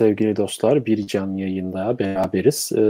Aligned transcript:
Sevgili 0.00 0.36
dostlar 0.36 0.86
bir 0.86 1.06
canlı 1.06 1.40
yayında 1.40 1.98
beraberiz. 1.98 2.72
Ee, 2.74 2.80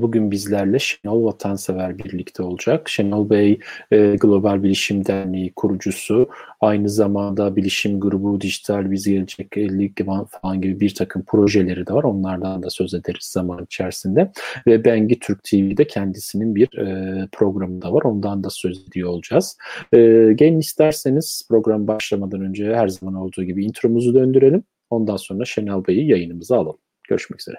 bugün 0.00 0.30
bizlerle 0.30 0.78
Şenol 0.78 1.24
Vatansever 1.24 1.98
birlikte 1.98 2.42
olacak. 2.42 2.88
Şenol 2.88 3.30
Bey 3.30 3.60
e, 3.90 4.16
Global 4.16 4.62
Bilişim 4.62 5.06
Derneği 5.06 5.52
kurucusu. 5.52 6.28
Aynı 6.60 6.88
zamanda 6.88 7.56
Bilişim 7.56 8.00
Grubu, 8.00 8.40
Dijital 8.40 8.90
Biz 8.90 9.08
Gelecek 9.08 9.56
50 9.56 9.94
falan 10.42 10.60
gibi 10.60 10.80
bir 10.80 10.94
takım 10.94 11.24
projeleri 11.24 11.86
de 11.86 11.92
var. 11.92 12.04
Onlardan 12.04 12.62
da 12.62 12.70
söz 12.70 12.94
ederiz 12.94 13.24
zaman 13.24 13.64
içerisinde. 13.64 14.32
Ve 14.66 14.84
Bengi 14.84 15.18
Türk 15.18 15.44
TV'de 15.44 15.86
kendisinin 15.86 16.54
bir 16.54 16.78
e, 16.78 17.28
programı 17.32 17.82
da 17.82 17.92
var. 17.92 18.02
Ondan 18.02 18.44
da 18.44 18.50
söz 18.50 18.88
ediyor 18.88 19.08
olacağız. 19.10 19.58
E, 19.92 19.98
gelin 20.34 20.58
isterseniz 20.58 21.46
program 21.48 21.86
başlamadan 21.86 22.40
önce 22.40 22.74
her 22.74 22.88
zaman 22.88 23.14
olduğu 23.14 23.44
gibi 23.44 23.64
intromuzu 23.64 24.14
döndürelim. 24.14 24.64
Ondan 24.90 25.16
sonra 25.16 25.44
Şenal 25.44 25.86
Bey'i 25.86 26.06
yayınımıza 26.10 26.58
alalım. 26.58 26.78
Görüşmek 27.08 27.40
üzere. 27.40 27.56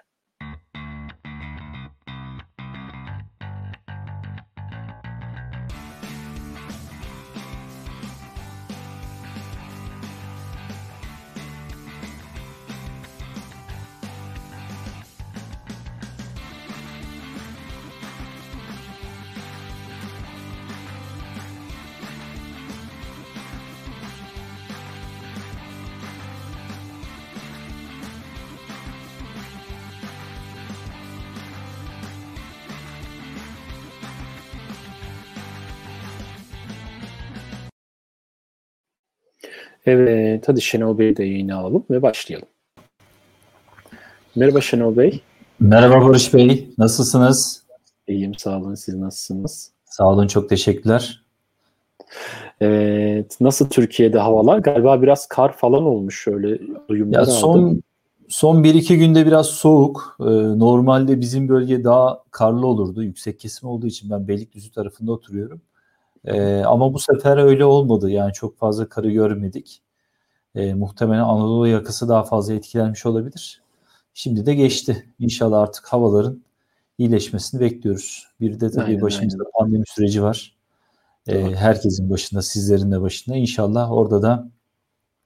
Evet, 39.85 40.49
hadi 40.49 40.61
Şenol 40.61 40.97
Bey'i 40.97 41.17
de 41.17 41.23
yayına 41.23 41.57
alalım 41.57 41.83
ve 41.89 42.01
başlayalım. 42.01 42.47
Merhaba 44.35 44.61
Şenol 44.61 44.97
Bey. 44.97 45.21
Merhaba 45.59 46.05
Barış 46.05 46.33
Bey, 46.33 46.69
nasılsınız? 46.77 47.63
İyiyim, 48.07 48.35
sağ 48.35 48.57
olun. 48.57 48.75
Siz 48.75 48.95
nasılsınız? 48.95 49.71
Sağ 49.85 50.09
olun, 50.09 50.27
çok 50.27 50.49
teşekkürler. 50.49 51.23
Evet, 52.61 53.37
nasıl 53.41 53.69
Türkiye'de 53.69 54.19
havalar? 54.19 54.57
Galiba 54.57 55.01
biraz 55.01 55.27
kar 55.27 55.53
falan 55.57 55.83
olmuş 55.83 56.23
şöyle 56.23 56.59
duyumlar 56.89 57.19
ya 57.19 57.25
son, 57.25 57.81
Son 58.29 58.63
1-2 58.63 58.95
günde 58.95 59.25
biraz 59.25 59.47
soğuk. 59.47 60.17
Ee, 60.19 60.23
normalde 60.59 61.19
bizim 61.19 61.49
bölge 61.49 61.83
daha 61.83 62.23
karlı 62.31 62.67
olurdu. 62.67 63.03
Yüksek 63.03 63.39
kesim 63.39 63.69
olduğu 63.69 63.87
için 63.87 64.09
ben 64.09 64.27
Beylikdüzü 64.27 64.71
tarafında 64.71 65.11
oturuyorum. 65.11 65.61
E, 66.25 66.63
ama 66.63 66.93
bu 66.93 66.99
sefer 66.99 67.37
öyle 67.37 67.65
olmadı. 67.65 68.09
Yani 68.09 68.33
çok 68.33 68.57
fazla 68.57 68.89
karı 68.89 69.11
görmedik. 69.11 69.81
E, 70.55 70.73
muhtemelen 70.73 71.23
Anadolu 71.23 71.67
yakası 71.67 72.09
daha 72.09 72.23
fazla 72.23 72.53
etkilenmiş 72.53 73.05
olabilir. 73.05 73.61
Şimdi 74.13 74.45
de 74.45 74.55
geçti. 74.55 75.13
İnşallah 75.19 75.59
artık 75.61 75.85
havaların 75.85 76.43
iyileşmesini 76.97 77.61
bekliyoruz. 77.61 78.27
Bir 78.39 78.59
de 78.59 78.71
tabii 78.71 78.85
aynen, 78.85 79.01
başımızda 79.01 79.43
aynen. 79.43 79.51
pandemi 79.59 79.83
süreci 79.87 80.23
var. 80.23 80.55
E, 81.27 81.55
herkesin 81.55 82.09
başında, 82.09 82.41
sizlerin 82.41 82.91
de 82.91 83.01
başında. 83.01 83.35
İnşallah 83.35 83.91
orada 83.91 84.21
da 84.21 84.49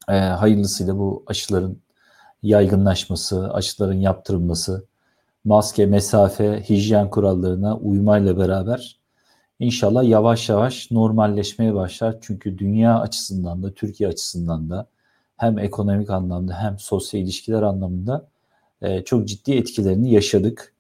e, 0.10 0.14
hayırlısıyla 0.14 0.98
bu 0.98 1.24
aşıların 1.28 1.78
yaygınlaşması, 2.44 3.54
aşıların 3.54 3.94
yaptırılması, 3.94 4.86
maske, 5.46 5.86
mesafe, 5.86 6.64
hijyen 6.70 7.10
kurallarına 7.10 7.78
uymayla 7.78 8.38
beraber 8.38 9.00
İnşallah 9.60 10.04
yavaş 10.04 10.50
yavaş 10.50 10.92
normalleşmeye 10.92 11.74
başlar. 11.74 12.18
Çünkü 12.22 12.58
dünya 12.58 13.00
açısından 13.00 13.64
da 13.64 13.74
Türkiye 13.74 14.10
açısından 14.10 14.70
da 14.70 14.88
hem 15.38 15.60
ekonomik 15.60 16.10
anlamda 16.10 16.54
hem 16.64 16.80
sosyal 16.80 17.24
ilişkiler 17.24 17.62
anlamında 17.62 18.28
e, 18.82 19.04
çok 19.04 19.28
ciddi 19.28 19.54
etkilerini 19.54 20.12
yaşadık. 20.12 20.74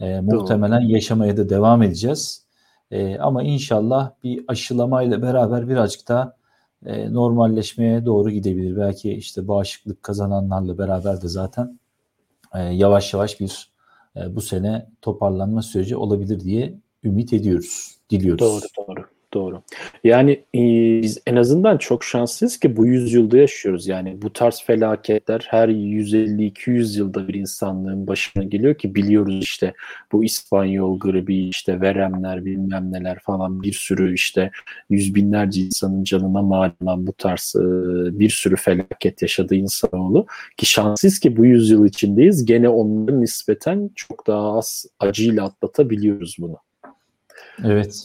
E, 0.00 0.20
muhtemelen 0.20 0.80
yaşamaya 0.80 1.36
da 1.36 1.48
devam 1.48 1.82
edeceğiz. 1.82 2.44
E, 2.90 3.18
ama 3.18 3.42
inşallah 3.42 4.10
bir 4.24 4.44
aşılamayla 4.48 5.22
beraber 5.22 5.68
birazcık 5.68 6.08
daha 6.08 6.36
e, 6.86 7.12
normalleşmeye 7.12 8.06
doğru 8.06 8.30
gidebilir. 8.30 8.76
Belki 8.76 9.12
işte 9.12 9.48
bağışıklık 9.48 10.02
kazananlarla 10.02 10.78
beraber 10.78 11.22
de 11.22 11.28
zaten 11.28 11.78
e, 12.54 12.58
yavaş 12.62 13.14
yavaş 13.14 13.40
bir 13.40 13.70
e, 14.16 14.36
bu 14.36 14.40
sene 14.40 14.86
toparlanma 15.02 15.62
süreci 15.62 15.96
olabilir 15.96 16.40
diye 16.40 16.74
ümit 17.04 17.32
ediyoruz 17.32 17.99
diliyoruz. 18.10 18.40
Doğru 18.40 18.86
doğru. 18.86 19.06
Doğru. 19.34 19.62
Yani 20.04 20.32
e, 20.54 20.60
biz 21.02 21.18
en 21.26 21.36
azından 21.36 21.78
çok 21.78 22.04
şanslıyız 22.04 22.60
ki 22.60 22.76
bu 22.76 22.86
yüzyılda 22.86 23.36
yaşıyoruz. 23.36 23.86
Yani 23.86 24.22
bu 24.22 24.32
tarz 24.32 24.62
felaketler 24.62 25.46
her 25.50 25.68
150-200 25.68 26.98
yılda 26.98 27.28
bir 27.28 27.34
insanlığın 27.34 28.06
başına 28.06 28.44
geliyor 28.44 28.74
ki 28.74 28.94
biliyoruz 28.94 29.38
işte 29.42 29.72
bu 30.12 30.24
İspanyol 30.24 30.98
gribi, 30.98 31.48
işte 31.48 31.80
veremler 31.80 32.44
bilmem 32.44 32.92
neler 32.92 33.18
falan 33.18 33.62
bir 33.62 33.72
sürü 33.72 34.14
işte 34.14 34.50
yüz 34.90 35.14
binlerce 35.14 35.60
insanın 35.60 36.04
canına 36.04 36.42
mal 36.42 36.70
olan 36.82 37.06
bu 37.06 37.12
tarz 37.12 37.54
e, 37.56 37.62
bir 38.18 38.30
sürü 38.30 38.56
felaket 38.56 39.22
yaşadı 39.22 39.54
insanoğlu. 39.54 40.26
Ki 40.56 40.66
şanslıyız 40.66 41.18
ki 41.18 41.36
bu 41.36 41.46
yüzyıl 41.46 41.86
içindeyiz. 41.86 42.44
Gene 42.44 42.68
onların 42.68 43.20
nispeten 43.20 43.90
çok 43.94 44.26
daha 44.26 44.58
az 44.58 44.86
acıyla 45.00 45.44
atlatabiliyoruz 45.44 46.36
bunu. 46.38 46.56
Evet. 47.64 48.04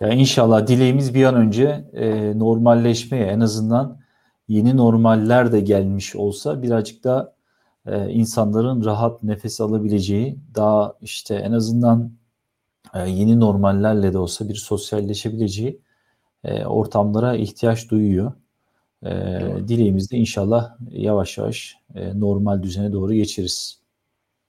Yani 0.00 0.14
inşallah 0.14 0.66
dileğimiz 0.66 1.14
bir 1.14 1.24
an 1.24 1.34
önce 1.34 1.84
e, 1.92 2.38
normalleşmeye 2.38 3.24
en 3.24 3.40
azından 3.40 3.98
yeni 4.48 4.76
normaller 4.76 5.52
de 5.52 5.60
gelmiş 5.60 6.16
olsa 6.16 6.62
birazcık 6.62 7.04
da 7.04 7.34
e, 7.86 8.10
insanların 8.10 8.84
rahat 8.84 9.22
nefes 9.22 9.60
alabileceği 9.60 10.38
daha 10.54 10.94
işte 11.00 11.34
en 11.34 11.52
azından 11.52 12.12
e, 12.94 13.10
yeni 13.10 13.40
normallerle 13.40 14.12
de 14.12 14.18
olsa 14.18 14.48
bir 14.48 14.54
sosyalleşebileceği 14.54 15.80
e, 16.44 16.64
ortamlara 16.66 17.36
ihtiyaç 17.36 17.90
duyuyor. 17.90 18.32
E, 19.02 19.10
dileğimiz 19.68 20.10
de 20.10 20.16
inşallah 20.16 20.76
yavaş 20.90 21.38
yavaş 21.38 21.76
e, 21.94 22.20
normal 22.20 22.62
düzene 22.62 22.92
doğru 22.92 23.12
geçeriz. 23.14 23.80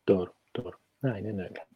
Doğru, 0.08 0.30
doğru. 0.58 0.76
Aynen 1.04 1.40
öyle. 1.40 1.75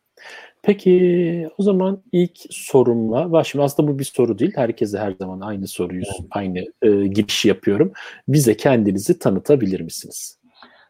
Peki 0.63 1.49
o 1.57 1.63
zaman 1.63 2.03
ilk 2.11 2.37
sorumla 2.49 3.31
başlayayım. 3.31 3.65
Aslında 3.65 3.91
bu 3.91 3.99
bir 3.99 4.03
soru 4.03 4.39
değil. 4.39 4.51
Herkese 4.55 4.99
her 4.99 5.11
zaman 5.11 5.41
aynı 5.41 5.67
soruyu, 5.67 6.03
aynı 6.31 6.59
e, 6.81 7.07
giriş 7.07 7.45
yapıyorum. 7.45 7.91
Bize 8.27 8.57
kendinizi 8.57 9.19
tanıtabilir 9.19 9.79
misiniz? 9.81 10.37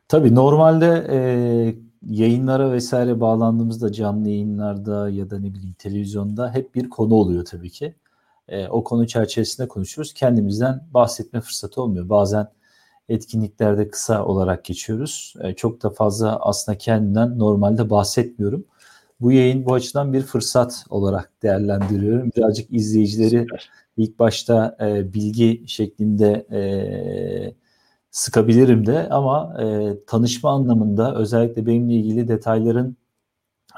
Tabii 0.07 0.35
normalde 0.35 1.07
e, 1.09 1.19
yayınlara 2.07 2.71
vesaire 2.71 3.19
bağlandığımızda 3.19 3.91
canlı 3.91 4.29
yayınlarda 4.29 5.09
ya 5.09 5.29
da 5.29 5.39
ne 5.39 5.53
bileyim 5.53 5.75
televizyonda 5.79 6.53
hep 6.53 6.75
bir 6.75 6.89
konu 6.89 7.13
oluyor 7.13 7.45
tabii 7.45 7.69
ki. 7.69 7.95
E, 8.47 8.67
o 8.67 8.83
konu 8.83 9.07
çerçevesinde 9.07 9.67
konuşuyoruz. 9.67 10.13
Kendimizden 10.13 10.81
bahsetme 10.93 11.41
fırsatı 11.41 11.81
olmuyor. 11.81 12.09
Bazen 12.09 12.47
etkinliklerde 13.09 13.89
kısa 13.89 14.25
olarak 14.25 14.65
geçiyoruz. 14.65 15.33
E, 15.41 15.53
çok 15.53 15.83
da 15.83 15.89
fazla 15.89 16.37
aslında 16.41 16.77
kendimden 16.77 17.39
normalde 17.39 17.89
bahsetmiyorum 17.89 18.65
bu 19.21 19.31
yayın 19.31 19.65
bu 19.65 19.73
açıdan 19.73 20.13
bir 20.13 20.21
fırsat 20.21 20.85
olarak 20.89 21.31
değerlendiriyorum. 21.43 22.31
Birazcık 22.37 22.73
izleyicileri 22.73 23.39
Süper. 23.39 23.69
ilk 23.97 24.19
başta 24.19 24.77
e, 24.81 25.13
bilgi 25.13 25.63
şeklinde 25.67 26.45
e, 26.51 26.61
sıkabilirim 28.11 28.85
de 28.85 29.09
ama 29.09 29.61
e, 29.61 29.95
tanışma 30.07 30.51
anlamında 30.51 31.15
özellikle 31.15 31.65
benimle 31.65 31.93
ilgili 31.93 32.27
detayların 32.27 32.97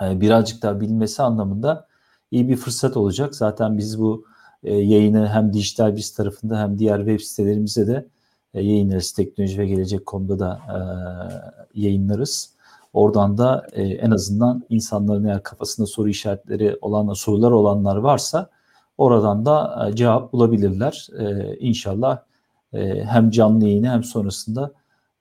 e, 0.02 0.22
birazcık 0.22 0.62
daha 0.64 0.82
bilmesi 0.82 1.24
anlamında 1.24 1.88
iyi 2.32 2.50
bir 2.50 2.56
fırsat 2.58 2.98
olacak. 2.98 3.36
Zaten 3.36 3.78
biz 3.78 4.00
bu 4.00 4.26
e, 4.64 4.76
yayını 4.76 5.28
hem 5.28 5.54
dijital 5.54 5.96
biz 5.96 6.14
tarafında 6.14 6.60
hem 6.60 6.80
diğer 6.80 6.98
web 6.98 7.20
sitelerimize 7.20 7.88
de 7.88 8.08
e, 8.54 8.62
yayınlarız. 8.62 9.12
Teknoloji 9.12 9.58
ve 9.58 9.68
Gelecek.com'da 9.68 10.40
da 10.40 10.60
e, 11.74 11.82
yayınlarız. 11.82 12.54
Oradan 12.94 13.38
da 13.38 13.68
e, 13.72 13.84
en 13.84 14.12
azından 14.12 14.64
insanların 14.70 15.26
eğer 15.26 15.44
kafasında 15.44 15.88
soru 15.88 16.10
işaretleri 16.10 16.78
olan 16.82 17.14
sorular 17.14 17.52
olanlar 17.52 17.96
varsa 17.96 18.50
oradan 18.98 19.46
da 19.46 19.88
e, 19.90 19.96
cevap 19.96 20.34
bulabilirler. 20.34 21.08
E, 21.20 21.56
inşallah 21.60 22.20
e, 22.74 23.04
hem 23.04 23.30
canlı 23.30 23.66
yayını 23.66 23.90
hem 23.90 24.04
sonrasında 24.04 24.74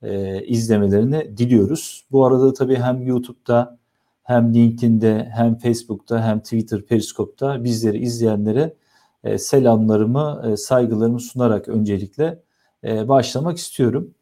e, 0.02 0.43
izlemelerini 0.46 1.37
diliyoruz. 1.37 2.05
Bu 2.12 2.26
arada 2.26 2.52
tabii 2.52 2.76
hem 2.76 3.02
YouTube'da 3.02 3.78
hem 4.22 4.55
LinkedIn'de 4.55 5.31
hem 5.34 5.58
Facebook'ta 5.58 6.25
hem 6.25 6.40
Twitter, 6.40 6.82
Periskop'ta 6.82 7.64
bizleri 7.64 7.99
izleyenlere 7.99 8.75
e, 9.25 9.38
selamlarımı, 9.38 10.43
e, 10.46 10.56
saygılarımı 10.56 11.20
sunarak 11.20 11.69
öncelikle 11.69 12.43
e, 12.84 13.08
başlamak 13.08 13.58
istiyorum. 13.58 14.14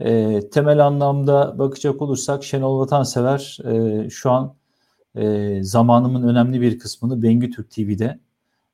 E, 0.00 0.40
temel 0.52 0.86
anlamda 0.86 1.58
bakacak 1.58 2.02
olursak 2.02 2.44
Şenol 2.44 2.78
Vatansever 2.78 3.58
e, 3.64 4.10
şu 4.10 4.30
an 4.30 4.54
e, 5.16 5.58
zamanımın 5.62 6.28
önemli 6.28 6.60
bir 6.60 6.78
kısmını 6.78 7.22
Bengü 7.22 7.50
Türk 7.50 7.70
TV'de 7.70 8.18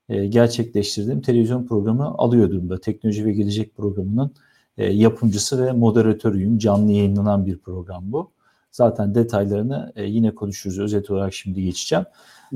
e, 0.09 0.27
gerçekleştirdiğim 0.27 1.21
televizyon 1.21 1.67
programı 1.67 2.05
alıyor 2.05 2.51
durumda. 2.51 2.81
Teknoloji 2.81 3.25
ve 3.25 3.33
Gelecek 3.33 3.77
programının 3.77 4.35
e, 4.79 4.93
yapımcısı 4.93 5.67
ve 5.67 5.73
moderatörüyüm. 5.73 6.59
Canlı 6.59 6.93
yayınlanan 6.93 7.47
bir 7.47 7.59
program 7.59 8.13
bu. 8.13 8.33
Zaten 8.73 9.15
detaylarını 9.15 9.93
e, 9.97 10.05
yine 10.05 10.35
konuşuruz. 10.35 10.79
Özet 10.79 11.11
olarak 11.11 11.35
şimdi 11.35 11.63
geçeceğim. 11.63 12.05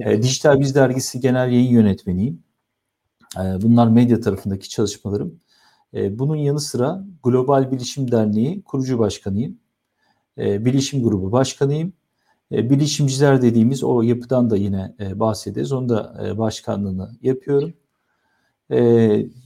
Evet. 0.00 0.18
E, 0.18 0.22
Dijital 0.22 0.60
Biz 0.60 0.74
Dergisi 0.74 1.20
Genel 1.20 1.52
Yayın 1.52 1.70
Yönetmeniyim. 1.70 2.42
E, 3.36 3.40
bunlar 3.62 3.88
medya 3.88 4.20
tarafındaki 4.20 4.68
çalışmalarım. 4.68 5.40
E, 5.94 6.18
bunun 6.18 6.36
yanı 6.36 6.60
sıra 6.60 7.04
Global 7.22 7.70
Bilişim 7.70 8.12
Derneği 8.12 8.62
kurucu 8.62 8.98
başkanıyım. 8.98 9.58
E, 10.38 10.64
Bilişim 10.64 11.02
Grubu 11.02 11.32
başkanıyım. 11.32 11.92
E, 12.52 12.70
bilişimciler 12.70 13.42
dediğimiz 13.42 13.84
o 13.84 14.02
yapıdan 14.02 14.50
da 14.50 14.56
yine 14.56 14.94
e, 15.00 15.20
bahsederiz. 15.20 15.72
Onu 15.72 15.88
da 15.88 16.26
e, 16.26 16.38
başkanlığını 16.38 17.10
yapıyorum. 17.22 17.72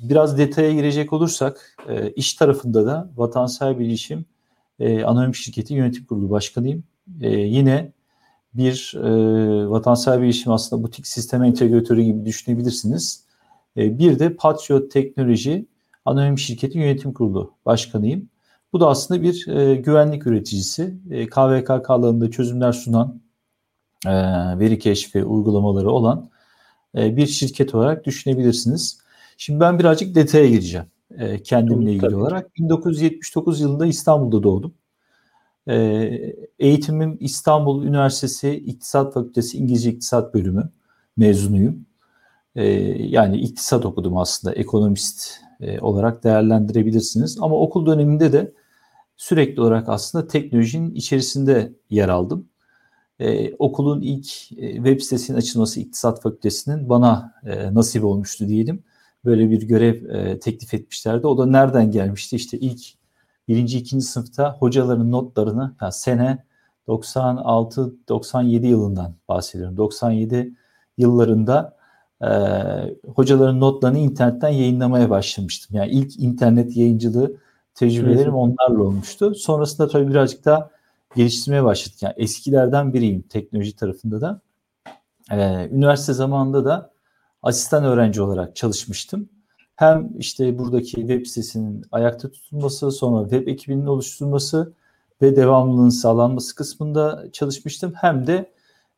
Biraz 0.03 0.39
detaya 0.39 0.73
girecek 0.73 1.12
olursak 1.12 1.77
e, 1.89 2.11
iş 2.11 2.35
tarafında 2.35 2.87
da 2.87 3.11
Vatansal 3.17 3.79
Bilişim 3.79 4.25
e, 4.81 5.05
Anonim 5.05 5.35
Şirketi 5.35 5.75
Yönetim 5.75 6.05
Kurulu 6.06 6.31
Başkanıyım. 6.31 6.85
Yine 7.21 7.93
bir 8.55 8.94
e, 8.97 9.71
vatansal 9.71 10.23
bilişim 10.23 10.53
aslında 10.53 10.83
butik 10.83 11.06
sistem 11.06 11.43
entegratörü 11.43 12.03
gibi 12.03 12.25
düşünebilirsiniz. 12.27 13.25
Bir 13.77 14.19
de 14.19 14.37
Patriot 14.37 14.91
Teknoloji 14.91 15.67
Anonim 16.04 16.38
Şirketi 16.38 16.78
Yönetim 16.78 17.12
Kurulu 17.12 17.54
Başkanıyım. 17.66 18.28
Bu 18.72 18.81
da 18.81 18.88
aslında 18.88 19.22
bir 19.22 19.49
e, 19.49 19.75
güvenlik 19.75 20.26
üreticisi. 20.26 20.94
E, 21.10 21.26
KVKK 21.26 21.90
alanında 21.90 22.31
çözümler 22.31 22.72
sunan, 22.72 23.20
e, 24.06 24.10
veri 24.58 24.78
keşfi 24.78 25.25
uygulamaları 25.25 25.90
olan 25.90 26.31
e, 26.96 27.16
bir 27.16 27.26
şirket 27.26 27.75
olarak 27.75 28.04
düşünebilirsiniz. 28.04 28.99
Şimdi 29.37 29.60
ben 29.60 29.78
birazcık 29.78 30.14
detaya 30.14 30.49
gireceğim 30.49 30.87
e, 31.19 31.43
kendimle 31.43 31.90
ilgili 31.90 32.00
Tabii. 32.00 32.16
olarak. 32.16 32.56
1979 32.56 33.60
yılında 33.60 33.87
İstanbul'da 33.87 34.43
doğdum. 34.43 34.75
E, 35.69 35.75
eğitimim 36.58 37.16
İstanbul 37.20 37.84
Üniversitesi 37.84 38.50
İktisat 38.50 39.14
Fakültesi 39.14 39.58
İngilizce 39.58 39.90
İktisat 39.90 40.34
Bölümü 40.34 40.70
mezunuyum. 41.16 41.87
E, 42.56 42.64
yani 43.06 43.37
iktisat 43.37 43.87
okudum 43.87 44.16
aslında 44.16 44.55
ekonomist 44.55 45.40
e, 45.62 45.81
olarak 45.81 46.25
değerlendirebilirsiniz. 46.25 47.38
Ama 47.41 47.56
okul 47.56 47.87
döneminde 47.87 48.32
de 48.32 48.53
sürekli 49.17 49.61
olarak 49.61 49.88
aslında 49.88 50.26
teknolojinin 50.26 50.94
içerisinde 50.94 51.73
yer 51.91 52.09
aldım. 52.09 52.49
Ee, 53.19 53.55
okulun 53.59 54.00
ilk 54.00 54.53
e, 54.53 54.75
web 54.75 55.00
sitesinin 55.00 55.38
açılması 55.38 55.81
İktisat 55.81 56.23
Fakültesi'nin 56.23 56.88
bana 56.88 57.35
e, 57.47 57.75
nasip 57.75 58.05
olmuştu 58.05 58.49
diyelim. 58.49 58.85
Böyle 59.25 59.50
bir 59.50 59.62
görev 59.62 60.05
e, 60.05 60.38
teklif 60.38 60.75
etmişlerdi. 60.75 61.26
O 61.26 61.38
da 61.38 61.47
nereden 61.47 61.91
gelmişti? 61.91 62.37
İşte 62.37 62.58
ilk 62.58 62.81
birinci, 63.49 63.79
ikinci 63.79 64.05
sınıfta 64.05 64.56
hocaların 64.58 65.12
notlarını 65.12 65.76
yani 65.82 65.93
sene 65.93 66.44
96-97 66.88 68.67
yılından 68.67 69.15
bahsediyorum. 69.29 69.76
97 69.76 70.55
yıllarında 70.99 71.76
e, 72.22 72.28
hocaların 73.14 73.60
notlarını 73.60 73.98
internetten 73.98 74.48
yayınlamaya 74.48 75.10
başlamıştım. 75.10 75.76
Yani 75.76 75.90
ilk 75.90 76.20
internet 76.20 76.76
yayıncılığı 76.76 77.36
tecrübelerim 77.74 78.34
onlarla 78.34 78.82
olmuştu. 78.82 79.34
Sonrasında 79.34 79.88
tabii 79.88 80.08
birazcık 80.08 80.44
daha 80.44 80.70
geliştirmeye 81.16 81.64
başladık. 81.64 82.02
Yani 82.02 82.14
eskilerden 82.16 82.92
biriyim 82.94 83.22
teknoloji 83.22 83.76
tarafında 83.76 84.20
da. 84.20 84.40
Ee, 85.30 85.69
üniversite 85.72 86.12
zamanında 86.12 86.64
da 86.64 86.92
asistan 87.42 87.84
öğrenci 87.84 88.22
olarak 88.22 88.56
çalışmıştım. 88.56 89.28
Hem 89.76 90.10
işte 90.19 90.58
buradaki 90.58 90.94
web 90.94 91.26
sitesinin 91.26 91.84
ayakta 91.92 92.30
tutulması, 92.30 92.90
sonra 92.90 93.28
web 93.30 93.46
ekibinin 93.46 93.86
oluşturulması 93.86 94.72
ve 95.22 95.36
devamlılığın 95.36 95.88
sağlanması 95.88 96.54
kısmında 96.54 97.24
çalışmıştım. 97.32 97.92
Hem 97.96 98.26
de 98.26 98.52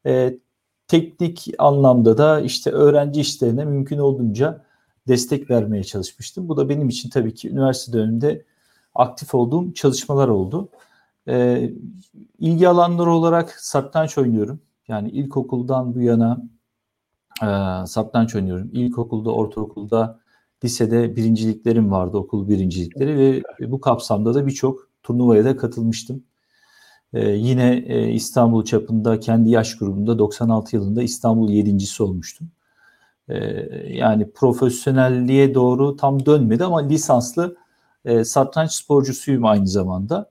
e, 0.06 0.38
teknik 0.88 1.46
anlamda 1.58 2.19
da 2.19 2.40
işte 2.40 2.70
öğrenci 2.70 3.20
işlerine 3.20 3.64
mümkün 3.64 3.98
olduğunca 3.98 4.64
destek 5.08 5.50
vermeye 5.50 5.84
çalışmıştım. 5.84 6.48
Bu 6.48 6.56
da 6.56 6.69
benim 6.69 6.88
için 6.88 7.10
tabii 7.10 7.34
ki 7.34 7.50
üniversite 7.50 7.98
döneminde 7.98 8.44
aktif 8.94 9.34
olduğum 9.34 9.75
çalışmalar 9.75 10.28
oldu. 10.28 10.69
E, 11.28 11.70
ilgi 12.38 12.69
alanları 12.69 13.10
olarak 13.10 13.50
satranç 13.50 14.19
oynuyorum. 14.19 14.60
Yani 14.88 15.10
ilkokuldan 15.10 15.94
bu 15.94 16.00
yana 16.00 16.42
e, 17.42 17.46
satranç 17.86 18.34
oynuyorum. 18.34 18.70
İlkokulda, 18.72 19.31
ortaokulda, 19.31 20.20
lisede 20.64 21.16
birinciliklerim 21.16 21.92
vardı, 21.92 22.16
okul 22.16 22.48
birincilikleri 22.48 23.19
ve 23.19 23.42
bu 23.72 23.81
kapsamda 23.81 24.34
da 24.34 24.46
birçok 24.46 24.88
turnuvaya 25.02 25.44
da 25.44 25.56
katılmıştım. 25.56 26.25
Ee, 27.14 27.28
yine 27.31 27.76
e, 27.87 28.12
İstanbul 28.12 28.64
çapında 28.64 29.20
kendi 29.20 29.50
yaş 29.50 29.78
grubunda 29.78 30.19
96 30.19 30.76
yılında 30.76 31.02
İstanbul 31.02 31.50
yedincisi 31.50 32.02
olmuştum. 32.02 32.50
Ee, 33.28 33.37
yani 33.88 34.31
profesyonelliğe 34.31 35.55
doğru 35.55 35.96
tam 35.96 36.26
dönmedi 36.26 36.64
ama 36.64 36.88
lisanslı 36.88 37.56
e, 38.05 38.25
satranç 38.25 38.72
sporcusuyum 38.72 39.44
aynı 39.44 39.66
zamanda. 39.66 40.31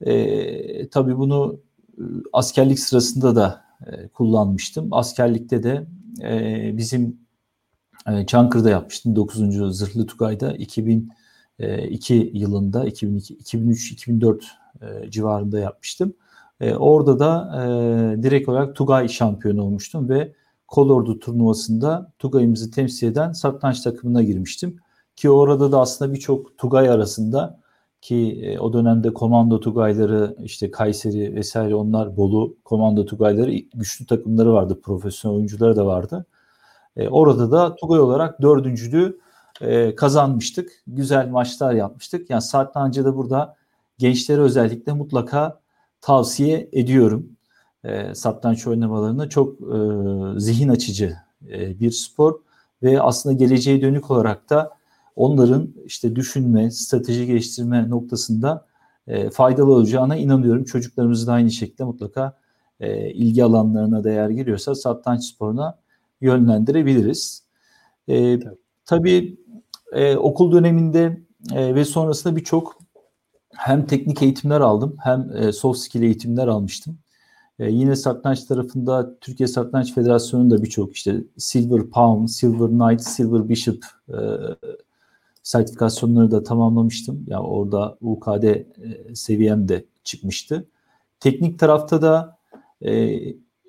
E, 0.00 0.88
tabii 0.88 1.18
bunu 1.18 1.60
e, 1.98 2.02
askerlik 2.32 2.80
sırasında 2.80 3.36
da 3.36 3.64
e, 3.86 4.08
kullanmıştım. 4.08 4.88
Askerlikte 4.92 5.62
de 5.62 5.86
e, 6.22 6.76
bizim 6.76 7.20
e, 8.08 8.26
Çankırı'da 8.26 8.70
yapmıştım. 8.70 9.16
9. 9.16 9.76
Zırhlı 9.76 10.06
Tugay'da 10.06 10.52
2002 10.52 12.14
e, 12.14 12.38
yılında 12.38 12.86
2002 12.86 13.36
2003-2004 13.36 14.59
e, 14.82 15.10
civarında 15.10 15.58
yapmıştım. 15.58 16.14
E, 16.60 16.74
orada 16.74 17.18
da 17.18 17.52
e, 17.56 18.22
direkt 18.22 18.48
olarak 18.48 18.76
Tugay 18.76 19.08
şampiyonu 19.08 19.62
olmuştum 19.62 20.08
ve 20.08 20.32
Kolordu 20.68 21.18
turnuvasında 21.18 22.12
Tugay'ımızı 22.18 22.70
temsil 22.70 23.06
eden 23.06 23.32
satranç 23.32 23.80
takımına 23.80 24.22
girmiştim. 24.22 24.76
Ki 25.16 25.30
orada 25.30 25.72
da 25.72 25.80
aslında 25.80 26.12
birçok 26.12 26.58
Tugay 26.58 26.88
arasında 26.88 27.60
ki 28.00 28.40
e, 28.42 28.58
o 28.58 28.72
dönemde 28.72 29.14
komando 29.14 29.60
Tugayları 29.60 30.36
işte 30.42 30.70
Kayseri 30.70 31.34
vesaire 31.34 31.74
onlar 31.74 32.16
Bolu 32.16 32.56
komando 32.64 33.06
Tugayları 33.06 33.52
güçlü 33.74 34.06
takımları 34.06 34.52
vardı. 34.52 34.80
Profesyonel 34.82 35.36
oyuncuları 35.36 35.76
da 35.76 35.86
vardı. 35.86 36.26
E, 36.96 37.08
orada 37.08 37.50
da 37.52 37.74
Tugay 37.76 38.00
olarak 38.00 38.42
dördüncülüğü 38.42 39.18
e, 39.60 39.94
kazanmıştık. 39.94 40.72
Güzel 40.86 41.28
maçlar 41.28 41.74
yapmıştık. 41.74 42.30
Yani 42.30 42.42
satrancı 42.42 43.04
da 43.04 43.16
burada 43.16 43.56
gençlere 44.00 44.40
özellikle 44.40 44.92
mutlaka 44.92 45.60
tavsiye 46.00 46.68
ediyorum. 46.72 47.36
E, 47.84 48.14
satranç 48.14 48.66
oynamalarını 48.66 49.28
çok 49.28 49.60
e, 49.60 49.76
zihin 50.40 50.68
açıcı 50.68 51.16
e, 51.48 51.80
bir 51.80 51.90
spor 51.90 52.40
ve 52.82 53.02
aslında 53.02 53.34
geleceğe 53.36 53.82
dönük 53.82 54.10
olarak 54.10 54.50
da 54.50 54.70
onların 55.16 55.74
işte 55.84 56.16
düşünme, 56.16 56.70
strateji 56.70 57.26
geliştirme 57.26 57.90
noktasında 57.90 58.66
e, 59.06 59.30
faydalı 59.30 59.72
olacağına 59.72 60.16
inanıyorum. 60.16 60.64
Çocuklarımızı 60.64 61.26
da 61.26 61.32
aynı 61.32 61.50
şekilde 61.50 61.84
mutlaka 61.84 62.38
e, 62.80 63.10
ilgi 63.10 63.44
alanlarına 63.44 64.04
değer 64.04 64.30
giriyorsa 64.30 64.74
satranç 64.74 65.24
sporuna 65.24 65.78
yönlendirebiliriz. 66.20 67.44
E, 68.08 68.38
tabii 68.84 69.36
e, 69.92 70.16
okul 70.16 70.52
döneminde 70.52 71.20
e, 71.54 71.74
ve 71.74 71.84
sonrasında 71.84 72.36
birçok 72.36 72.79
hem 73.60 73.86
teknik 73.86 74.22
eğitimler 74.22 74.60
aldım 74.60 74.96
hem 74.98 75.36
e, 75.36 75.52
soft 75.52 75.78
skill 75.78 76.02
eğitimler 76.02 76.48
almıştım. 76.48 76.98
E, 77.58 77.70
yine 77.70 77.96
satranç 77.96 78.44
tarafında 78.44 79.18
Türkiye 79.20 79.46
Satranç 79.46 79.94
Federasyonu'nda 79.94 80.62
birçok 80.62 80.92
işte 80.94 81.24
Silver 81.36 81.82
Palm, 81.82 82.28
Silver 82.28 82.68
Knight, 82.68 83.02
Silver 83.02 83.48
Bishop 83.48 83.84
e, 84.08 84.18
sertifikasyonları 85.42 86.30
da 86.30 86.42
tamamlamıştım. 86.42 87.16
Ya 87.16 87.36
yani 87.36 87.46
orada 87.46 87.96
UKD 88.00 88.44
e, 88.44 88.64
seviyem 89.14 89.68
de 89.68 89.84
çıkmıştı. 90.04 90.66
Teknik 91.20 91.58
tarafta 91.58 92.02
da 92.02 92.38
e, 92.82 93.18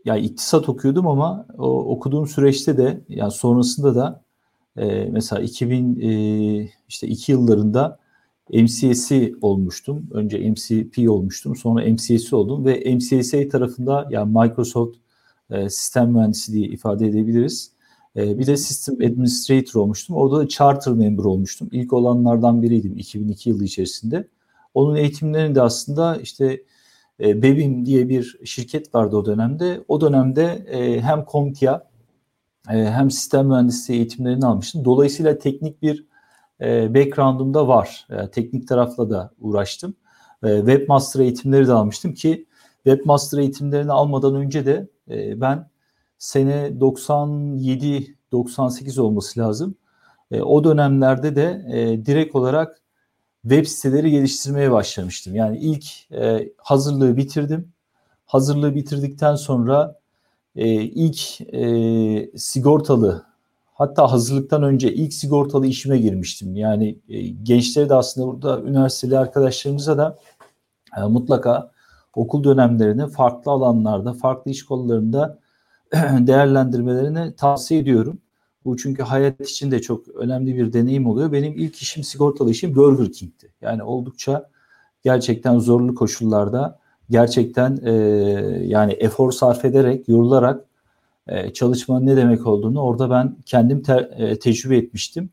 yani 0.06 0.22
iktisat 0.22 0.70
okuyordum 0.70 1.08
ama 1.08 1.46
o 1.58 1.70
okuduğum 1.80 2.28
süreçte 2.28 2.78
de 2.78 3.02
yani 3.10 3.32
sonrasında 3.32 3.96
da 3.96 4.22
e, 4.78 5.06
mesela 5.06 5.42
2000 5.42 6.00
e, 6.02 6.70
işte 6.90 7.08
iki 7.08 7.32
yıllarında 7.32 8.01
MCS'i 8.54 9.36
olmuştum. 9.42 10.08
Önce 10.12 10.50
MCP 10.50 11.10
olmuştum. 11.10 11.56
Sonra 11.56 11.92
MCS'i 11.92 12.36
oldum 12.36 12.66
ve 12.66 12.96
MCSA 12.96 13.50
tarafında 13.50 14.08
yani 14.10 14.40
Microsoft 14.40 14.98
e, 15.50 15.70
sistem 15.70 16.12
mühendisi 16.12 16.54
diye 16.54 16.68
ifade 16.68 17.08
edebiliriz. 17.08 17.72
E, 18.16 18.40
bir 18.40 18.48
de 18.48 18.58
System 18.58 18.96
Administrator 18.96 19.82
olmuştum. 19.82 20.16
Orada 20.16 20.40
da 20.40 20.48
Charter 20.48 20.94
Member 20.94 21.24
olmuştum. 21.24 21.70
İlk 21.72 21.94
olanlardan 21.94 22.62
biriydim 22.62 22.98
2002 22.98 23.50
yılı 23.50 23.64
içerisinde. 23.64 24.28
Onun 24.74 24.96
eğitimlerini 24.96 25.56
de 25.56 25.62
aslında 25.62 26.16
işte 26.16 26.64
e, 27.20 27.42
Bebim 27.42 27.86
diye 27.86 28.10
bir 28.10 28.40
şirket 28.46 28.96
vardı 28.96 29.16
o 29.16 29.26
dönemde. 29.26 29.84
O 29.88 30.02
dönemde 30.02 30.44
e, 30.72 31.02
hem 31.02 31.26
Komtia 31.26 31.84
e, 32.70 32.74
hem 32.74 33.12
sistem 33.12 33.48
mühendisliği 33.48 34.00
eğitimlerini 34.00 34.46
almıştım. 34.46 34.86
Dolayısıyla 34.86 35.40
teknik 35.40 35.82
bir 35.82 36.11
e, 36.62 36.96
background'um 36.96 37.54
da 37.54 37.68
var. 37.68 38.08
E, 38.10 38.32
teknik 38.32 38.68
tarafla 38.68 39.10
da 39.10 39.32
uğraştım. 39.40 39.96
E, 40.44 40.58
Webmaster 40.58 41.20
eğitimleri 41.20 41.68
de 41.68 41.74
almıştım 41.74 42.14
ki 42.14 42.46
Webmaster 42.84 43.38
eğitimlerini 43.38 43.92
almadan 43.92 44.36
önce 44.36 44.66
de 44.66 44.88
e, 45.10 45.42
ben 45.42 45.70
sene 46.18 46.72
97-98 46.80 49.02
olması 49.02 49.40
lazım. 49.40 49.76
O 50.42 50.64
dönemlerde 50.64 51.36
de 51.36 51.66
e, 51.72 52.06
direkt 52.06 52.36
olarak 52.36 52.82
web 53.42 53.66
siteleri 53.66 54.12
geliştirmeye 54.12 54.72
başlamıştım. 54.72 55.36
Yani 55.36 55.58
ilk 55.58 55.86
hazırlığı 56.58 57.18
bitirdim. 57.18 57.74
Hazırlığı 58.26 58.76
bitirdikten 58.76 59.36
sonra 59.36 60.00
ilk 60.56 61.18
sigortalı 62.36 63.31
hatta 63.82 64.12
hazırlıktan 64.12 64.64
önce 64.64 64.94
ilk 64.94 65.14
sigortalı 65.14 65.68
işime 65.68 65.98
girmiştim. 65.98 66.56
Yani 66.56 67.00
e, 67.10 67.22
gençlere 67.28 67.90
de 67.90 67.96
aslında 67.96 68.28
burada 68.28 68.62
üniversiteli 68.62 69.18
arkadaşlarımıza 69.18 69.98
da 69.98 70.20
e, 70.98 71.02
mutlaka 71.02 71.72
okul 72.16 72.44
dönemlerini 72.44 73.08
farklı 73.08 73.52
alanlarda, 73.52 74.14
farklı 74.14 74.52
iş 74.52 74.66
kollarında 74.66 75.40
değerlendirmelerini 76.20 77.36
tavsiye 77.36 77.80
ediyorum. 77.80 78.20
Bu 78.66 78.78
çünkü 78.78 79.04
hayat 79.04 79.42
için 79.42 79.72
de 79.72 79.82
çok 79.82 80.08
önemli 80.08 80.56
bir 80.56 80.74
deneyim 80.74 81.08
oluyor. 81.08 81.32
Benim 81.32 81.54
ilk 81.54 81.76
işim 81.76 82.04
sigortalı 82.04 82.52
işim 82.52 82.76
Burger 82.76 83.12
King'ti. 83.12 83.54
Yani 83.62 83.84
oldukça 83.84 84.50
gerçekten 85.04 85.60
zorlu 85.60 85.96
koşullarda 85.96 86.80
gerçekten 87.10 87.80
e, 87.84 87.92
yani 88.66 88.94
efor 88.94 89.32
sarf 89.32 89.66
ederek, 89.66 90.10
yorularak 90.10 90.71
e, 91.32 91.54
çalışmanın 91.54 92.06
ne 92.06 92.18
demek 92.18 92.48
olduğunu 92.48 92.82
orada 92.82 93.10
ben 93.10 93.38
kendim 93.46 93.82
te, 93.84 94.10
e, 94.18 94.40
tecrübe 94.40 94.78
etmiştim. 94.78 95.30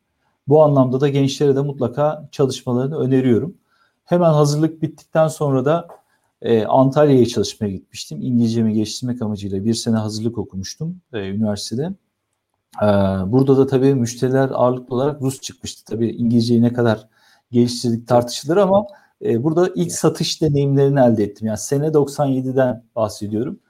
Bu 0.49 0.63
anlamda 0.63 1.01
da 1.01 1.09
gençlere 1.09 1.57
de 1.57 1.61
mutlaka 1.61 2.29
çalışmalarını 2.33 2.99
öneriyorum. 2.99 3.55
Hemen 4.05 4.31
hazırlık 4.31 4.83
bittikten 4.83 5.29
sonra 5.29 5.65
da 5.65 5.89
e, 6.43 6.65
Antalya'ya 6.65 7.27
çalışmaya 7.27 7.71
gitmiştim. 7.71 8.23
İngilizcemi 8.23 8.73
geliştirmek 8.73 9.23
amacıyla 9.23 9.65
bir 9.65 9.75
sene 9.75 9.97
hazırlık 9.97 10.39
okumuştum 10.39 11.01
e, 11.13 11.29
üniversitede. 11.29 11.93
E, 12.83 12.87
burada 13.27 13.57
da 13.59 13.67
tabii 13.67 13.95
müşteriler 13.95 14.51
ağırlıklı 14.53 14.95
olarak 14.97 15.23
Rus 15.23 15.41
çıkmıştı. 15.41 15.85
Tabii 15.85 16.09
İngilizceyi 16.11 16.63
ne 16.63 16.73
kadar 16.73 17.09
geliştirdik 17.51 18.09
tartışılır 18.09 18.57
ama 18.57 18.87
e, 19.25 19.45
burada 19.45 19.71
ilk 19.75 19.93
satış 19.93 20.43
deneyimlerini 20.43 21.01
elde 21.01 21.25
ettim. 21.25 21.47
Yani 21.47 21.59
sene 21.59 21.87
97'den 21.87 22.85
bahsediyorum. 22.97 23.61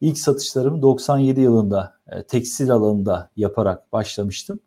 İlk 0.00 0.18
satışlarımı 0.18 0.82
97 0.82 1.40
yılında 1.40 1.94
e, 2.08 2.22
tekstil 2.22 2.70
alanında 2.70 3.30
yaparak 3.36 3.92
başlamıştım. 3.92 4.60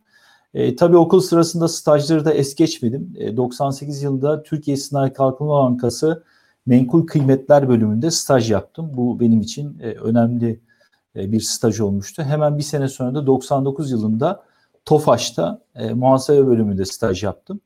E, 0.54 0.76
tabii 0.76 0.98
okul 0.98 1.22
sırasında 1.22 1.68
stajları 1.68 2.26
da 2.26 2.34
es 2.34 2.56
geçmedim. 2.56 3.14
E, 3.18 3.38
98 3.38 4.04
yılında 4.04 4.44
Türkiye 4.44 4.78
Sınai 4.78 5.14
Kalkınma 5.14 5.64
Bankası 5.64 6.24
menkul 6.66 7.08
kıymetler 7.08 7.70
bölümünde 7.70 8.12
staj 8.12 8.52
yaptım. 8.52 8.92
Bu 8.94 9.20
benim 9.20 9.42
için 9.42 9.80
e, 9.80 9.92
önemli 9.92 10.60
e, 11.16 11.32
bir 11.32 11.40
staj 11.40 11.80
olmuştu. 11.80 12.24
Hemen 12.24 12.58
bir 12.58 12.64
sene 12.64 12.88
sonra 12.88 13.16
da 13.16 13.28
99 13.28 13.92
yılında 13.92 14.44
TOFAŞ'ta 14.86 15.62
e, 15.76 15.94
muhasebe 15.94 16.48
bölümünde 16.48 16.86
staj 16.86 17.24
yaptım. 17.24 17.60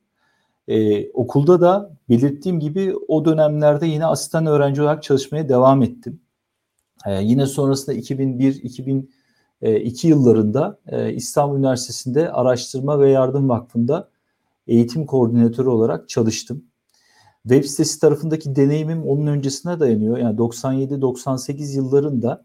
E, 0.68 1.10
okulda 1.10 1.60
da 1.60 1.90
belirttiğim 2.08 2.60
gibi 2.60 2.94
o 3.08 3.24
dönemlerde 3.24 3.86
yine 3.86 4.06
asistan 4.06 4.46
öğrenci 4.46 4.82
olarak 4.82 5.02
çalışmaya 5.02 5.48
devam 5.48 5.82
ettim. 5.82 6.20
E, 7.06 7.22
yine 7.22 7.46
sonrasında 7.46 7.96
2001-2002 7.96 10.06
yıllarında 10.06 10.78
e, 10.86 11.12
İstanbul 11.12 11.58
Üniversitesi'nde 11.58 12.32
Araştırma 12.32 13.00
ve 13.00 13.10
Yardım 13.10 13.48
Vakfı'nda 13.48 14.08
eğitim 14.66 15.06
koordinatörü 15.06 15.68
olarak 15.68 16.08
çalıştım. 16.08 16.64
Web 17.42 17.64
sitesi 17.64 18.00
tarafındaki 18.00 18.56
deneyimim 18.56 19.02
onun 19.02 19.26
öncesine 19.26 19.80
dayanıyor. 19.80 20.18
Yani 20.18 20.36
97-98 20.36 21.76
yıllarında 21.76 22.44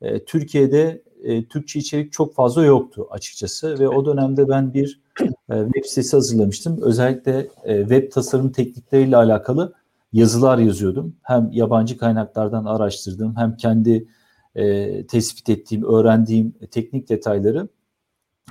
e, 0.00 0.24
Türkiye'de 0.24 1.02
e, 1.22 1.44
Türkçe 1.44 1.78
içerik 1.78 2.12
çok 2.12 2.34
fazla 2.34 2.64
yoktu 2.64 3.06
açıkçası 3.10 3.78
ve 3.78 3.88
o 3.88 4.06
dönemde 4.06 4.48
ben 4.48 4.74
bir 4.74 5.00
web 5.48 5.84
sitesi 5.84 6.16
hazırlamıştım. 6.16 6.78
Özellikle 6.82 7.48
web 7.64 8.12
tasarım 8.12 8.52
teknikleriyle 8.52 9.16
alakalı 9.16 9.72
yazılar 10.12 10.58
yazıyordum. 10.58 11.16
Hem 11.22 11.48
yabancı 11.52 11.98
kaynaklardan 11.98 12.64
araştırdım 12.64 13.36
hem 13.36 13.56
kendi 13.56 14.08
e, 14.54 15.06
tespit 15.06 15.48
ettiğim, 15.48 15.84
öğrendiğim 15.84 16.54
teknik 16.70 17.08
detayları 17.08 17.68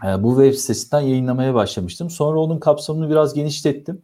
e, 0.06 0.24
bu 0.24 0.30
web 0.30 0.54
sitesinden 0.54 1.02
yayınlamaya 1.02 1.54
başlamıştım. 1.54 2.10
Sonra 2.10 2.40
onun 2.40 2.60
kapsamını 2.60 3.10
biraz 3.10 3.34
genişlettim. 3.34 4.02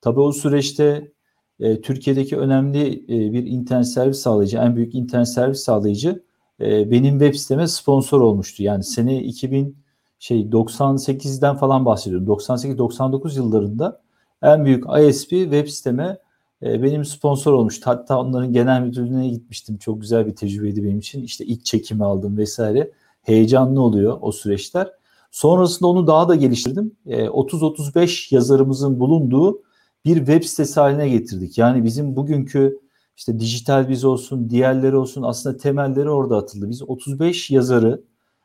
Tabii 0.00 0.20
o 0.20 0.32
süreçte 0.32 1.12
e, 1.60 1.80
Türkiye'deki 1.80 2.36
önemli 2.36 3.04
e, 3.04 3.32
bir 3.32 3.46
internet 3.46 3.88
servis 3.88 4.18
sağlayıcı, 4.18 4.58
en 4.58 4.76
büyük 4.76 4.94
internet 4.94 5.28
servis 5.28 5.60
sağlayıcı 5.60 6.22
e, 6.60 6.90
benim 6.90 7.18
web 7.18 7.34
siteme 7.34 7.68
sponsor 7.68 8.20
olmuştu. 8.20 8.62
Yani 8.62 8.84
sene 8.84 9.22
2000 9.22 9.76
şey 10.18 10.40
98'den 10.40 11.56
falan 11.56 11.86
bahsediyorum. 11.86 12.26
98-99 12.26 13.36
yıllarında 13.36 14.00
en 14.42 14.64
büyük 14.64 14.84
ISP 15.08 15.30
web 15.30 15.68
siteme 15.68 16.18
e, 16.62 16.82
benim 16.82 17.04
sponsor 17.04 17.52
olmuştu. 17.52 17.82
Hatta 17.84 18.20
onların 18.20 18.52
genel 18.52 18.80
müdürlüğüne 18.80 19.28
gitmiştim. 19.28 19.78
Çok 19.78 20.00
güzel 20.00 20.26
bir 20.26 20.36
tecrübeydi 20.36 20.84
benim 20.84 20.98
için. 20.98 21.22
İşte 21.22 21.44
ilk 21.44 21.64
çekimi 21.64 22.04
aldım 22.04 22.36
vesaire. 22.36 22.92
Heyecanlı 23.22 23.80
oluyor 23.80 24.18
o 24.20 24.32
süreçler. 24.32 24.92
Sonrasında 25.30 25.88
onu 25.88 26.06
daha 26.06 26.28
da 26.28 26.34
geliştirdim. 26.34 26.96
E, 27.06 27.24
30-35 27.24 28.34
yazarımızın 28.34 29.00
bulunduğu 29.00 29.62
bir 30.04 30.16
web 30.16 30.42
sitesi 30.42 30.80
haline 30.80 31.08
getirdik. 31.08 31.58
Yani 31.58 31.84
bizim 31.84 32.16
bugünkü 32.16 32.80
işte 33.16 33.40
dijital 33.40 33.88
biz 33.88 34.04
olsun, 34.04 34.50
diğerleri 34.50 34.96
olsun 34.96 35.22
aslında 35.22 35.56
temelleri 35.56 36.10
orada 36.10 36.36
atıldı. 36.36 36.70
Biz 36.70 36.82
35 36.82 37.50
yazarı 37.50 38.02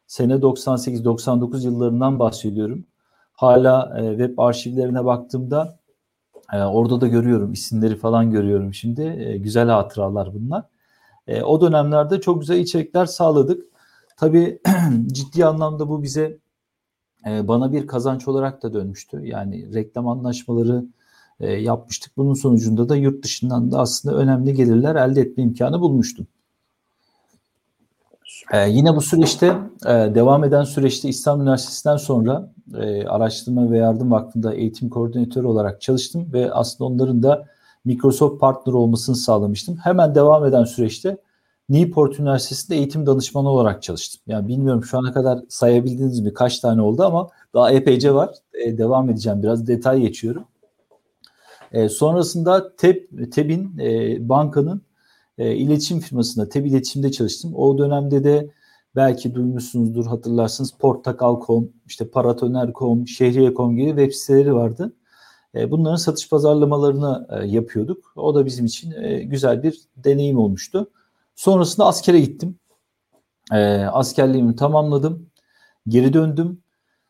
sene 0.08 0.34
98-99 0.34 1.66
yıllarından 1.66 2.20
bahsediyorum. 2.20 2.86
Hala 3.34 4.00
e, 4.00 4.10
web 4.10 4.38
arşivlerine 4.38 5.06
baktığımda 5.06 5.80
e, 6.54 6.58
orada 6.58 7.02
da 7.02 7.08
görüyorum 7.08 7.54
isimleri 7.54 7.96
falan 7.96 8.32
görüyorum 8.32 8.74
şimdi. 8.74 9.02
E, 9.02 9.38
güzel 9.38 9.68
hatıralar 9.70 10.34
bunlar. 10.34 10.64
E, 11.28 11.44
o 11.44 11.62
dönemlerde 11.62 12.22
çok 12.22 12.40
güzel 12.42 12.60
içerikler 12.60 13.06
sağladık. 13.06 13.66
Tabii 14.18 14.62
ciddi 15.08 15.46
anlamda 15.46 15.90
bu 15.90 16.04
bize 16.04 16.38
e, 17.28 17.48
bana 17.48 17.72
bir 17.72 17.88
kazanç 17.88 18.28
olarak 18.28 18.64
da 18.64 18.74
dönmüştü. 18.74 19.26
Yani 19.26 19.74
reklam 19.74 20.08
anlaşmaları 20.08 20.86
e, 21.40 21.52
yapmıştık. 21.52 22.18
Bunun 22.18 22.34
sonucunda 22.34 22.90
da 22.90 22.96
yurt 22.96 23.24
dışından 23.24 23.72
da 23.72 23.80
aslında 23.80 24.16
önemli 24.18 24.54
gelirler 24.54 24.96
elde 24.96 25.22
etme 25.22 25.44
imkanı 25.44 25.82
bulmuştum. 25.82 26.28
Ee, 28.52 28.70
yine 28.70 28.96
bu 28.96 29.02
süreçte 29.02 29.48
e, 29.86 29.90
devam 29.90 30.44
eden 30.44 30.64
süreçte 30.64 31.10
İstanbul 31.10 31.44
Üniversitesi'nden 31.44 31.98
sonra 31.98 32.54
e, 32.78 33.06
Araştırma 33.06 33.72
ve 33.72 33.78
Yardım 33.78 34.12
Vakfı'nda 34.12 34.54
eğitim 34.54 34.90
koordinatörü 34.90 35.48
olarak 35.48 35.82
çalıştım 35.82 36.34
ve 36.34 36.54
aslında 36.54 36.94
onların 36.94 37.24
da 37.24 37.48
Microsoft 37.86 38.40
partner 38.40 38.74
olmasını 38.74 39.16
sağlamıştım. 39.16 39.78
Hemen 39.84 40.16
devam 40.16 40.46
eden 40.46 40.64
süreçte 40.64 41.18
Newport 41.70 42.20
Üniversitesi'nde 42.20 42.78
eğitim 42.78 43.06
danışmanı 43.06 43.50
olarak 43.50 43.84
çalıştım. 43.84 44.22
Yani 44.28 44.48
bilmiyorum 44.48 44.84
şu 44.84 44.98
ana 44.98 45.14
kadar 45.14 45.40
sayabildiniz 45.50 46.20
mi 46.20 46.34
kaç 46.34 46.60
tane 46.60 46.82
oldu 46.82 47.04
ama 47.04 47.30
daha 47.54 47.72
epeyce 47.72 48.14
var. 48.14 48.30
E, 48.54 48.78
devam 48.78 49.10
edeceğim 49.10 49.44
biraz 49.44 49.68
detay 49.68 50.02
geçiyorum. 50.02 50.44
E, 51.72 51.90
sonrasında 51.90 52.76
TEB, 52.76 53.32
TEB'in 53.32 53.78
e, 53.78 54.30
bankanın 54.30 54.82
e, 55.38 55.56
iletişim 55.56 56.00
firmasında, 56.00 56.50
TEB 56.50 56.66
iletişimde 56.66 57.12
çalıştım. 57.12 57.56
O 57.56 57.78
dönemde 57.78 58.24
de 58.24 58.50
belki 58.96 59.36
duymuşsunuzdur, 59.36 60.06
hatırlarsınız 60.06 60.72
Portakal.com, 60.72 61.70
işte 61.88 62.10
Paratoner.com, 62.10 63.08
Şehriye.com 63.08 63.76
gibi 63.76 63.90
web 63.90 64.12
siteleri 64.12 64.56
vardı. 64.56 64.94
E, 65.56 65.72
bunların 65.72 65.96
satış 65.96 66.30
pazarlamalarını 66.30 67.28
e, 67.30 67.48
yapıyorduk. 67.48 68.14
O 68.16 68.36
da 68.36 68.46
bizim 68.46 68.66
için 68.66 68.92
e, 68.92 69.24
güzel 69.24 69.64
bir 69.64 69.82
deneyim 69.98 70.38
olmuştu. 70.38 70.92
Sonrasında 71.36 71.86
askere 71.86 72.20
gittim. 72.20 72.60
E, 73.52 73.58
askerliğimi 73.76 74.56
tamamladım. 74.56 75.30
Geri 75.88 76.14
döndüm 76.14 76.64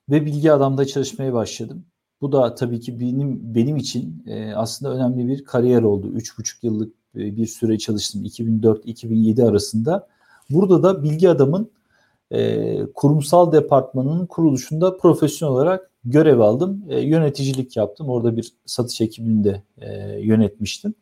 ve 0.09 0.25
bilgi 0.25 0.51
adamda 0.51 0.85
çalışmaya 0.85 1.33
başladım. 1.33 1.85
Bu 2.21 2.31
da 2.31 2.55
tabii 2.55 2.79
ki 2.79 2.99
benim 2.99 3.55
benim 3.55 3.77
için 3.77 4.23
e, 4.27 4.53
aslında 4.55 4.93
önemli 4.93 5.27
bir 5.27 5.43
kariyer 5.43 5.83
oldu. 5.83 6.07
Üç 6.07 6.37
buçuk 6.37 6.63
yıllık 6.63 7.00
e, 7.15 7.37
bir 7.37 7.47
süre 7.47 7.77
çalıştım 7.77 8.23
2004-2007 8.25 9.49
arasında. 9.49 10.07
Burada 10.49 10.83
da 10.83 11.03
bilgi 11.03 11.29
adamın 11.29 11.71
e, 12.31 12.79
kurumsal 12.95 13.51
departmanının 13.51 14.25
kuruluşunda 14.25 14.97
profesyonel 14.97 15.55
olarak 15.55 15.91
görev 16.05 16.39
aldım. 16.39 16.85
E, 16.89 16.99
yöneticilik 16.99 17.77
yaptım. 17.77 18.09
Orada 18.09 18.37
bir 18.37 18.53
satış 18.65 19.01
ekibini 19.01 19.43
de 19.43 19.63
e, 19.77 20.19
yönetmiştim. 20.21 20.93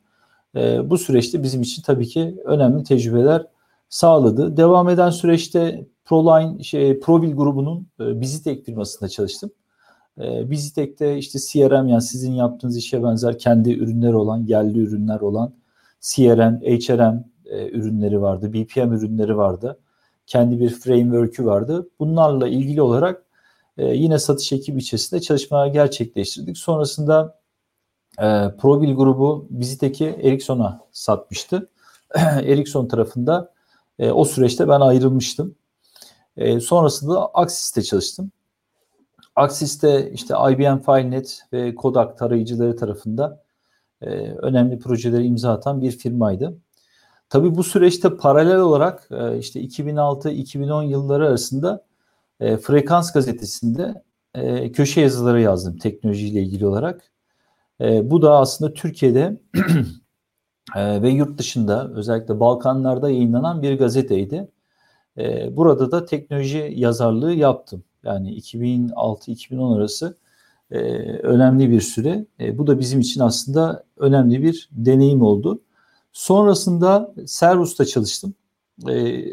E, 0.55 0.89
bu 0.89 0.97
süreçte 0.97 1.43
bizim 1.43 1.61
için 1.61 1.81
tabii 1.81 2.07
ki 2.07 2.41
önemli 2.45 2.83
tecrübeler 2.83 3.45
sağladı. 3.89 4.57
Devam 4.57 4.89
eden 4.89 5.09
süreçte 5.09 5.85
Proline, 6.05 6.63
şey, 6.63 6.99
Provil 6.99 7.35
grubunun 7.35 7.87
e, 7.99 8.21
Bizitek 8.21 8.65
firmasında 8.65 9.09
çalıştım. 9.09 9.51
E, 10.19 10.51
Bizitek'te 10.51 11.17
işte 11.17 11.39
CRM 11.39 11.87
yani 11.87 12.01
sizin 12.01 12.31
yaptığınız 12.31 12.77
işe 12.77 13.03
benzer 13.03 13.39
kendi 13.39 13.71
ürünleri 13.73 14.15
olan, 14.15 14.45
yerli 14.47 14.79
ürünler 14.79 15.19
olan 15.19 15.53
CRM, 16.01 16.61
HRM 16.61 17.23
e, 17.45 17.69
ürünleri 17.69 18.21
vardı, 18.21 18.53
BPM 18.53 18.93
ürünleri 18.93 19.37
vardı. 19.37 19.79
Kendi 20.27 20.59
bir 20.59 20.69
framework'ü 20.69 21.45
vardı. 21.45 21.89
Bunlarla 21.99 22.47
ilgili 22.47 22.81
olarak 22.81 23.25
e, 23.77 23.85
yine 23.85 24.19
satış 24.19 24.51
ekibi 24.51 24.79
içerisinde 24.79 25.21
çalışmalar 25.21 25.67
gerçekleştirdik. 25.67 26.57
Sonrasında 26.57 27.39
e, 28.17 28.23
Provil 28.61 28.95
grubu 28.95 29.47
Bizitek'i 29.49 30.05
Ericsson'a 30.05 30.79
satmıştı. 30.91 31.69
Ericsson 32.15 32.87
tarafında 32.87 33.53
e, 33.99 34.11
o 34.11 34.25
süreçte 34.25 34.67
ben 34.67 34.81
ayrılmıştım. 34.81 35.55
E, 36.37 36.59
sonrasında 36.59 37.25
Axis'te 37.25 37.81
çalıştım. 37.81 38.31
Axis'te 39.35 40.11
işte 40.11 40.35
IBM 40.51 40.77
FileNet 40.77 41.41
ve 41.53 41.75
Kodak 41.75 42.17
tarayıcıları 42.17 42.75
tarafında 42.75 43.43
e, 44.01 44.07
önemli 44.31 44.79
projeleri 44.79 45.25
imza 45.25 45.51
atan 45.53 45.81
bir 45.81 45.91
firmaydı. 45.91 46.57
Tabii 47.29 47.55
bu 47.55 47.63
süreçte 47.63 48.17
paralel 48.17 48.59
olarak 48.59 49.07
e, 49.11 49.37
işte 49.37 49.61
2006-2010 49.61 50.85
yılları 50.85 51.27
arasında 51.27 51.85
e, 52.39 52.57
Frekans 52.57 53.13
gazetesinde 53.13 54.03
köşe 54.73 55.01
yazıları 55.01 55.41
yazdım 55.41 55.77
teknolojiyle 55.77 56.41
ilgili 56.41 56.67
olarak. 56.67 57.11
Bu 57.79 58.21
da 58.21 58.37
aslında 58.37 58.73
Türkiye'de 58.73 59.37
ve 60.75 61.09
yurt 61.09 61.37
dışında 61.37 61.91
özellikle 61.93 62.39
Balkanlarda 62.39 63.09
yayınlanan 63.09 63.61
bir 63.61 63.77
gazeteydi. 63.77 64.47
Burada 65.51 65.91
da 65.91 66.05
teknoloji 66.05 66.73
yazarlığı 66.75 67.33
yaptım. 67.33 67.83
Yani 68.03 68.39
2006-2010 68.39 69.77
arası 69.77 70.17
e, 70.71 70.79
önemli 71.23 71.71
bir 71.71 71.81
süre. 71.81 72.25
E, 72.39 72.57
bu 72.57 72.67
da 72.67 72.79
bizim 72.79 72.99
için 72.99 73.21
aslında 73.21 73.83
önemli 73.97 74.43
bir 74.43 74.69
deneyim 74.71 75.21
oldu. 75.21 75.61
Sonrasında 76.11 77.13
Servus'ta 77.25 77.85
çalıştım. 77.85 78.33
E, 78.89 79.25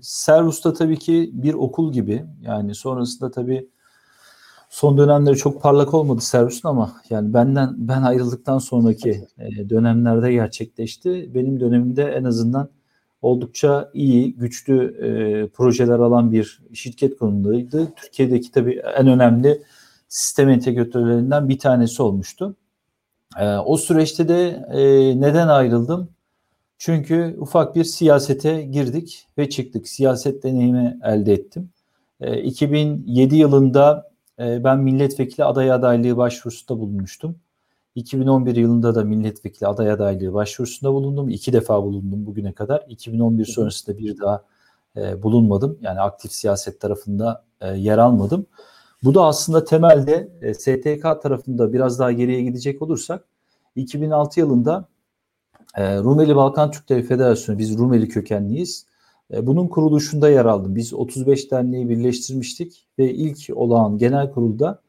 Servus'ta 0.00 0.72
tabii 0.72 0.98
ki 0.98 1.30
bir 1.32 1.54
okul 1.54 1.92
gibi. 1.92 2.24
Yani 2.42 2.74
sonrasında 2.74 3.30
tabii 3.30 3.68
son 4.70 4.98
dönemleri 4.98 5.36
çok 5.36 5.62
parlak 5.62 5.94
olmadı 5.94 6.20
Servus'un 6.20 6.68
ama 6.68 6.92
yani 7.10 7.34
benden 7.34 7.74
ben 7.76 8.02
ayrıldıktan 8.02 8.58
sonraki 8.58 9.28
dönemlerde 9.68 10.32
gerçekleşti. 10.32 11.30
Benim 11.34 11.60
dönemimde 11.60 12.04
en 12.04 12.24
azından 12.24 12.68
oldukça 13.22 13.90
iyi, 13.94 14.34
güçlü 14.36 14.84
e, 14.84 15.48
projeler 15.48 15.98
alan 15.98 16.32
bir 16.32 16.62
şirket 16.74 17.18
konumundaydı. 17.18 17.92
Türkiye'deki 17.96 18.50
tabii 18.50 18.82
en 18.96 19.06
önemli 19.06 19.62
sistem 20.12 20.48
entegratörlerinden 20.48 21.48
bir 21.48 21.58
tanesi 21.58 22.02
olmuştu. 22.02 22.56
E, 23.38 23.56
o 23.56 23.76
süreçte 23.76 24.28
de 24.28 24.66
e, 24.72 24.80
neden 25.20 25.48
ayrıldım? 25.48 26.08
Çünkü 26.78 27.36
ufak 27.38 27.76
bir 27.76 27.84
siyasete 27.84 28.62
girdik 28.62 29.26
ve 29.38 29.50
çıktık. 29.50 29.88
Siyaset 29.88 30.42
deneyimi 30.42 30.98
elde 31.04 31.32
ettim. 31.32 31.70
E, 32.20 32.42
2007 32.42 33.36
yılında 33.36 34.10
e, 34.38 34.64
ben 34.64 34.78
milletvekili 34.78 35.44
aday 35.44 35.72
adaylığı 35.72 36.16
başvurusunda 36.16 36.80
bulunmuştum. 36.80 37.36
2011 37.94 38.56
yılında 38.56 38.94
da 38.94 39.04
milletvekili 39.04 39.66
aday 39.66 39.90
adaylığı 39.90 40.34
başvurusunda 40.34 40.92
bulundum. 40.92 41.28
İki 41.28 41.52
defa 41.52 41.82
bulundum 41.82 42.26
bugüne 42.26 42.52
kadar. 42.52 42.84
2011 42.88 43.44
sonrasında 43.44 43.98
bir 43.98 44.18
daha 44.18 44.44
e, 44.96 45.22
bulunmadım. 45.22 45.78
Yani 45.82 46.00
aktif 46.00 46.32
siyaset 46.32 46.80
tarafında 46.80 47.44
e, 47.60 47.68
yer 47.68 47.98
almadım. 47.98 48.46
Bu 49.04 49.14
da 49.14 49.24
aslında 49.24 49.64
temelde 49.64 50.28
e, 50.42 50.54
STK 50.54 51.22
tarafında 51.22 51.72
biraz 51.72 51.98
daha 51.98 52.12
geriye 52.12 52.42
gidecek 52.42 52.82
olursak 52.82 53.24
2006 53.76 54.40
yılında 54.40 54.88
e, 55.76 55.96
Rumeli 55.96 56.36
Balkan 56.36 56.70
Türkleri 56.70 57.02
Federasyonu, 57.02 57.58
biz 57.58 57.78
Rumeli 57.78 58.08
kökenliyiz. 58.08 58.86
E, 59.32 59.46
bunun 59.46 59.68
kuruluşunda 59.68 60.28
yer 60.28 60.44
aldım. 60.44 60.76
Biz 60.76 60.94
35 60.94 61.50
derneği 61.50 61.88
birleştirmiştik 61.88 62.86
ve 62.98 63.14
ilk 63.14 63.38
olağan 63.54 63.98
genel 63.98 64.30
kurulda 64.30 64.82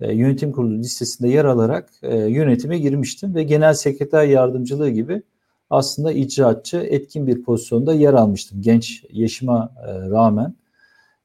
e, 0.00 0.14
yönetim 0.14 0.52
kurulu 0.52 0.78
listesinde 0.78 1.28
yer 1.28 1.44
alarak 1.44 1.90
e, 2.02 2.16
yönetime 2.16 2.78
girmiştim 2.78 3.34
ve 3.34 3.42
genel 3.42 3.74
sekreter 3.74 4.24
yardımcılığı 4.24 4.90
gibi 4.90 5.22
aslında 5.70 6.12
icraatçı 6.12 6.76
etkin 6.76 7.26
bir 7.26 7.42
pozisyonda 7.42 7.94
yer 7.94 8.14
almıştım 8.14 8.62
genç 8.62 9.04
yaşıma 9.12 9.72
e, 9.86 10.10
rağmen. 10.10 10.54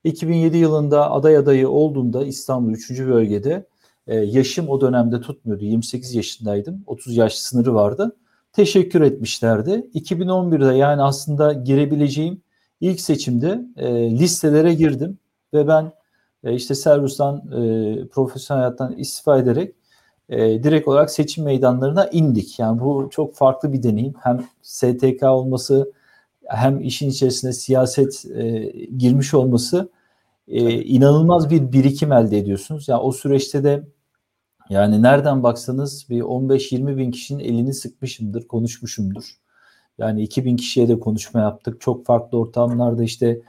2007 0.05 0.57
yılında 0.57 1.11
aday 1.11 1.37
adayı 1.37 1.69
olduğunda 1.69 2.25
İstanbul 2.25 2.71
3. 2.71 2.89
bölgede 2.99 3.65
e, 4.07 4.15
yaşım 4.15 4.69
o 4.69 4.81
dönemde 4.81 5.21
tutmuyordu. 5.21 5.65
28 5.65 6.15
yaşındaydım. 6.15 6.83
30 6.85 7.17
yaş 7.17 7.33
sınırı 7.33 7.73
vardı. 7.73 8.15
Teşekkür 8.53 9.01
etmişlerdi. 9.01 9.87
2011'de 9.95 10.75
yani 10.75 11.01
aslında 11.01 11.53
girebileceğim 11.53 12.41
ilk 12.81 13.01
seçimde 13.01 13.61
e, 13.77 14.11
listelere 14.19 14.73
girdim 14.73 15.17
ve 15.53 15.67
ben 15.67 15.91
e, 16.43 16.53
işte 16.53 16.75
Servis'ten 16.75 17.35
e, 17.35 18.07
profesyonel 18.07 18.61
hayattan 18.63 18.93
istifa 18.97 19.37
ederek 19.37 19.75
e, 20.29 20.63
direkt 20.63 20.87
olarak 20.87 21.11
seçim 21.11 21.43
meydanlarına 21.43 22.05
indik. 22.07 22.59
Yani 22.59 22.79
bu 22.79 23.07
çok 23.11 23.35
farklı 23.35 23.73
bir 23.73 23.83
deneyim. 23.83 24.13
Hem 24.19 24.45
STK 24.61 25.23
olması 25.23 25.91
hem 26.45 26.81
işin 26.81 27.09
içerisine 27.09 27.53
siyaset 27.53 28.25
e, 28.35 28.71
girmiş 28.97 29.33
olması 29.33 29.89
e, 30.47 30.83
inanılmaz 30.83 31.49
bir 31.49 31.71
birikim 31.71 32.11
elde 32.11 32.37
ediyorsunuz. 32.37 32.87
Yani 32.87 33.01
o 33.01 33.11
süreçte 33.11 33.63
de 33.63 33.83
yani 34.69 35.01
nereden 35.01 35.43
baksanız 35.43 36.09
bir 36.09 36.21
15-20 36.21 36.97
bin 36.97 37.11
kişinin 37.11 37.43
elini 37.43 37.73
sıkmışımdır, 37.73 38.47
konuşmuşumdur. 38.47 39.23
Yani 39.97 40.23
2000 40.23 40.57
kişiye 40.57 40.87
de 40.87 40.99
konuşma 40.99 41.39
yaptık. 41.39 41.81
Çok 41.81 42.05
farklı 42.05 42.39
ortamlarda 42.39 43.03
işte 43.03 43.41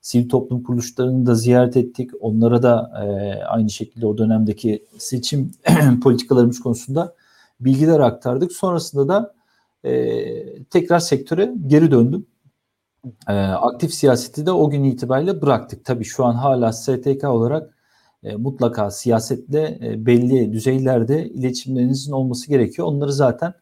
sivil 0.00 0.28
toplum 0.28 0.62
kuruluşlarını 0.62 1.26
da 1.26 1.34
ziyaret 1.34 1.76
ettik. 1.76 2.10
Onlara 2.20 2.62
da 2.62 3.04
e, 3.04 3.44
aynı 3.44 3.70
şekilde 3.70 4.06
o 4.06 4.18
dönemdeki 4.18 4.84
seçim 4.98 5.52
politikalarımız 6.02 6.60
konusunda 6.60 7.14
bilgiler 7.60 8.00
aktardık. 8.00 8.52
Sonrasında 8.52 9.08
da 9.08 9.34
e, 9.84 10.62
tekrar 10.64 10.98
sektöre 10.98 11.54
geri 11.66 11.90
döndüm. 11.90 12.26
E, 13.28 13.32
aktif 13.32 13.94
siyaseti 13.94 14.46
de 14.46 14.52
o 14.52 14.70
gün 14.70 14.84
itibariyle 14.84 15.42
bıraktık. 15.42 15.84
Tabii 15.84 16.04
şu 16.04 16.24
an 16.24 16.34
hala 16.34 16.72
STK 16.72 17.24
olarak 17.24 17.74
e, 18.22 18.36
mutlaka 18.36 18.90
siyasetle 18.90 19.78
e, 19.82 20.06
belli 20.06 20.52
düzeylerde 20.52 21.28
iletişimlerinizin 21.28 22.12
olması 22.12 22.48
gerekiyor. 22.48 22.88
Onları 22.88 23.12
zaten 23.12 23.54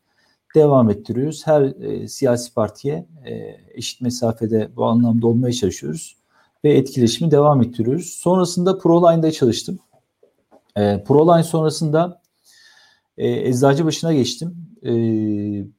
devam 0.55 0.90
ettiriyoruz. 0.90 1.46
Her 1.46 1.62
e, 1.62 2.09
siyasi 2.09 2.55
partiye 2.55 3.07
e, 3.24 3.57
eşit 3.74 4.00
mesafede 4.00 4.76
bu 4.76 4.85
anlamda 4.85 5.26
olmaya 5.26 5.52
çalışıyoruz 5.52 6.16
ve 6.64 6.72
etkileşimi 6.72 7.31
devam 7.31 7.62
ettiriyoruz. 7.62 8.07
Sonrasında 8.07 8.78
Proline'da 8.78 9.33
çalıştım. 9.33 9.78
E, 10.76 11.05
Proline 11.05 11.44
sonrasında 11.44 12.20
e, 13.18 13.48
eczacı 13.48 13.85
başına 13.85 14.12
geçtim. 14.12 14.57
E, 14.83 14.90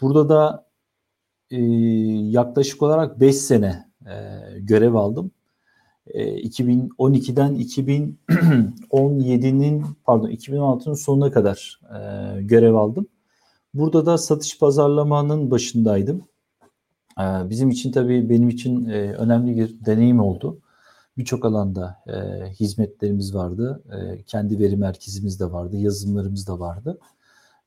burada 0.02 0.30
da 0.30 0.63
e, 1.54 1.62
yaklaşık 2.30 2.82
olarak 2.82 3.20
5 3.20 3.36
sene 3.36 3.86
e, 4.06 4.14
görev 4.60 4.94
aldım. 4.94 5.32
E, 6.08 6.42
2012'den 6.42 7.56
2017'nin 7.56 9.86
pardon 10.04 10.30
2016'nın 10.30 10.94
sonuna 10.94 11.32
kadar 11.32 11.80
e, 11.96 12.42
görev 12.42 12.74
aldım. 12.74 13.08
Burada 13.74 14.06
da 14.06 14.18
satış 14.18 14.60
pazarlamanın 14.60 15.52
başındaydım. 15.52 16.28
E, 17.20 17.24
bizim 17.50 17.70
için 17.70 17.92
tabii 17.92 18.30
benim 18.30 18.50
için 18.50 18.86
e, 18.86 19.14
önemli 19.14 19.58
bir 19.58 19.86
deneyim 19.86 20.20
oldu 20.20 20.60
birçok 21.18 21.46
alanda 21.46 21.98
e, 22.08 22.50
hizmetlerimiz 22.50 23.36
vardı. 23.36 23.84
E, 23.92 24.24
kendi 24.24 24.60
veri 24.60 24.78
merkezimiz 24.78 25.40
de 25.40 25.52
vardı, 25.52 25.78
yazılımlarımız 25.78 26.48
da 26.48 26.60
vardı. 26.60 27.00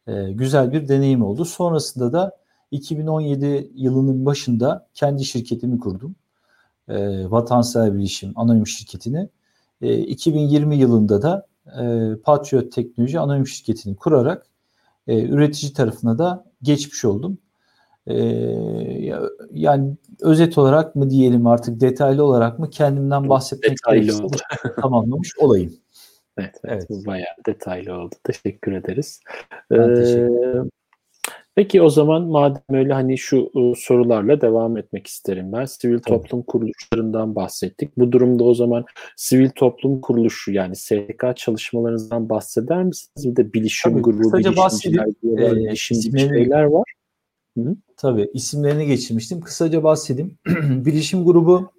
E, 0.07 0.33
güzel 0.33 0.72
bir 0.72 0.88
deneyim 0.88 1.22
oldu. 1.22 1.44
Sonrasında 1.44 2.12
da 2.12 2.45
2017 2.70 3.70
yılının 3.74 4.26
başında 4.26 4.88
kendi 4.94 5.24
şirketimi 5.24 5.79
kurdum. 5.79 6.16
E, 6.88 7.31
Vatansever 7.31 7.94
Bilişim 7.94 8.33
Anonim 8.37 8.66
Şirketi'ni. 8.66 9.29
E, 9.83 9.98
2020 9.98 10.76
yılında 10.76 11.22
da 11.22 11.46
e, 11.66 12.16
Patriot 12.24 12.72
Teknoloji 12.72 13.20
Anonim 13.20 13.46
Şirketi'ni 13.46 13.96
kurarak 13.96 14.46
e, 15.07 15.22
üretici 15.22 15.72
tarafına 15.72 16.18
da 16.18 16.44
geçmiş 16.62 17.05
oldum. 17.05 17.38
Ee, 18.09 19.12
yani 19.52 19.96
özet 20.20 20.59
olarak 20.59 20.96
mı 20.96 21.11
diyelim 21.11 21.46
artık 21.46 21.81
detaylı 21.81 22.24
olarak 22.24 22.59
mı 22.59 22.70
kendimden 22.70 23.29
bahsetmek 23.29 23.70
detaylı 23.70 24.24
oldu. 24.24 24.37
tamamlamış 24.81 25.31
olayım. 25.38 25.72
Evet, 26.38 26.55
evet, 26.64 26.87
evet. 26.90 27.07
bayağı 27.07 27.35
detaylı 27.46 27.94
oldu. 27.94 28.14
Teşekkür 28.24 28.72
ederiz. 28.72 29.20
Ben 29.70 29.90
ee, 29.90 29.94
teşekkür 29.94 30.70
Peki 31.56 31.82
o 31.82 31.88
zaman 31.90 32.22
madem 32.22 32.62
öyle 32.70 32.92
hani 32.92 33.18
şu 33.18 33.50
ıı, 33.56 33.74
sorularla 33.76 34.40
devam 34.40 34.76
etmek 34.76 35.06
isterim 35.06 35.52
ben. 35.52 35.64
Sivil 35.64 35.98
toplum 35.98 36.42
kuruluşlarından 36.42 37.34
bahsettik. 37.34 37.98
Bu 37.98 38.12
durumda 38.12 38.44
o 38.44 38.54
zaman 38.54 38.84
sivil 39.16 39.50
toplum 39.50 40.00
kuruluşu 40.00 40.52
yani 40.52 40.76
STK 40.76 41.36
çalışmalarınızdan 41.36 42.28
bahseder 42.28 42.84
misiniz? 42.84 43.26
Bir 43.30 43.36
de 43.36 43.52
bilişim 43.52 43.92
Tabii, 43.92 44.02
grubu, 44.02 44.32
bilişimciler 44.38 45.06
diyorlar, 45.22 45.56
isimlerini- 45.72 46.28
şeyler 46.28 46.62
var. 46.62 46.84
Tabii 47.96 48.30
isimlerini 48.34 48.86
geçirmiştim. 48.86 49.40
Kısaca 49.40 49.82
bahsedeyim. 49.82 50.38
Bilişim 50.70 51.24
grubu 51.24 51.72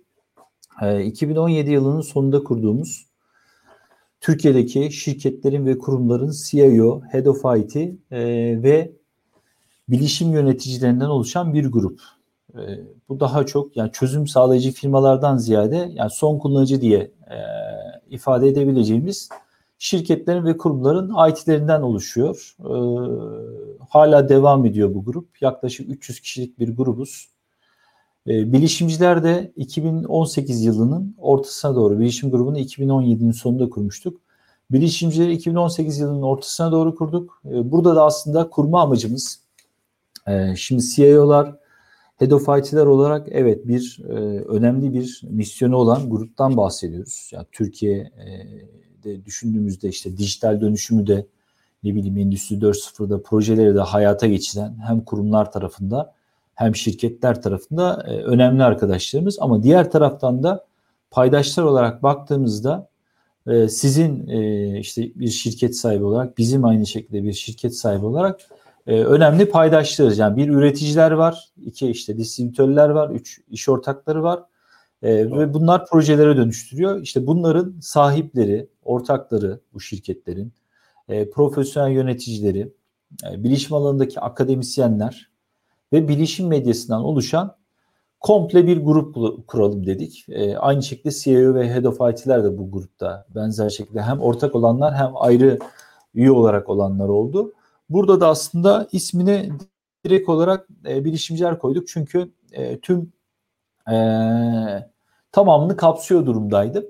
e, 0.81 1.05
2017 1.05 1.71
yılının 1.71 2.01
sonunda 2.01 2.43
kurduğumuz 2.43 3.07
Türkiye'deki 4.21 4.91
şirketlerin 4.91 5.65
ve 5.65 5.77
kurumların 5.77 6.33
CIO, 6.45 7.01
Head 7.11 7.25
of 7.25 7.41
IT 7.57 7.75
e, 7.75 7.89
ve 8.63 8.96
bilişim 9.89 10.33
yöneticilerinden 10.33 11.05
oluşan 11.05 11.53
bir 11.53 11.65
grup. 11.65 12.01
E, 12.53 12.61
bu 13.09 13.19
daha 13.19 13.45
çok 13.45 13.77
yani 13.77 13.91
çözüm 13.91 14.27
sağlayıcı 14.27 14.71
firmalardan 14.71 15.37
ziyade 15.37 15.91
yani 15.93 16.09
son 16.09 16.39
kullanıcı 16.39 16.81
diye 16.81 16.99
e, 17.29 17.37
ifade 18.09 18.47
edebileceğimiz 18.47 19.29
şirketlerin 19.79 20.45
ve 20.45 20.57
kurumların 20.57 21.29
IT'lerinden 21.29 21.81
oluşuyor. 21.81 22.55
E, 22.59 22.73
hala 23.89 24.29
devam 24.29 24.65
ediyor 24.65 24.95
bu 24.95 25.05
grup. 25.05 25.41
Yaklaşık 25.41 25.89
300 25.89 26.19
kişilik 26.19 26.59
bir 26.59 26.75
grubuz. 26.75 27.29
E, 28.27 28.53
bilişimciler 28.53 29.23
de 29.23 29.51
2018 29.55 30.63
yılının 30.63 31.15
ortasına 31.17 31.75
doğru, 31.75 31.99
bilişim 31.99 32.31
grubunu 32.31 32.59
2017'nin 32.59 33.31
sonunda 33.31 33.69
kurmuştuk. 33.69 34.21
Bilişimcileri 34.71 35.33
2018 35.33 35.99
yılının 35.99 36.21
ortasına 36.21 36.71
doğru 36.71 36.95
kurduk. 36.95 37.41
E, 37.45 37.71
burada 37.71 37.95
da 37.95 38.05
aslında 38.05 38.49
kurma 38.49 38.81
amacımız, 38.81 39.39
e, 40.27 40.55
şimdi 40.55 40.83
CIO'lar, 40.83 41.55
Head 42.17 42.31
of 42.31 42.49
IT'ler 42.59 42.85
olarak 42.85 43.27
evet 43.31 43.67
bir 43.67 43.99
e, 44.09 44.13
önemli 44.39 44.93
bir 44.93 45.21
misyonu 45.29 45.75
olan 45.75 46.09
gruptan 46.09 46.57
bahsediyoruz. 46.57 47.29
Yani 47.33 47.45
Türkiye'de 47.51 49.25
düşündüğümüzde 49.25 49.89
işte 49.89 50.17
dijital 50.17 50.61
dönüşümü 50.61 51.07
de 51.07 51.25
ne 51.83 51.95
bileyim 51.95 52.17
Endüstri 52.17 52.55
4.0'da 52.55 53.21
projeleri 53.21 53.75
de 53.75 53.79
hayata 53.79 54.27
geçiren 54.27 54.77
hem 54.87 55.01
kurumlar 55.01 55.51
tarafında 55.51 56.13
hem 56.55 56.75
şirketler 56.75 57.41
tarafında 57.41 58.05
e, 58.07 58.11
önemli 58.11 58.63
arkadaşlarımız 58.63 59.37
ama 59.39 59.63
diğer 59.63 59.91
taraftan 59.91 60.43
da 60.43 60.65
paydaşlar 61.11 61.63
olarak 61.63 62.03
baktığımızda 62.03 62.89
e, 63.47 63.67
sizin 63.67 64.27
e, 64.27 64.79
işte 64.79 65.11
bir 65.15 65.27
şirket 65.27 65.75
sahibi 65.77 66.03
olarak 66.03 66.37
bizim 66.37 66.65
aynı 66.65 66.85
şekilde 66.85 67.23
bir 67.23 67.33
şirket 67.33 67.75
sahibi 67.75 68.05
olarak 68.05 68.39
e, 68.87 69.03
önemli 69.03 69.49
paydaşlarız. 69.49 70.17
Yani 70.17 70.37
bir 70.37 70.49
üreticiler 70.49 71.11
var, 71.11 71.49
iki 71.65 71.87
işte 71.87 72.17
distribütörler 72.17 72.89
var, 72.89 73.09
üç 73.09 73.41
iş 73.49 73.69
ortakları 73.69 74.23
var 74.23 74.43
e, 75.01 75.31
ve 75.31 75.53
bunlar 75.53 75.85
projelere 75.85 76.37
dönüştürüyor. 76.37 77.01
İşte 77.01 77.27
bunların 77.27 77.75
sahipleri, 77.81 78.69
ortakları 78.83 79.59
bu 79.73 79.79
şirketlerin, 79.79 80.53
e, 81.09 81.29
profesyonel 81.29 81.91
yöneticileri, 81.91 82.73
e, 83.31 83.43
bilişim 83.43 83.75
alanındaki 83.75 84.19
akademisyenler 84.19 85.29
ve 85.93 86.07
bilişim 86.07 86.47
medyasından 86.47 87.03
oluşan 87.03 87.55
komple 88.19 88.67
bir 88.67 88.77
grup 88.77 89.15
kuralım 89.47 89.85
dedik. 89.85 90.25
E, 90.29 90.57
aynı 90.57 90.83
şekilde 90.83 91.11
CEO 91.11 91.53
ve 91.53 91.73
Head 91.73 91.83
of 91.83 92.01
IT'ler 92.11 92.43
de 92.43 92.57
bu 92.57 92.71
grupta 92.71 93.25
benzer 93.35 93.69
şekilde 93.69 94.01
hem 94.01 94.19
ortak 94.19 94.55
olanlar 94.55 94.95
hem 94.95 95.11
ayrı 95.15 95.59
üye 96.13 96.31
olarak 96.31 96.69
olanlar 96.69 97.09
oldu. 97.09 97.53
Burada 97.89 98.21
da 98.21 98.27
aslında 98.27 98.87
ismini 98.91 99.51
direkt 100.05 100.29
olarak 100.29 100.67
e, 100.87 101.05
bilişimciler 101.05 101.59
koyduk 101.59 101.87
çünkü 101.87 102.31
e, 102.51 102.79
tüm 102.79 103.13
e, 103.91 103.95
tamamını 105.31 105.77
kapsıyor 105.77 106.25
durumdaydı. 106.25 106.85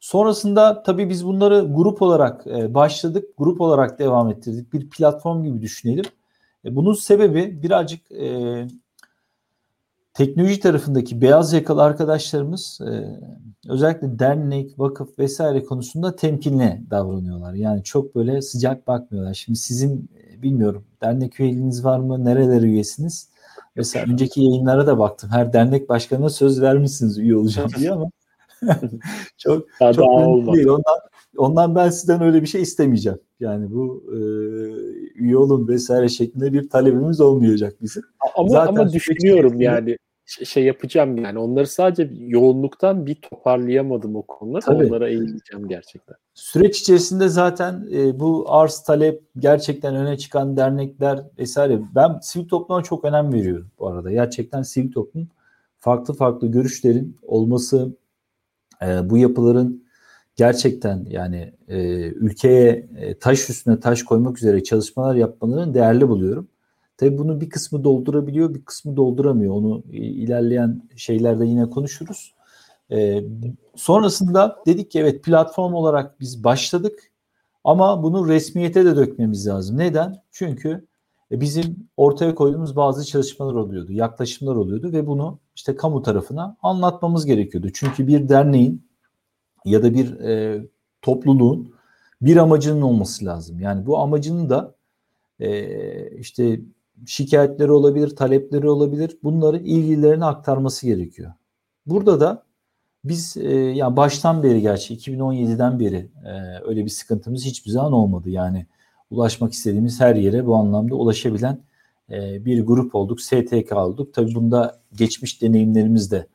Sonrasında 0.00 0.82
tabii 0.82 1.08
biz 1.08 1.26
bunları 1.26 1.68
grup 1.70 2.02
olarak 2.02 2.46
e, 2.46 2.74
başladık, 2.74 3.24
grup 3.38 3.60
olarak 3.60 3.98
devam 3.98 4.30
ettirdik. 4.30 4.72
Bir 4.72 4.90
platform 4.90 5.44
gibi 5.44 5.62
düşünelim. 5.62 6.04
E, 6.64 6.76
bunun 6.76 6.94
sebebi 6.94 7.62
birazcık 7.62 8.12
e, 8.12 8.66
teknoloji 10.14 10.60
tarafındaki 10.60 11.20
beyaz 11.20 11.52
yakalı 11.52 11.82
arkadaşlarımız 11.82 12.80
e, 12.80 13.20
özellikle 13.68 14.18
dernek, 14.18 14.78
vakıf 14.78 15.18
vesaire 15.18 15.64
konusunda 15.64 16.16
temkinli 16.16 16.80
davranıyorlar. 16.90 17.54
Yani 17.54 17.82
çok 17.82 18.14
böyle 18.14 18.42
sıcak 18.42 18.86
bakmıyorlar. 18.86 19.34
Şimdi 19.34 19.58
sizin 19.58 20.10
bilmiyorum 20.44 20.84
dernek 21.02 21.40
üyeliğiniz 21.40 21.84
var 21.84 21.98
mı? 21.98 22.24
Nerelere 22.24 22.66
üyesiniz? 22.66 23.28
Mesela 23.76 24.12
önceki 24.12 24.40
yayınlara 24.42 24.86
da 24.86 24.98
baktım. 24.98 25.30
Her 25.32 25.52
dernek 25.52 25.88
başkanına 25.88 26.28
söz 26.28 26.62
vermişsiniz 26.62 27.18
üye 27.18 27.36
olacağım 27.36 27.70
diye 27.78 27.90
ama 27.92 28.10
çok 29.38 29.66
Daha 29.80 29.92
çok 29.92 30.04
olmadı. 30.08 30.56
değil. 30.56 30.66
Ondan, 30.68 30.98
ondan 31.36 31.74
ben 31.74 31.88
sizden 31.90 32.22
öyle 32.22 32.42
bir 32.42 32.46
şey 32.46 32.62
istemeyeceğim. 32.62 33.18
Yani 33.40 33.70
bu 33.72 34.04
e, 34.12 34.16
üye 35.22 35.36
olun 35.36 35.68
vesaire 35.68 36.08
şeklinde 36.08 36.52
bir 36.52 36.68
talebimiz 36.68 37.20
olmayacak 37.20 37.74
bizim. 37.82 38.02
Ama 38.36 38.48
Zaten 38.48 38.74
ama 38.76 38.92
düşünüyorum 38.92 39.54
içerisinde- 39.60 39.64
yani 39.64 39.96
şey 40.26 40.64
yapacağım 40.64 41.16
yani 41.16 41.38
onları 41.38 41.66
sadece 41.66 42.10
yoğunluktan 42.18 43.06
bir 43.06 43.14
toparlayamadım 43.14 44.16
o 44.16 44.22
konuları. 44.22 44.64
Tabii. 44.64 44.86
Onlara 44.86 45.08
eğileceğim 45.08 45.68
gerçekten. 45.68 46.16
Süreç 46.34 46.80
içerisinde 46.80 47.28
zaten 47.28 47.88
e, 47.92 48.20
bu 48.20 48.44
arz 48.48 48.82
talep 48.82 49.22
gerçekten 49.38 49.94
öne 49.94 50.18
çıkan 50.18 50.56
dernekler 50.56 51.24
vesaire. 51.38 51.80
Ben 51.94 52.18
sivil 52.22 52.48
topluma 52.48 52.82
çok 52.82 53.04
önem 53.04 53.32
veriyorum 53.32 53.70
bu 53.78 53.88
arada. 53.88 54.10
Gerçekten 54.10 54.62
sivil 54.62 54.92
toplum 54.92 55.28
farklı 55.78 56.14
farklı 56.14 56.48
görüşlerin 56.48 57.16
olması, 57.22 57.96
e, 58.82 59.10
bu 59.10 59.18
yapıların 59.18 59.84
gerçekten 60.36 61.06
yani 61.10 61.54
e, 61.68 61.78
ülkeye 62.08 62.88
e, 62.96 63.18
taş 63.18 63.50
üstüne 63.50 63.80
taş 63.80 64.02
koymak 64.02 64.38
üzere 64.38 64.62
çalışmalar 64.62 65.14
yapmalarını 65.14 65.74
değerli 65.74 66.08
buluyorum. 66.08 66.48
Tabii 66.96 67.18
bunu 67.18 67.40
bir 67.40 67.50
kısmı 67.50 67.84
doldurabiliyor, 67.84 68.54
bir 68.54 68.64
kısmı 68.64 68.96
dolduramıyor. 68.96 69.54
Onu 69.54 69.82
ilerleyen 69.92 70.82
şeylerde 70.96 71.46
yine 71.46 71.70
konuşuruz. 71.70 72.34
E, 72.90 73.24
sonrasında 73.76 74.56
dedik 74.66 74.90
ki 74.90 74.98
evet 75.00 75.24
platform 75.24 75.74
olarak 75.74 76.20
biz 76.20 76.44
başladık 76.44 77.12
ama 77.64 78.02
bunu 78.02 78.28
resmiyete 78.28 78.84
de 78.84 78.96
dökmemiz 78.96 79.46
lazım. 79.46 79.78
Neden? 79.78 80.22
Çünkü 80.30 80.86
e, 81.32 81.40
bizim 81.40 81.88
ortaya 81.96 82.34
koyduğumuz 82.34 82.76
bazı 82.76 83.04
çalışmalar 83.04 83.54
oluyordu, 83.54 83.92
yaklaşımlar 83.92 84.56
oluyordu 84.56 84.92
ve 84.92 85.06
bunu 85.06 85.38
işte 85.54 85.76
kamu 85.76 86.02
tarafına 86.02 86.56
anlatmamız 86.62 87.26
gerekiyordu. 87.26 87.68
Çünkü 87.74 88.06
bir 88.06 88.28
derneğin 88.28 88.86
ya 89.64 89.82
da 89.82 89.94
bir 89.94 90.20
e, 90.20 90.62
topluluğun 91.02 91.74
bir 92.22 92.36
amacının 92.36 92.82
olması 92.82 93.24
lazım. 93.24 93.60
Yani 93.60 93.86
bu 93.86 93.98
amacının 93.98 94.50
da 94.50 94.74
e, 95.40 96.18
işte 96.18 96.60
şikayetleri 97.06 97.72
olabilir, 97.72 98.16
talepleri 98.16 98.68
olabilir. 98.68 99.18
Bunları 99.22 99.58
ilgililerine 99.58 100.24
aktarması 100.24 100.86
gerekiyor. 100.86 101.32
Burada 101.86 102.20
da 102.20 102.42
biz 103.04 103.36
e, 103.36 103.54
yani 103.54 103.96
baştan 103.96 104.42
beri 104.42 104.60
gerçi 104.60 104.96
2017'den 104.96 105.80
beri 105.80 106.10
e, 106.24 106.30
öyle 106.64 106.84
bir 106.84 106.90
sıkıntımız 106.90 107.44
hiçbir 107.44 107.70
zaman 107.70 107.92
olmadı. 107.92 108.30
Yani 108.30 108.66
ulaşmak 109.10 109.52
istediğimiz 109.52 110.00
her 110.00 110.14
yere 110.16 110.46
bu 110.46 110.54
anlamda 110.56 110.94
ulaşabilen 110.94 111.58
e, 112.10 112.44
bir 112.44 112.66
grup 112.66 112.94
olduk, 112.94 113.20
STK 113.20 113.72
olduk. 113.72 114.14
Tabii 114.14 114.34
bunda 114.34 114.80
geçmiş 114.96 115.42
deneyimlerimiz 115.42 116.10
de 116.10 116.26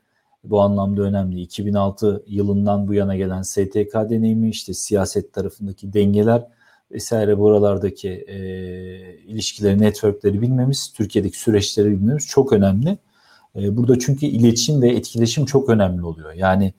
bu 0.43 0.61
anlamda 0.61 1.01
önemli. 1.01 1.41
2006 1.41 2.23
yılından 2.27 2.87
bu 2.87 2.93
yana 2.93 3.15
gelen 3.15 3.41
STK 3.41 3.93
deneyimi, 3.93 4.49
işte 4.49 4.73
siyaset 4.73 5.33
tarafındaki 5.33 5.93
dengeler 5.93 6.47
vesaire 6.91 7.37
buralardaki 7.37 8.09
e, 8.09 8.37
ilişkileri, 9.17 9.79
networkleri 9.79 10.41
bilmemiz, 10.41 10.93
Türkiye'deki 10.93 11.39
süreçleri 11.39 11.91
bilmemiz 11.91 12.27
çok 12.27 12.53
önemli. 12.53 12.97
E, 13.55 13.77
burada 13.77 13.99
çünkü 13.99 14.25
iletişim 14.25 14.81
ve 14.81 14.89
etkileşim 14.89 15.45
çok 15.45 15.69
önemli 15.69 16.05
oluyor. 16.05 16.33
Yani 16.33 16.73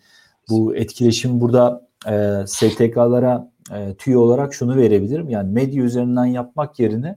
bu 0.48 0.76
etkileşim 0.76 1.40
burada 1.40 1.88
e, 2.06 2.46
STK'lara 2.46 3.50
e, 3.74 3.94
tüy 3.94 4.16
olarak 4.16 4.54
şunu 4.54 4.76
verebilirim. 4.76 5.28
Yani 5.28 5.52
medya 5.52 5.84
üzerinden 5.84 6.24
yapmak 6.24 6.78
yerine 6.78 7.16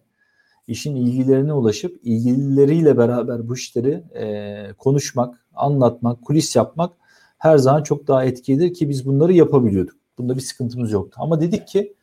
işin 0.68 0.96
ilgilerine 0.96 1.54
ulaşıp 1.54 2.00
ilgilileriyle 2.04 2.98
beraber 2.98 3.50
bu 3.50 3.56
işleri 3.56 4.04
e, 4.16 4.74
konuşmak, 4.78 5.46
anlatmak, 5.56 6.22
kulis 6.22 6.56
yapmak 6.56 6.94
her 7.38 7.58
zaman 7.58 7.84
çok 7.84 8.08
daha 8.08 8.26
etkilidir 8.26 8.74
ki 8.74 8.90
biz 8.90 9.06
bunları 9.06 9.34
yapabiliyorduk. 9.34 9.96
Bunda 10.18 10.36
bir 10.36 10.42
sıkıntımız 10.42 10.92
yoktu. 10.92 11.18
Ama 11.22 11.42
dedik 11.42 11.68
ki 11.68 11.94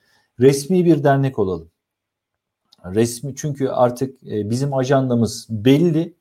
resmi 0.40 0.85
bir 0.85 1.05
dernek 1.05 1.38
olalım. 1.38 1.70
Resmi 2.85 3.37
çünkü 3.37 3.68
artık 3.68 4.22
e, 4.22 4.50
bizim 4.50 4.74
ajandamız 4.74 5.46
belli. 5.50 6.14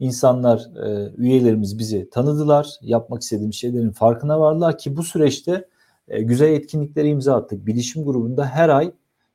İnsanlar, 0.00 0.58
e, 0.86 1.12
üyelerimiz 1.16 1.78
bizi 1.78 2.10
tanıdılar. 2.10 2.68
Yapmak 2.82 3.22
istediğimiz 3.22 3.56
şeylerin 3.56 3.90
farkına 3.90 4.40
vardılar 4.40 4.78
ki 4.78 4.96
bu 4.96 5.02
süreçte 5.02 5.68
e, 6.08 6.22
güzel 6.22 6.52
etkinliklere 6.52 7.08
imza 7.08 7.36
attık. 7.36 7.66
Bilişim 7.66 8.04
grubunda 8.04 8.46
her 8.46 8.68
ay 8.68 8.92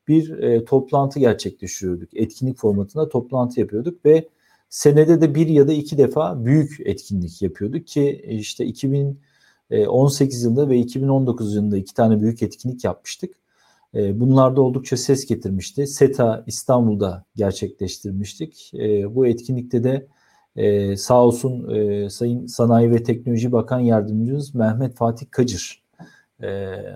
bir 0.08 0.66
toplantı 0.66 1.20
gerçekleştiriyorduk. 1.20 2.10
Etkinlik 2.14 2.58
formatında 2.58 3.10
toplantı 3.10 3.60
yapıyorduk 3.60 4.06
ve 4.06 4.28
senede 4.70 5.22
de 5.22 5.36
bir 5.36 5.48
ya 5.48 5.68
da 5.68 5.74
iki 5.74 5.98
defa 5.98 6.46
büyük 6.46 6.80
etkinlik 6.86 7.42
yapıyorduk 7.42 7.88
ki 7.88 8.26
işte 8.30 8.66
2018 8.66 10.44
yılında 10.44 10.70
ve 10.70 10.78
2019 10.78 11.56
yılında 11.56 11.78
iki 11.78 11.94
tane 11.94 12.22
büyük 12.22 12.44
etkinlik 12.44 12.84
yapmıştık. 12.84 13.39
E, 13.96 14.20
bunlar 14.20 14.56
da 14.56 14.62
oldukça 14.62 14.98
ses 14.98 15.26
getirmişti. 15.26 15.88
SETA 15.88 16.44
İstanbul'da 16.48 17.26
gerçekleştirmiştik. 17.36 18.72
E, 18.74 19.16
bu 19.16 19.28
etkinlikte 19.28 19.84
de 19.84 20.08
e, 20.56 20.98
sağ 20.98 21.24
olsun 21.24 21.68
Sayın 22.08 22.48
Sanayi 22.48 22.92
ve 22.92 23.04
Teknoloji 23.04 23.52
Bakan 23.52 23.80
Yardımcımız 23.80 24.56
Mehmet 24.56 24.98
Fatih 24.98 25.26
Kacır 25.32 25.84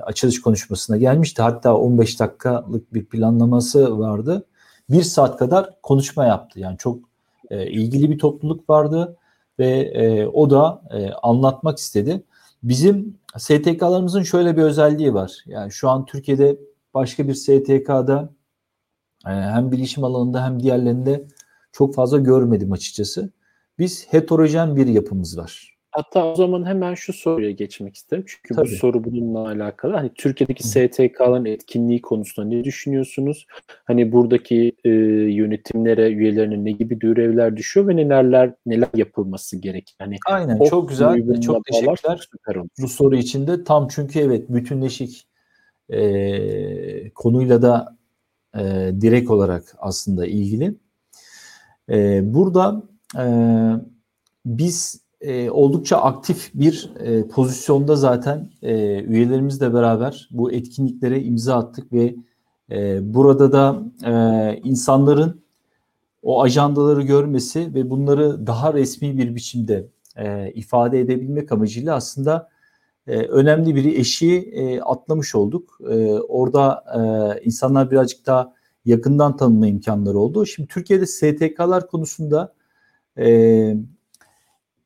açılış 0.04 0.42
konuşmasına 0.42 0.98
gelmişti. 0.98 1.42
Hatta 1.42 1.78
15 1.78 2.20
dakikalık 2.20 2.94
bir 2.94 3.06
planlaması 3.06 4.00
vardı. 4.00 4.46
Bir 4.90 5.04
saat 5.04 5.38
kadar 5.38 5.82
konuşma 5.82 6.26
yaptı. 6.26 6.60
Yani 6.60 6.78
çok 6.78 7.00
ilgili 7.52 8.12
bir 8.12 8.18
topluluk 8.18 8.70
vardı 8.70 9.18
ve 9.60 10.28
o 10.34 10.50
da 10.50 10.82
anlatmak 11.24 11.78
istedi. 11.78 12.24
Bizim 12.64 13.18
STK'larımızın 13.38 14.24
şöyle 14.24 14.58
bir 14.58 14.62
özelliği 14.62 15.14
var. 15.14 15.44
Yani 15.46 15.72
şu 15.72 15.90
an 15.90 16.06
Türkiye'de 16.06 16.58
başka 16.94 17.28
bir 17.28 17.34
STK'da 17.34 18.34
e, 19.28 19.30
hem 19.30 19.72
bilişim 19.72 20.04
alanında 20.04 20.46
hem 20.46 20.60
diğerlerinde 20.60 21.28
çok 21.72 21.96
fazla 21.96 22.18
görmedim 22.18 22.72
açıkçası. 22.72 23.34
Biz 23.80 24.08
heterojen 24.14 24.76
bir 24.76 24.88
yapımız 24.88 25.38
var. 25.38 25.74
Hatta 25.94 26.26
o 26.26 26.36
zaman 26.36 26.66
hemen 26.66 26.94
şu 26.94 27.14
soruya 27.14 27.52
geçmek 27.52 27.96
isterim. 27.96 28.24
Çünkü 28.28 28.56
Tabii. 28.56 28.72
bu 28.72 28.76
soru 28.76 29.04
bununla 29.04 29.48
alakalı. 29.48 29.94
Hani 29.94 30.10
Türkiye'deki 30.16 30.68
STK'ların 30.68 31.46
etkinliği 31.46 32.02
konusunda 32.02 32.48
ne 32.48 32.64
düşünüyorsunuz? 32.64 33.46
Hani 33.86 34.12
buradaki 34.12 34.76
e, 34.84 34.90
yönetimlere, 34.90 36.10
üyelerine 36.10 36.66
ne 36.66 36.72
gibi 36.72 37.00
görevler 37.00 37.58
düşüyor 37.58 37.88
ve 37.88 37.96
neler 37.96 38.54
neler 38.66 38.90
yapılması 38.96 39.58
gerek? 39.58 39.96
Hani 40.00 40.16
Aynen 40.28 40.60
çok 40.64 40.90
güzel. 40.90 41.42
Çok 41.42 41.66
teşekkürler. 41.66 42.28
Bu 42.82 42.88
soru 42.88 43.16
için 43.16 43.48
de 43.48 43.64
tam 43.64 43.88
çünkü 43.88 44.20
evet 44.20 44.50
bütünleşik 44.50 45.28
e, 45.90 47.10
konuyla 47.10 47.62
da 47.62 47.98
e, 48.56 48.92
direkt 49.02 49.30
olarak 49.30 49.76
aslında 49.80 50.26
ilgili. 50.26 50.76
E, 51.90 52.22
burada 52.34 52.84
e, 53.18 53.26
biz 54.46 55.04
e, 55.22 55.50
oldukça 55.50 55.98
aktif 55.98 56.52
bir 56.54 56.92
e, 57.00 57.28
pozisyonda 57.28 57.96
zaten 57.96 58.50
e, 58.62 59.02
üyelerimizle 59.04 59.74
beraber 59.74 60.30
bu 60.32 60.52
etkinliklere 60.52 61.24
imza 61.24 61.56
attık 61.56 61.94
ve 61.94 62.16
e, 62.72 63.14
burada 63.14 63.52
da 63.52 63.84
e, 64.06 64.62
insanların 64.64 65.44
o 66.24 66.42
ajandaları 66.42 67.02
görmesi 67.02 67.74
ve 67.74 67.90
bunları 67.90 68.48
daha 68.48 68.74
resmi 68.74 69.18
bir 69.18 69.36
biçimde 69.36 69.88
e, 70.16 70.52
ifade 70.52 71.00
edebilmek 71.00 71.52
amacıyla 71.52 71.96
aslında 71.96 72.50
e, 73.08 73.18
önemli 73.18 73.76
bir 73.76 74.00
eşiği 74.00 74.42
e, 74.42 74.82
atlamış 74.82 75.36
olduk. 75.36 75.80
E, 75.90 76.14
orada 76.14 76.84
e, 76.96 77.44
insanlar 77.44 77.92
birazcık 77.92 78.26
daha 78.26 78.54
yakından 78.86 79.38
tanıma 79.38 79.68
imkanları 79.68 80.20
oldu. 80.20 80.46
Şimdi 80.46 80.70
Türkiye'de 80.70 81.06
STK'lar 81.06 81.88
konusunda 81.88 82.54
e, 83.18 83.78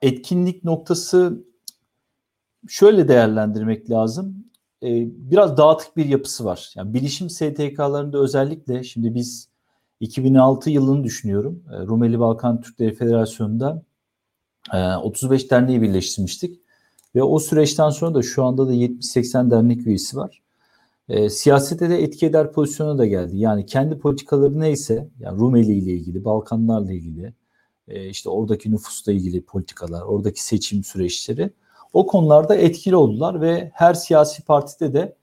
etkinlik 0.02 0.64
noktası 0.64 1.46
şöyle 2.68 3.08
değerlendirmek 3.08 3.90
lazım. 3.90 4.46
E, 4.84 4.88
biraz 5.32 5.58
dağıtık 5.58 5.98
bir 5.98 6.06
yapısı 6.06 6.46
var. 6.46 6.74
Yani 6.76 6.94
bilişim 6.94 7.30
STK'larında 7.30 8.18
özellikle 8.18 8.84
şimdi 8.84 9.16
biz 9.16 9.50
2006 10.00 10.70
yılını 10.70 11.04
düşünüyorum. 11.04 11.64
Rumeli 11.72 12.20
Balkan 12.20 12.62
Türkleri 12.62 12.96
Federasyonu'nda 12.96 13.84
e, 14.74 14.96
35 14.96 15.52
derneği 15.52 15.82
birleştirmiştik. 15.82 16.62
Ve 17.18 17.24
o 17.24 17.40
süreçten 17.40 17.90
sonra 17.90 18.14
da 18.14 18.22
şu 18.22 18.44
anda 18.44 18.68
da 18.68 18.74
70-80 18.74 19.52
dernek 19.52 19.88
üyesi 19.88 20.18
var. 20.18 20.42
E, 21.10 21.30
siyasete 21.30 21.90
de 21.90 22.04
etki 22.04 22.26
eder 22.26 22.52
pozisyona 22.52 22.98
da 22.98 23.06
geldi. 23.06 23.38
Yani 23.38 23.66
kendi 23.66 24.00
politikaları 24.00 24.60
neyse, 24.60 25.08
yani 25.20 25.40
Rumeli 25.40 25.74
ile 25.74 25.92
ilgili, 25.92 26.26
Balkanlarla 26.26 26.94
ilgili, 26.94 27.34
e, 27.88 28.10
işte 28.10 28.30
oradaki 28.30 28.72
nüfusla 28.72 29.12
ilgili 29.12 29.42
politikalar, 29.42 30.02
oradaki 30.02 30.44
seçim 30.44 30.84
süreçleri 30.84 31.50
o 31.94 32.08
konularda 32.08 32.56
etkili 32.56 32.96
oldular 32.96 33.42
ve 33.42 33.72
her 33.74 33.94
siyasi 33.94 34.46
partide 34.46 34.94
de 34.94 35.16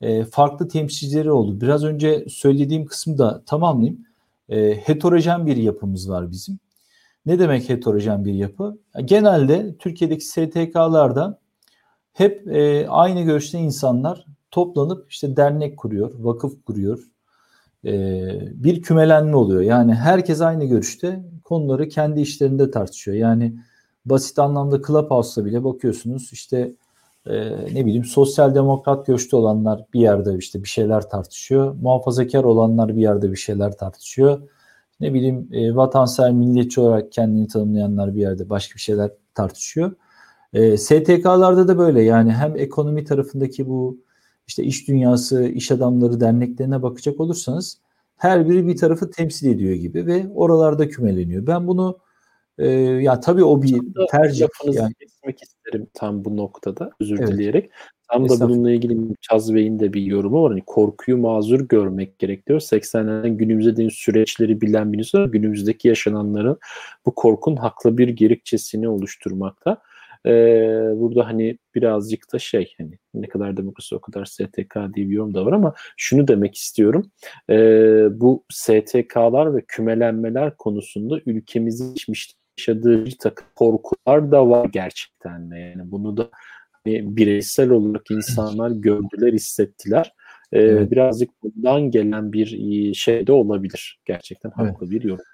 e, 0.00 0.24
farklı 0.24 0.68
temsilcileri 0.68 1.32
oldu. 1.32 1.60
Biraz 1.60 1.84
önce 1.84 2.24
söylediğim 2.28 2.86
kısmı 2.86 3.18
da 3.18 3.42
tamamlayayım. 3.46 4.06
E, 4.48 4.74
heterojen 4.74 5.46
bir 5.46 5.56
yapımız 5.56 6.10
var 6.10 6.30
bizim. 6.30 6.58
Ne 7.26 7.38
demek 7.38 7.68
heterojen 7.68 8.24
bir 8.24 8.34
yapı? 8.34 8.78
Genelde 9.04 9.76
Türkiye'deki 9.78 10.24
STK'larda 10.24 11.41
hep 12.12 12.48
e, 12.48 12.88
aynı 12.88 13.22
görüşte 13.22 13.58
insanlar 13.58 14.26
toplanıp 14.50 15.12
işte 15.12 15.36
dernek 15.36 15.78
kuruyor, 15.78 16.12
vakıf 16.18 16.64
kuruyor. 16.66 16.98
E, 17.84 17.92
bir 18.64 18.82
kümelenme 18.82 19.36
oluyor. 19.36 19.62
Yani 19.62 19.94
herkes 19.94 20.40
aynı 20.40 20.64
görüşte 20.64 21.24
konuları 21.44 21.88
kendi 21.88 22.20
işlerinde 22.20 22.70
tartışıyor. 22.70 23.16
Yani 23.16 23.54
basit 24.06 24.38
anlamda 24.38 24.82
Clubhouse'da 24.86 25.44
bile 25.44 25.64
bakıyorsunuz 25.64 26.30
işte 26.32 26.74
e, 27.26 27.50
ne 27.74 27.86
bileyim 27.86 28.04
sosyal 28.04 28.54
demokrat 28.54 29.06
görüşte 29.06 29.36
olanlar 29.36 29.84
bir 29.94 30.00
yerde 30.00 30.36
işte 30.38 30.62
bir 30.62 30.68
şeyler 30.68 31.10
tartışıyor. 31.10 31.74
Muhafazakar 31.82 32.44
olanlar 32.44 32.96
bir 32.96 33.02
yerde 33.02 33.30
bir 33.32 33.36
şeyler 33.36 33.76
tartışıyor. 33.76 34.42
Ne 35.00 35.14
bileyim 35.14 35.48
e, 35.52 35.76
vatansever 35.76 36.32
milliyetçi 36.32 36.80
olarak 36.80 37.12
kendini 37.12 37.48
tanımlayanlar 37.48 38.14
bir 38.14 38.20
yerde 38.20 38.50
başka 38.50 38.74
bir 38.74 38.80
şeyler 38.80 39.10
tartışıyor. 39.34 39.92
E, 40.52 40.76
STK'larda 40.76 41.68
da 41.68 41.78
böyle 41.78 42.02
yani 42.02 42.32
hem 42.32 42.56
ekonomi 42.56 43.04
tarafındaki 43.04 43.68
bu 43.68 43.98
işte 44.46 44.62
iş 44.62 44.88
dünyası, 44.88 45.44
iş 45.44 45.70
adamları 45.70 46.20
derneklerine 46.20 46.82
bakacak 46.82 47.20
olursanız 47.20 47.78
her 48.16 48.48
biri 48.48 48.66
bir 48.66 48.76
tarafı 48.76 49.10
temsil 49.10 49.50
ediyor 49.50 49.74
gibi 49.74 50.06
ve 50.06 50.26
oralarda 50.34 50.88
kümeleniyor. 50.88 51.46
Ben 51.46 51.66
bunu 51.66 51.98
e, 52.58 52.68
ya 52.78 53.20
tabii 53.20 53.44
o 53.44 53.62
bir 53.62 53.80
tercih. 54.10 54.46
yani. 54.64 54.94
kesmek 54.94 55.42
isterim 55.42 55.86
tam 55.94 56.24
bu 56.24 56.36
noktada 56.36 56.90
özür 57.00 57.18
evet. 57.18 57.28
dileyerek. 57.28 57.70
Tam 58.12 58.28
da 58.28 58.40
bununla 58.40 58.70
ilgili 58.70 59.14
Çaz 59.20 59.54
Bey'in 59.54 59.80
de 59.80 59.92
bir 59.92 60.02
yorumu 60.02 60.42
var. 60.42 60.52
Hani 60.52 60.62
korkuyu 60.66 61.16
mazur 61.18 61.60
görmek 61.60 62.18
gerekiyor. 62.18 62.60
80'lerden 62.60 63.36
günümüze 63.36 63.76
değin 63.76 63.88
süreçleri 63.88 64.60
bilen 64.60 64.92
bir 64.92 64.98
insan 64.98 65.30
günümüzdeki 65.30 65.88
yaşananların 65.88 66.58
bu 67.06 67.14
korkun 67.14 67.56
haklı 67.56 67.98
bir 67.98 68.08
gerekçesini 68.08 68.88
oluşturmakta. 68.88 69.82
Ee, 70.26 70.90
burada 70.94 71.26
hani 71.26 71.58
birazcık 71.74 72.32
da 72.32 72.38
şey 72.38 72.74
hani 72.78 72.98
ne 73.14 73.28
kadar 73.28 73.56
demokrasi 73.56 73.94
o 73.94 74.00
kadar 74.00 74.24
STK 74.24 74.76
diye 74.94 75.08
bir 75.08 75.14
yorum 75.14 75.34
da 75.34 75.46
var 75.46 75.52
ama 75.52 75.74
şunu 75.96 76.28
demek 76.28 76.54
istiyorum. 76.54 77.10
Ee, 77.50 78.06
bu 78.10 78.44
STK'lar 78.50 79.54
ve 79.56 79.64
kümelenmeler 79.68 80.56
konusunda 80.56 81.20
ülkemizin 81.26 81.94
yaşadığı 82.58 83.06
bir 83.06 83.18
takım 83.18 83.46
korkular 83.54 84.32
da 84.32 84.48
var 84.48 84.68
gerçekten 84.72 85.50
de. 85.50 85.58
Yani 85.58 85.90
bunu 85.90 86.16
da 86.16 86.30
hani 86.72 87.16
bireysel 87.16 87.70
olarak 87.70 88.10
insanlar 88.10 88.70
gördüler, 88.70 89.32
hissettiler. 89.32 90.12
Ee, 90.52 90.60
evet. 90.60 90.90
Birazcık 90.90 91.30
bundan 91.42 91.90
gelen 91.90 92.32
bir 92.32 92.94
şey 92.94 93.26
de 93.26 93.32
olabilir. 93.32 94.00
Gerçekten 94.04 94.50
haklı 94.50 94.86
evet. 94.86 94.90
bir 94.90 95.02
yorum. 95.02 95.24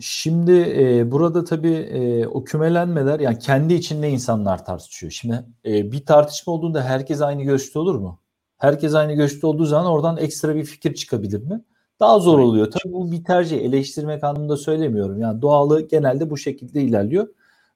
Şimdi 0.00 0.74
e, 0.76 1.10
burada 1.10 1.44
tabii 1.44 1.74
e, 1.74 2.26
o 2.26 2.44
kümelenmeler 2.44 3.20
yani 3.20 3.38
kendi 3.38 3.74
içinde 3.74 4.10
insanlar 4.10 4.64
tartışıyor. 4.64 5.12
Şimdi 5.12 5.44
e, 5.66 5.92
bir 5.92 6.06
tartışma 6.06 6.52
olduğunda 6.52 6.82
herkes 6.82 7.20
aynı 7.20 7.42
görüşte 7.42 7.78
olur 7.78 7.94
mu? 7.94 8.18
Herkes 8.58 8.94
aynı 8.94 9.12
görüşte 9.12 9.46
olduğu 9.46 9.64
zaman 9.64 9.86
oradan 9.86 10.16
ekstra 10.16 10.54
bir 10.54 10.64
fikir 10.64 10.94
çıkabilir 10.94 11.42
mi? 11.42 11.64
Daha 12.00 12.18
zor 12.18 12.38
oluyor. 12.38 12.70
Tabii 12.70 12.92
bu 12.92 13.12
bir 13.12 13.24
tercih. 13.24 13.60
Eleştirmek 13.60 14.24
anlamında 14.24 14.56
söylemiyorum. 14.56 15.20
Yani 15.20 15.42
doğalı 15.42 15.88
genelde 15.88 16.30
bu 16.30 16.38
şekilde 16.38 16.82
ilerliyor. 16.82 17.28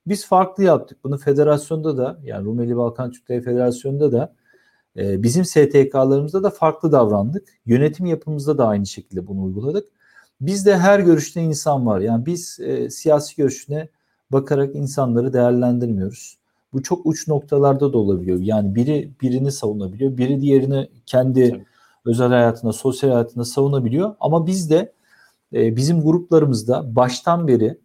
Biz 0.06 0.26
farklı 0.26 0.64
yaptık. 0.64 0.98
Bunu 1.04 1.18
federasyonda 1.18 1.96
da 1.96 2.18
yani 2.24 2.44
Rumeli 2.44 2.76
Balkan 2.76 3.10
Türkleri 3.10 3.42
Federasyonu'nda 3.42 4.12
da 4.12 4.34
e, 4.96 5.22
bizim 5.22 5.44
STK'larımızda 5.44 6.42
da 6.42 6.50
farklı 6.50 6.92
davrandık. 6.92 7.48
Yönetim 7.66 8.06
yapımızda 8.06 8.58
da 8.58 8.66
aynı 8.68 8.86
şekilde 8.86 9.26
bunu 9.26 9.44
uyguladık. 9.44 9.88
Bizde 10.40 10.78
her 10.78 11.00
görüşte 11.00 11.42
insan 11.42 11.86
var. 11.86 12.00
Yani 12.00 12.26
biz 12.26 12.60
e, 12.60 12.90
siyasi 12.90 13.36
görüşüne 13.36 13.88
bakarak 14.30 14.74
insanları 14.74 15.32
değerlendirmiyoruz. 15.32 16.38
Bu 16.72 16.82
çok 16.82 17.06
uç 17.06 17.28
noktalarda 17.28 17.92
da 17.92 17.98
olabiliyor. 17.98 18.38
Yani 18.40 18.74
biri 18.74 19.10
birini 19.22 19.52
savunabiliyor, 19.52 20.16
biri 20.16 20.40
diğerini 20.40 20.90
kendi 21.06 21.50
Tabii. 21.50 21.66
özel 22.04 22.28
hayatında, 22.28 22.72
sosyal 22.72 23.10
hayatında 23.10 23.44
savunabiliyor. 23.44 24.14
Ama 24.20 24.46
bizde 24.46 24.92
e, 25.52 25.76
bizim 25.76 26.02
gruplarımızda 26.02 26.96
baştan 26.96 27.48
beri 27.48 27.78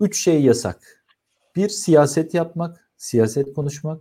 üç 0.00 0.22
şey 0.24 0.42
yasak. 0.42 1.04
Bir 1.56 1.68
siyaset 1.68 2.34
yapmak, 2.34 2.90
siyaset 2.96 3.54
konuşmak. 3.54 4.00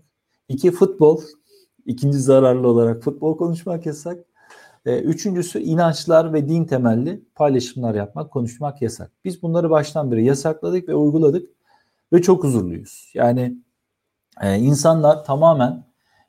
İki 0.49 0.71
futbol, 0.71 1.21
ikinci 1.85 2.17
zararlı 2.17 2.67
olarak 2.67 3.03
futbol 3.03 3.37
konuşmak 3.37 3.85
yasak. 3.85 4.25
E, 4.85 4.99
üçüncüsü 4.99 5.59
inançlar 5.59 6.33
ve 6.33 6.49
din 6.49 6.65
temelli 6.65 7.21
paylaşımlar 7.35 7.95
yapmak, 7.95 8.31
konuşmak 8.31 8.81
yasak. 8.81 9.11
Biz 9.25 9.41
bunları 9.41 9.69
baştan 9.69 10.11
beri 10.11 10.25
yasakladık 10.25 10.89
ve 10.89 10.95
uyguladık 10.95 11.49
ve 12.13 12.21
çok 12.21 12.43
huzurluyuz. 12.43 13.11
Yani 13.13 13.57
e, 14.41 14.57
insanlar 14.57 15.25
tamamen 15.25 15.83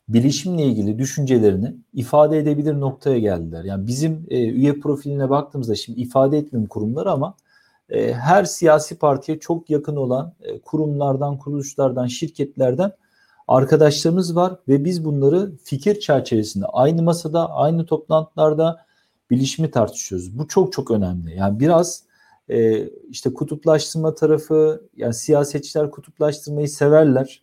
bilişimle 0.08 0.62
ilgili 0.62 0.98
düşüncelerini 0.98 1.76
ifade 1.92 2.38
edebilir 2.38 2.80
noktaya 2.80 3.18
geldiler. 3.18 3.64
Yani 3.64 3.86
bizim 3.86 4.26
e, 4.30 4.48
üye 4.48 4.80
profiline 4.80 5.30
baktığımızda 5.30 5.74
şimdi 5.74 6.00
ifade 6.00 6.38
etmiyorum 6.38 6.68
kurumları 6.68 7.10
ama 7.10 7.34
her 8.12 8.44
siyasi 8.44 8.98
partiye 8.98 9.38
çok 9.38 9.70
yakın 9.70 9.96
olan 9.96 10.32
kurumlardan, 10.64 11.38
kuruluşlardan, 11.38 12.06
şirketlerden 12.06 12.92
arkadaşlarımız 13.48 14.36
var 14.36 14.58
ve 14.68 14.84
biz 14.84 15.04
bunları 15.04 15.52
fikir 15.64 16.00
çerçevesinde 16.00 16.66
aynı 16.66 17.02
masada, 17.02 17.50
aynı 17.50 17.86
toplantılarda 17.86 18.86
bilişimi 19.30 19.70
tartışıyoruz. 19.70 20.38
Bu 20.38 20.48
çok 20.48 20.72
çok 20.72 20.90
önemli. 20.90 21.36
Yani 21.36 21.60
biraz 21.60 22.02
e, 22.48 22.88
işte 23.10 23.34
kutuplaştırma 23.34 24.14
tarafı, 24.14 24.88
yani 24.96 25.14
siyasetçiler 25.14 25.90
kutuplaştırmayı 25.90 26.68
severler. 26.68 27.42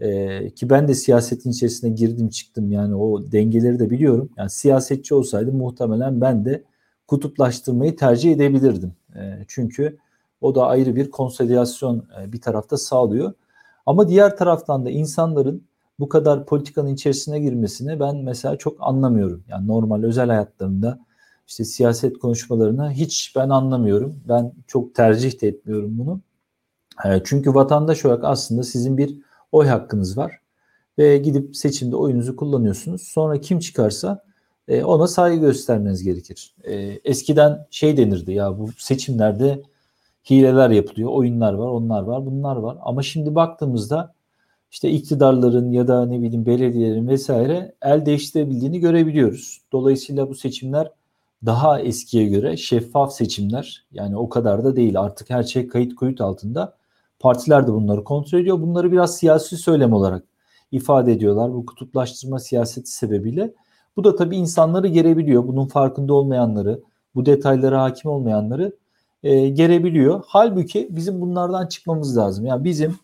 E, 0.00 0.50
ki 0.50 0.70
ben 0.70 0.88
de 0.88 0.94
siyasetin 0.94 1.50
içerisine 1.50 1.90
girdim 1.90 2.28
çıktım 2.28 2.72
yani 2.72 2.94
o 2.94 3.32
dengeleri 3.32 3.78
de 3.78 3.90
biliyorum. 3.90 4.30
Yani 4.36 4.50
siyasetçi 4.50 5.14
olsaydım 5.14 5.56
muhtemelen 5.56 6.20
ben 6.20 6.44
de 6.44 6.64
kutuplaştırmayı 7.06 7.96
tercih 7.96 8.32
edebilirdim. 8.32 8.92
E, 9.16 9.44
çünkü 9.48 9.98
o 10.40 10.54
da 10.54 10.66
ayrı 10.66 10.96
bir 10.96 11.10
konsolidasyon 11.10 12.04
e, 12.20 12.32
bir 12.32 12.40
tarafta 12.40 12.76
sağlıyor. 12.76 13.32
Ama 13.88 14.08
diğer 14.08 14.36
taraftan 14.36 14.84
da 14.84 14.90
insanların 14.90 15.68
bu 15.98 16.08
kadar 16.08 16.46
politikanın 16.46 16.88
içerisine 16.94 17.40
girmesini 17.40 18.00
ben 18.00 18.16
mesela 18.16 18.56
çok 18.56 18.76
anlamıyorum. 18.80 19.44
Yani 19.48 19.66
normal 19.66 20.02
özel 20.02 20.28
hayatlarında 20.28 20.98
işte 21.46 21.64
siyaset 21.64 22.18
konuşmalarını 22.18 22.90
hiç 22.90 23.32
ben 23.36 23.48
anlamıyorum. 23.48 24.20
Ben 24.28 24.52
çok 24.66 24.94
tercih 24.94 25.42
de 25.42 25.48
etmiyorum 25.48 25.98
bunu. 25.98 26.20
E, 27.04 27.20
çünkü 27.24 27.54
vatandaş 27.54 28.04
olarak 28.04 28.24
aslında 28.24 28.62
sizin 28.62 28.98
bir 28.98 29.18
oy 29.52 29.66
hakkınız 29.66 30.18
var. 30.18 30.40
Ve 30.98 31.18
gidip 31.18 31.56
seçimde 31.56 31.96
oyunuzu 31.96 32.36
kullanıyorsunuz. 32.36 33.02
Sonra 33.02 33.40
kim 33.40 33.58
çıkarsa 33.58 34.24
e, 34.68 34.84
ona 34.84 35.06
saygı 35.06 35.40
göstermeniz 35.40 36.02
gerekir. 36.02 36.54
E, 36.64 36.74
eskiden 37.04 37.66
şey 37.70 37.96
denirdi 37.96 38.32
ya 38.32 38.58
bu 38.58 38.68
seçimlerde 38.78 39.62
hileler 40.30 40.70
yapılıyor, 40.70 41.10
oyunlar 41.10 41.52
var, 41.52 41.68
onlar 41.68 42.02
var, 42.02 42.26
bunlar 42.26 42.56
var. 42.56 42.78
Ama 42.82 43.02
şimdi 43.02 43.34
baktığımızda 43.34 44.14
işte 44.70 44.90
iktidarların 44.90 45.70
ya 45.70 45.88
da 45.88 46.06
ne 46.06 46.22
bileyim 46.22 46.46
belediyelerin 46.46 47.08
vesaire 47.08 47.74
el 47.82 48.06
değiştirebildiğini 48.06 48.80
görebiliyoruz. 48.80 49.60
Dolayısıyla 49.72 50.28
bu 50.28 50.34
seçimler 50.34 50.90
daha 51.46 51.80
eskiye 51.80 52.26
göre 52.28 52.56
şeffaf 52.56 53.12
seçimler. 53.12 53.86
Yani 53.92 54.16
o 54.16 54.28
kadar 54.28 54.64
da 54.64 54.76
değil. 54.76 55.00
Artık 55.00 55.30
her 55.30 55.42
şey 55.42 55.68
kayıt 55.68 55.94
kuyut 55.94 56.20
altında. 56.20 56.76
Partiler 57.20 57.66
de 57.66 57.72
bunları 57.72 58.04
kontrol 58.04 58.38
ediyor. 58.38 58.60
Bunları 58.60 58.92
biraz 58.92 59.16
siyasi 59.16 59.56
söylem 59.56 59.92
olarak 59.92 60.24
ifade 60.72 61.12
ediyorlar. 61.12 61.54
Bu 61.54 61.66
kutuplaştırma 61.66 62.38
siyaseti 62.38 62.90
sebebiyle. 62.90 63.54
Bu 63.96 64.04
da 64.04 64.16
tabii 64.16 64.36
insanları 64.36 64.88
gerebiliyor. 64.88 65.48
Bunun 65.48 65.66
farkında 65.66 66.14
olmayanları, 66.14 66.80
bu 67.14 67.26
detaylara 67.26 67.82
hakim 67.82 68.10
olmayanları 68.10 68.72
e, 69.22 69.48
gerebiliyor. 69.48 70.22
Halbuki 70.26 70.88
bizim 70.90 71.20
bunlardan 71.20 71.66
çıkmamız 71.66 72.16
lazım. 72.16 72.46
Yani 72.46 72.64
bizim 72.64 72.98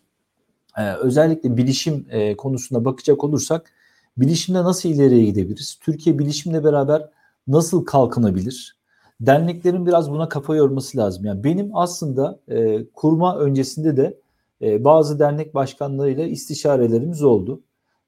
e, 0.77 0.93
özellikle 0.93 1.57
bilişim 1.57 2.05
e, 2.09 2.37
konusuna 2.37 2.85
bakacak 2.85 3.23
olursak 3.23 3.71
bilişimde 4.17 4.63
nasıl 4.63 4.89
ileriye 4.89 5.25
gidebiliriz? 5.25 5.77
Türkiye 5.81 6.19
bilişimle 6.19 6.63
beraber 6.63 7.09
nasıl 7.47 7.85
kalkınabilir? 7.85 8.75
Derneklerin 9.21 9.85
biraz 9.85 10.11
buna 10.11 10.29
kafa 10.29 10.55
yorması 10.55 10.97
lazım. 10.97 11.25
Yani 11.25 11.43
benim 11.43 11.69
aslında 11.73 12.39
e, 12.47 12.85
kurma 12.85 13.37
öncesinde 13.37 13.97
de 13.97 14.17
e, 14.61 14.83
bazı 14.83 15.19
dernek 15.19 15.55
başkanlarıyla 15.55 16.25
istişarelerimiz 16.25 17.23
oldu 17.23 17.61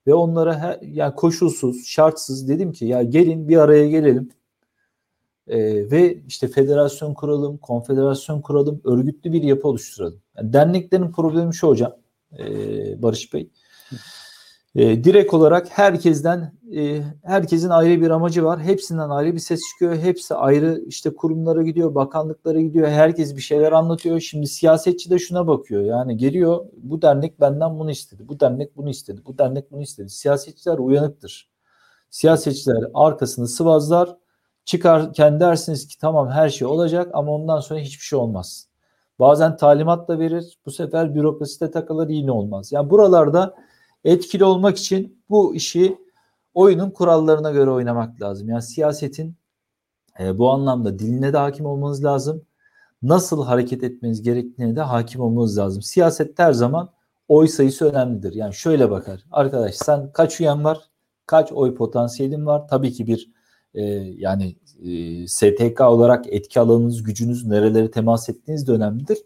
ve 0.08 0.14
onlara 0.14 0.60
her, 0.60 0.80
yani 0.82 1.16
koşulsuz, 1.16 1.86
şartsız 1.86 2.50
dedim 2.50 2.72
ki 2.72 2.86
ya 2.86 3.04
gelin 3.04 3.50
bir 3.50 3.58
araya 3.58 3.88
gelelim. 3.88 4.30
E, 5.48 5.92
ve 5.92 6.18
işte 6.28 6.48
federasyon 6.48 7.14
kuralım, 7.14 7.58
konfederasyon 7.58 8.42
kuralım, 8.42 8.82
örgütlü 8.84 9.34
bir 9.34 9.44
yapı 9.44 9.68
oluşturalım. 9.68 10.22
Yani 10.38 10.54
derneklerin 10.54 11.12
problemi 11.12 11.56
şu 11.56 11.68
hocam, 11.68 11.96
e, 12.40 13.02
Barış 13.02 13.34
Bey. 13.34 13.50
E, 14.76 15.04
direkt 15.04 15.34
olarak 15.34 15.68
herkesten, 15.70 16.54
e, 16.76 17.02
herkesin 17.24 17.70
ayrı 17.70 18.02
bir 18.02 18.10
amacı 18.10 18.44
var. 18.44 18.60
Hepsinden 18.60 19.10
ayrı 19.10 19.34
bir 19.34 19.40
ses 19.40 19.62
çıkıyor. 19.72 19.96
Hepsi 19.96 20.36
ayrı 20.36 20.82
işte 20.88 21.16
kurumlara 21.16 21.64
gidiyor, 21.64 21.96
bakanlıklara 21.96 22.62
gidiyor. 22.62 22.88
Herkes 22.88 23.36
bir 23.36 23.42
şeyler 23.42 23.72
anlatıyor. 23.72 24.20
Şimdi 24.20 24.48
siyasetçi 24.48 25.10
de 25.10 25.20
şuna 25.20 25.48
bakıyor. 25.48 25.82
Yani 25.82 26.18
geliyor 26.18 26.66
bu 26.78 27.02
dernek 27.02 27.42
benden 27.42 27.80
bunu 27.80 27.92
istedi. 27.92 28.28
Bu 28.28 28.40
dernek 28.40 28.78
bunu 28.78 28.90
istedi. 28.90 29.22
Bu 29.26 29.38
dernek 29.38 29.72
bunu 29.72 29.82
istedi. 29.82 30.10
Siyasetçiler 30.10 30.78
uyanıktır. 30.78 31.50
Siyasetçiler 32.10 32.84
arkasını 32.94 33.48
sıvazlar 33.48 34.18
Çıkarken 34.68 35.40
dersiniz 35.40 35.88
ki 35.88 35.98
tamam 35.98 36.30
her 36.30 36.50
şey 36.50 36.68
olacak 36.68 37.12
ama 37.14 37.32
ondan 37.32 37.60
sonra 37.60 37.80
hiçbir 37.80 38.04
şey 38.04 38.20
olmaz. 38.20 38.68
Bazen 39.20 39.58
talimat 39.58 40.08
da 40.08 40.20
verir. 40.20 40.58
Bu 40.66 40.72
sefer 40.72 41.16
bürokraside 41.16 41.72
takılır 41.72 42.10
yine 42.10 42.32
olmaz. 42.32 42.72
Yani 42.72 42.90
buralarda 42.90 43.56
etkili 44.04 44.44
olmak 44.44 44.78
için 44.78 45.24
bu 45.30 45.56
işi 45.56 45.98
oyunun 46.54 46.90
kurallarına 46.90 47.52
göre 47.52 47.70
oynamak 47.70 48.22
lazım. 48.22 48.50
Yani 48.50 48.62
siyasetin 48.62 49.36
e, 50.20 50.38
bu 50.38 50.50
anlamda 50.52 51.00
diline 51.00 51.34
de 51.34 51.38
hakim 51.38 51.66
olmanız 51.66 52.04
lazım. 52.04 52.46
Nasıl 53.02 53.46
hareket 53.46 53.84
etmeniz 53.84 54.22
gerektiğine 54.22 54.76
de 54.76 54.82
hakim 54.82 55.22
olmanız 55.22 55.58
lazım. 55.58 55.82
Siyaset 55.82 56.40
her 56.40 56.54
zaman 56.54 56.90
oy 57.28 57.48
sayısı 57.48 57.90
önemlidir. 57.90 58.34
Yani 58.34 58.54
şöyle 58.54 58.92
bakar. 58.92 59.24
Arkadaş 59.32 59.76
sen 59.76 60.12
kaç 60.12 60.42
üyen 60.42 60.64
var? 60.64 60.80
Kaç 61.26 61.52
oy 61.52 61.76
potansiyelin 61.76 62.46
var? 62.46 62.68
Tabii 62.68 62.92
ki 62.92 63.08
bir 63.08 63.37
e, 63.78 63.84
yani 64.18 64.56
e, 64.84 65.28
STK 65.28 65.82
olarak 65.82 66.34
etki 66.34 66.60
alanınız, 66.60 67.04
gücünüz, 67.04 67.46
nerelere 67.46 67.92
temas 67.92 68.30
ettiğiniz 68.30 68.68
de 68.68 68.72
önemlidir. 68.72 69.18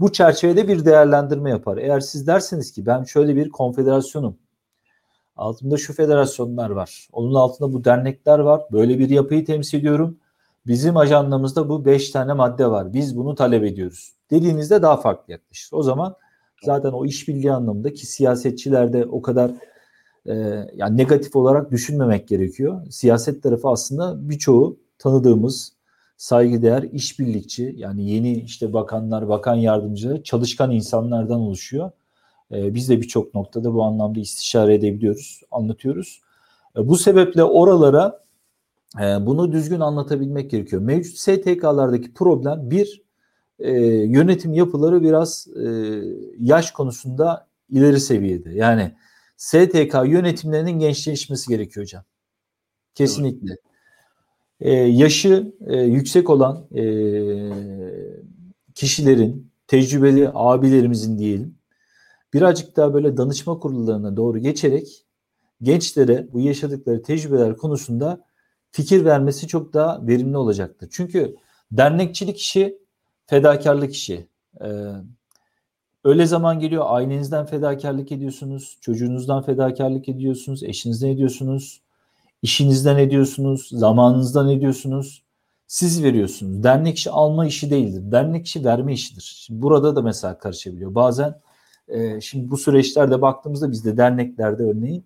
Bu 0.00 0.12
çerçevede 0.12 0.68
bir 0.68 0.84
değerlendirme 0.84 1.50
yapar. 1.50 1.76
Eğer 1.76 2.00
siz 2.00 2.26
derseniz 2.26 2.72
ki 2.72 2.86
ben 2.86 3.04
şöyle 3.04 3.36
bir 3.36 3.48
konfederasyonum, 3.48 4.36
altımda 5.36 5.76
şu 5.76 5.92
federasyonlar 5.92 6.70
var, 6.70 7.08
onun 7.12 7.34
altında 7.34 7.72
bu 7.72 7.84
dernekler 7.84 8.38
var, 8.38 8.62
böyle 8.72 8.98
bir 8.98 9.10
yapıyı 9.10 9.44
temsil 9.44 9.78
ediyorum. 9.78 10.18
Bizim 10.66 10.96
ajandamızda 10.96 11.68
bu 11.68 11.84
beş 11.84 12.10
tane 12.10 12.32
madde 12.32 12.66
var. 12.66 12.92
Biz 12.92 13.16
bunu 13.16 13.34
talep 13.34 13.64
ediyoruz. 13.64 14.12
Dediğinizde 14.30 14.82
daha 14.82 14.96
farklı 14.96 15.32
yaklaşır. 15.32 15.68
O 15.72 15.82
zaman 15.82 16.16
zaten 16.62 16.90
o 16.90 17.06
işbirliği 17.06 17.52
anlamında 17.52 17.92
ki 17.92 18.06
siyasetçilerde 18.06 19.04
o 19.04 19.22
kadar 19.22 19.50
e, 20.28 20.66
yani 20.76 20.96
negatif 20.96 21.36
olarak 21.36 21.70
düşünmemek 21.70 22.28
gerekiyor. 22.28 22.86
Siyaset 22.90 23.42
tarafı 23.42 23.68
aslında 23.68 24.28
birçoğu 24.30 24.78
tanıdığımız 24.98 25.72
saygıdeğer 26.16 26.82
işbirlikçi 26.82 27.74
yani 27.76 28.10
yeni 28.10 28.40
işte 28.40 28.72
bakanlar, 28.72 29.28
bakan 29.28 29.54
yardımcıları 29.54 30.22
çalışkan 30.22 30.70
insanlardan 30.70 31.40
oluşuyor. 31.40 31.90
E, 32.52 32.74
biz 32.74 32.88
de 32.88 33.00
birçok 33.00 33.34
noktada 33.34 33.74
bu 33.74 33.82
anlamda 33.82 34.20
istişare 34.20 34.74
edebiliyoruz, 34.74 35.40
anlatıyoruz. 35.50 36.20
E, 36.76 36.88
bu 36.88 36.96
sebeple 36.96 37.44
oralara 37.44 38.24
e, 39.00 39.26
bunu 39.26 39.52
düzgün 39.52 39.80
anlatabilmek 39.80 40.50
gerekiyor. 40.50 40.82
Mevcut 40.82 41.18
STK'lardaki 41.18 42.14
problem 42.14 42.70
bir 42.70 43.02
e, 43.58 43.72
yönetim 43.86 44.54
yapıları 44.54 45.02
biraz 45.02 45.48
e, 45.56 45.66
yaş 46.38 46.70
konusunda 46.70 47.46
ileri 47.70 48.00
seviyede. 48.00 48.50
Yani 48.50 48.92
STK 49.36 49.94
yönetimlerinin 50.06 50.78
gençleşmesi 50.78 51.48
gerekiyor 51.48 51.86
hocam. 51.86 52.04
Kesinlikle. 52.94 53.50
Evet. 53.50 53.60
Ee, 54.60 54.72
yaşı 54.72 55.54
e, 55.66 55.76
yüksek 55.76 56.30
olan 56.30 56.66
e, 56.74 56.84
kişilerin, 58.74 59.50
tecrübeli 59.66 60.30
abilerimizin 60.34 61.18
diyelim, 61.18 61.58
birazcık 62.34 62.76
daha 62.76 62.94
böyle 62.94 63.16
danışma 63.16 63.58
kurullarına 63.58 64.16
doğru 64.16 64.38
geçerek 64.38 65.06
gençlere 65.62 66.28
bu 66.32 66.40
yaşadıkları 66.40 67.02
tecrübeler 67.02 67.56
konusunda 67.56 68.24
fikir 68.70 69.04
vermesi 69.04 69.48
çok 69.48 69.72
daha 69.72 70.06
verimli 70.06 70.36
olacaktır. 70.36 70.88
Çünkü 70.92 71.36
dernekçilik 71.72 72.38
işi 72.38 72.78
fedakarlık 73.26 73.92
işi. 73.92 74.28
Ee, 74.60 74.66
Öyle 76.06 76.26
zaman 76.26 76.58
geliyor 76.58 76.84
ailenizden 76.86 77.46
fedakarlık 77.46 78.12
ediyorsunuz, 78.12 78.78
çocuğunuzdan 78.80 79.42
fedakarlık 79.42 80.08
ediyorsunuz, 80.08 80.62
eşinizden 80.62 81.08
ediyorsunuz, 81.08 81.80
işinizden 82.42 82.98
ediyorsunuz, 82.98 83.68
zamanınızdan 83.72 84.48
ediyorsunuz. 84.48 85.22
Siz 85.66 86.02
veriyorsunuz. 86.02 86.62
Dernek 86.62 87.06
alma 87.10 87.46
işi 87.46 87.70
değildir. 87.70 88.12
Dernek 88.12 88.46
işi 88.46 88.64
verme 88.64 88.92
işidir. 88.92 89.34
Şimdi 89.46 89.62
burada 89.62 89.96
da 89.96 90.02
mesela 90.02 90.38
karışabiliyor. 90.38 90.94
Bazen 90.94 91.40
e, 91.88 92.20
şimdi 92.20 92.50
bu 92.50 92.56
süreçlerde 92.56 93.22
baktığımızda 93.22 93.70
bizde 93.70 93.96
derneklerde 93.96 94.62
örneğin 94.62 95.04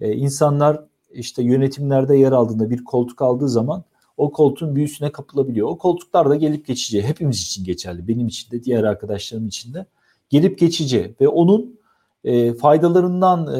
e, 0.00 0.12
insanlar 0.12 0.80
işte 1.12 1.42
yönetimlerde 1.42 2.16
yer 2.16 2.32
aldığında 2.32 2.70
bir 2.70 2.84
koltuk 2.84 3.22
aldığı 3.22 3.48
zaman 3.48 3.84
o 4.16 4.32
koltuğun 4.32 4.76
büyüsüne 4.76 5.12
kapılabiliyor. 5.12 5.68
O 5.68 5.78
koltuklar 5.78 6.30
da 6.30 6.34
gelip 6.34 6.66
geçici. 6.66 7.02
Hepimiz 7.02 7.40
için 7.40 7.64
geçerli. 7.64 8.08
Benim 8.08 8.26
için 8.26 8.50
de 8.50 8.64
diğer 8.64 8.84
arkadaşlarım 8.84 9.48
için 9.48 9.74
de 9.74 9.86
gelip 10.34 10.58
geçici 10.58 11.14
ve 11.20 11.28
onun 11.28 11.80
e, 12.24 12.54
faydalarından 12.54 13.54
e, 13.54 13.58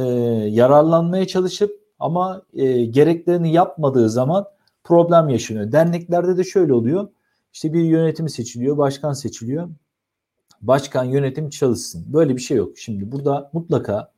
yararlanmaya 0.48 1.26
çalışıp 1.26 1.80
ama 1.98 2.42
e, 2.54 2.84
gereklerini 2.84 3.52
yapmadığı 3.52 4.10
zaman 4.10 4.44
problem 4.84 5.28
yaşanıyor. 5.28 5.72
Derneklerde 5.72 6.36
de 6.36 6.44
şöyle 6.44 6.74
oluyor. 6.74 7.08
İşte 7.52 7.72
bir 7.72 7.82
yönetim 7.82 8.28
seçiliyor, 8.28 8.78
başkan 8.78 9.12
seçiliyor. 9.12 9.68
Başkan 10.60 11.04
yönetim 11.04 11.50
çalışsın. 11.50 12.04
Böyle 12.12 12.36
bir 12.36 12.40
şey 12.40 12.56
yok. 12.56 12.78
Şimdi 12.78 13.12
burada 13.12 13.50
mutlaka 13.52 14.12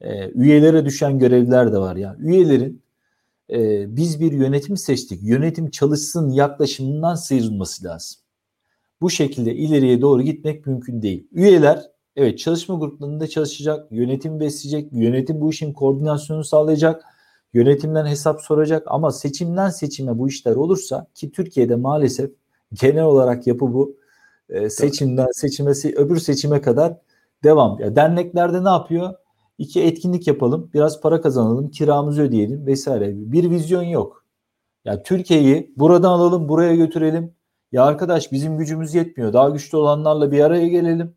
e, 0.00 0.30
üyelere 0.30 0.84
düşen 0.84 1.18
görevler 1.18 1.72
de 1.72 1.78
var. 1.78 1.96
Yani 1.96 2.16
üyelerin 2.22 2.82
e, 3.50 3.86
biz 3.96 4.20
bir 4.20 4.32
yönetim 4.32 4.76
seçtik, 4.76 5.22
yönetim 5.22 5.70
çalışsın 5.70 6.30
yaklaşımından 6.30 7.14
sıyrılması 7.14 7.84
lazım. 7.84 8.20
Bu 9.00 9.10
şekilde 9.10 9.54
ileriye 9.54 10.00
doğru 10.00 10.22
gitmek 10.22 10.66
mümkün 10.66 11.02
değil. 11.02 11.28
Üyeler 11.32 11.93
evet 12.16 12.38
çalışma 12.38 12.74
gruplarında 12.74 13.26
çalışacak, 13.26 13.86
yönetim 13.92 14.40
besleyecek, 14.40 14.92
yönetim 14.92 15.40
bu 15.40 15.50
işin 15.50 15.72
koordinasyonunu 15.72 16.44
sağlayacak, 16.44 17.04
yönetimden 17.54 18.06
hesap 18.06 18.40
soracak 18.40 18.82
ama 18.86 19.12
seçimden 19.12 19.70
seçime 19.70 20.18
bu 20.18 20.28
işler 20.28 20.56
olursa 20.56 21.06
ki 21.14 21.32
Türkiye'de 21.32 21.76
maalesef 21.76 22.30
genel 22.72 23.04
olarak 23.04 23.46
yapı 23.46 23.74
bu 23.74 23.96
e, 24.48 24.70
seçimden 24.70 25.28
seçime 25.32 25.70
öbür 25.96 26.16
seçime 26.16 26.60
kadar 26.60 26.96
devam. 27.44 27.80
Ya 27.80 27.96
derneklerde 27.96 28.64
ne 28.64 28.68
yapıyor? 28.68 29.14
İki 29.58 29.82
etkinlik 29.82 30.26
yapalım, 30.26 30.70
biraz 30.74 31.00
para 31.00 31.20
kazanalım, 31.20 31.70
kiramızı 31.70 32.22
ödeyelim 32.22 32.66
vesaire. 32.66 33.12
Bir 33.14 33.50
vizyon 33.50 33.82
yok. 33.82 34.24
Ya 34.84 35.02
Türkiye'yi 35.02 35.74
buradan 35.76 36.10
alalım, 36.10 36.48
buraya 36.48 36.76
götürelim. 36.76 37.34
Ya 37.72 37.84
arkadaş 37.84 38.32
bizim 38.32 38.58
gücümüz 38.58 38.94
yetmiyor. 38.94 39.32
Daha 39.32 39.50
güçlü 39.50 39.78
olanlarla 39.78 40.32
bir 40.32 40.40
araya 40.40 40.68
gelelim. 40.68 41.14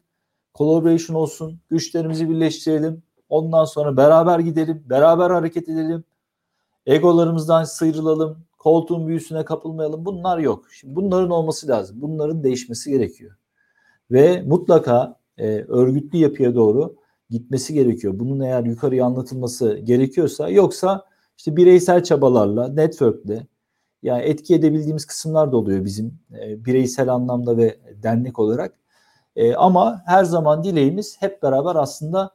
Collaboration 0.57 1.15
olsun, 1.15 1.59
güçlerimizi 1.69 2.29
birleştirelim. 2.29 3.03
Ondan 3.29 3.65
sonra 3.65 3.97
beraber 3.97 4.39
gidelim, 4.39 4.83
beraber 4.89 5.29
hareket 5.29 5.69
edelim. 5.69 6.03
Egolarımızdan 6.85 7.63
sıyrılalım, 7.63 8.37
koltuğun 8.57 9.07
büyüsüne 9.07 9.45
kapılmayalım. 9.45 10.05
Bunlar 10.05 10.37
yok. 10.37 10.65
Şimdi 10.71 10.95
bunların 10.95 11.29
olması 11.29 11.67
lazım. 11.67 12.01
Bunların 12.01 12.43
değişmesi 12.43 12.91
gerekiyor. 12.91 13.35
Ve 14.11 14.41
mutlaka 14.41 15.19
e, 15.37 15.47
örgütlü 15.61 16.17
yapıya 16.17 16.55
doğru 16.55 16.95
gitmesi 17.29 17.73
gerekiyor. 17.73 18.19
Bunun 18.19 18.39
eğer 18.39 18.63
yukarıya 18.63 19.05
anlatılması 19.05 19.77
gerekiyorsa 19.77 20.49
yoksa 20.49 21.05
işte 21.37 21.55
bireysel 21.55 22.03
çabalarla, 22.03 22.67
network'le 22.67 23.47
yani 24.03 24.23
etki 24.23 24.55
edebildiğimiz 24.55 25.05
kısımlar 25.05 25.51
da 25.51 25.57
oluyor 25.57 25.85
bizim 25.85 26.19
e, 26.41 26.65
bireysel 26.65 27.09
anlamda 27.09 27.57
ve 27.57 27.79
dernek 28.03 28.39
olarak. 28.39 28.73
E, 29.37 29.55
ama 29.55 30.01
her 30.05 30.23
zaman 30.23 30.63
dileğimiz 30.63 31.21
hep 31.21 31.43
beraber 31.43 31.75
aslında 31.75 32.31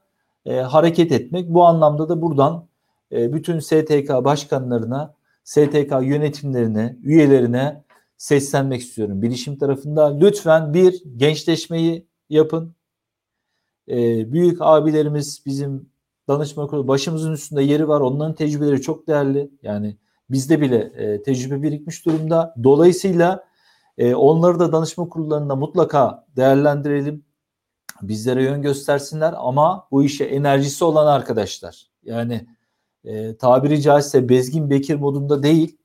e, 0.47 0.57
hareket 0.57 1.13
etmek. 1.13 1.49
Bu 1.49 1.65
anlamda 1.65 2.09
da 2.09 2.23
buradan 2.23 2.67
e, 3.13 3.33
bütün 3.33 3.59
STK 3.59 4.09
başkanlarına, 4.25 5.15
STK 5.45 5.93
yönetimlerine, 6.03 6.97
üyelerine 7.03 7.85
seslenmek 8.17 8.81
istiyorum. 8.81 9.23
Bilişim 9.23 9.59
tarafında 9.59 10.19
lütfen 10.19 10.75
bir 10.75 11.03
gençleşmeyi 11.17 12.07
yapın 12.31 12.75
e, 13.89 14.33
büyük 14.33 14.57
abilerimiz 14.61 15.43
bizim 15.47 15.91
danışma 16.29 16.67
kurulu 16.67 16.89
başımızın 16.89 17.33
üstünde 17.33 17.63
yeri 17.63 17.89
var. 17.89 18.01
Onların 18.01 18.35
tecrübeleri 18.35 18.83
çok 18.83 19.07
değerli. 19.07 19.51
Yani 19.63 19.97
bizde 20.31 20.61
bile 20.61 20.77
e, 20.77 21.23
tecrübe 21.23 21.63
birikmiş 21.63 22.07
durumda. 22.07 22.55
Dolayısıyla 22.65 23.45
e, 23.99 24.15
onları 24.15 24.59
da 24.59 24.73
danışma 24.73 25.09
kurullarında 25.09 25.57
mutlaka 25.57 26.27
değerlendirelim. 26.37 27.25
Bizlere 28.03 28.43
yön 28.43 28.63
göstersinler 28.63 29.35
ama 29.37 29.89
bu 29.91 30.05
işe 30.05 30.25
enerjisi 30.25 30.85
olan 30.85 31.07
arkadaşlar. 31.07 31.87
Yani 32.03 32.47
e, 33.05 33.37
tabiri 33.37 33.83
caizse 33.83 34.29
Bezgin 34.29 34.71
Bekir 34.71 34.95
modunda 34.95 35.43
değil 35.43 35.79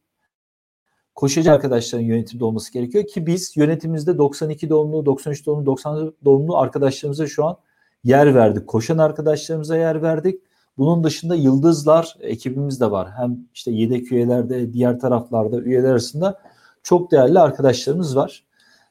koşucu 1.17 1.51
arkadaşların 1.51 2.05
yönetimde 2.05 2.45
olması 2.45 2.73
gerekiyor 2.73 3.07
ki 3.07 3.25
biz 3.27 3.57
yönetimimizde 3.57 4.17
92 4.17 4.69
doğumlu, 4.69 5.05
93 5.05 5.45
doğumlu, 5.45 5.65
90 5.65 6.13
doğumlu 6.25 6.57
arkadaşlarımıza 6.57 7.27
şu 7.27 7.45
an 7.45 7.57
yer 8.03 8.35
verdik. 8.35 8.67
Koşan 8.67 8.97
arkadaşlarımıza 8.97 9.77
yer 9.77 10.01
verdik. 10.01 10.41
Bunun 10.77 11.03
dışında 11.03 11.35
yıldızlar 11.35 12.17
ekibimiz 12.19 12.81
de 12.81 12.91
var. 12.91 13.09
Hem 13.17 13.37
işte 13.53 13.71
yedek 13.71 14.11
üyelerde, 14.11 14.73
diğer 14.73 14.99
taraflarda 14.99 15.61
üyeler 15.61 15.89
arasında 15.89 16.41
çok 16.87 17.11
değerli 17.11 17.39
arkadaşlarımız 17.39 18.15
var. 18.15 18.43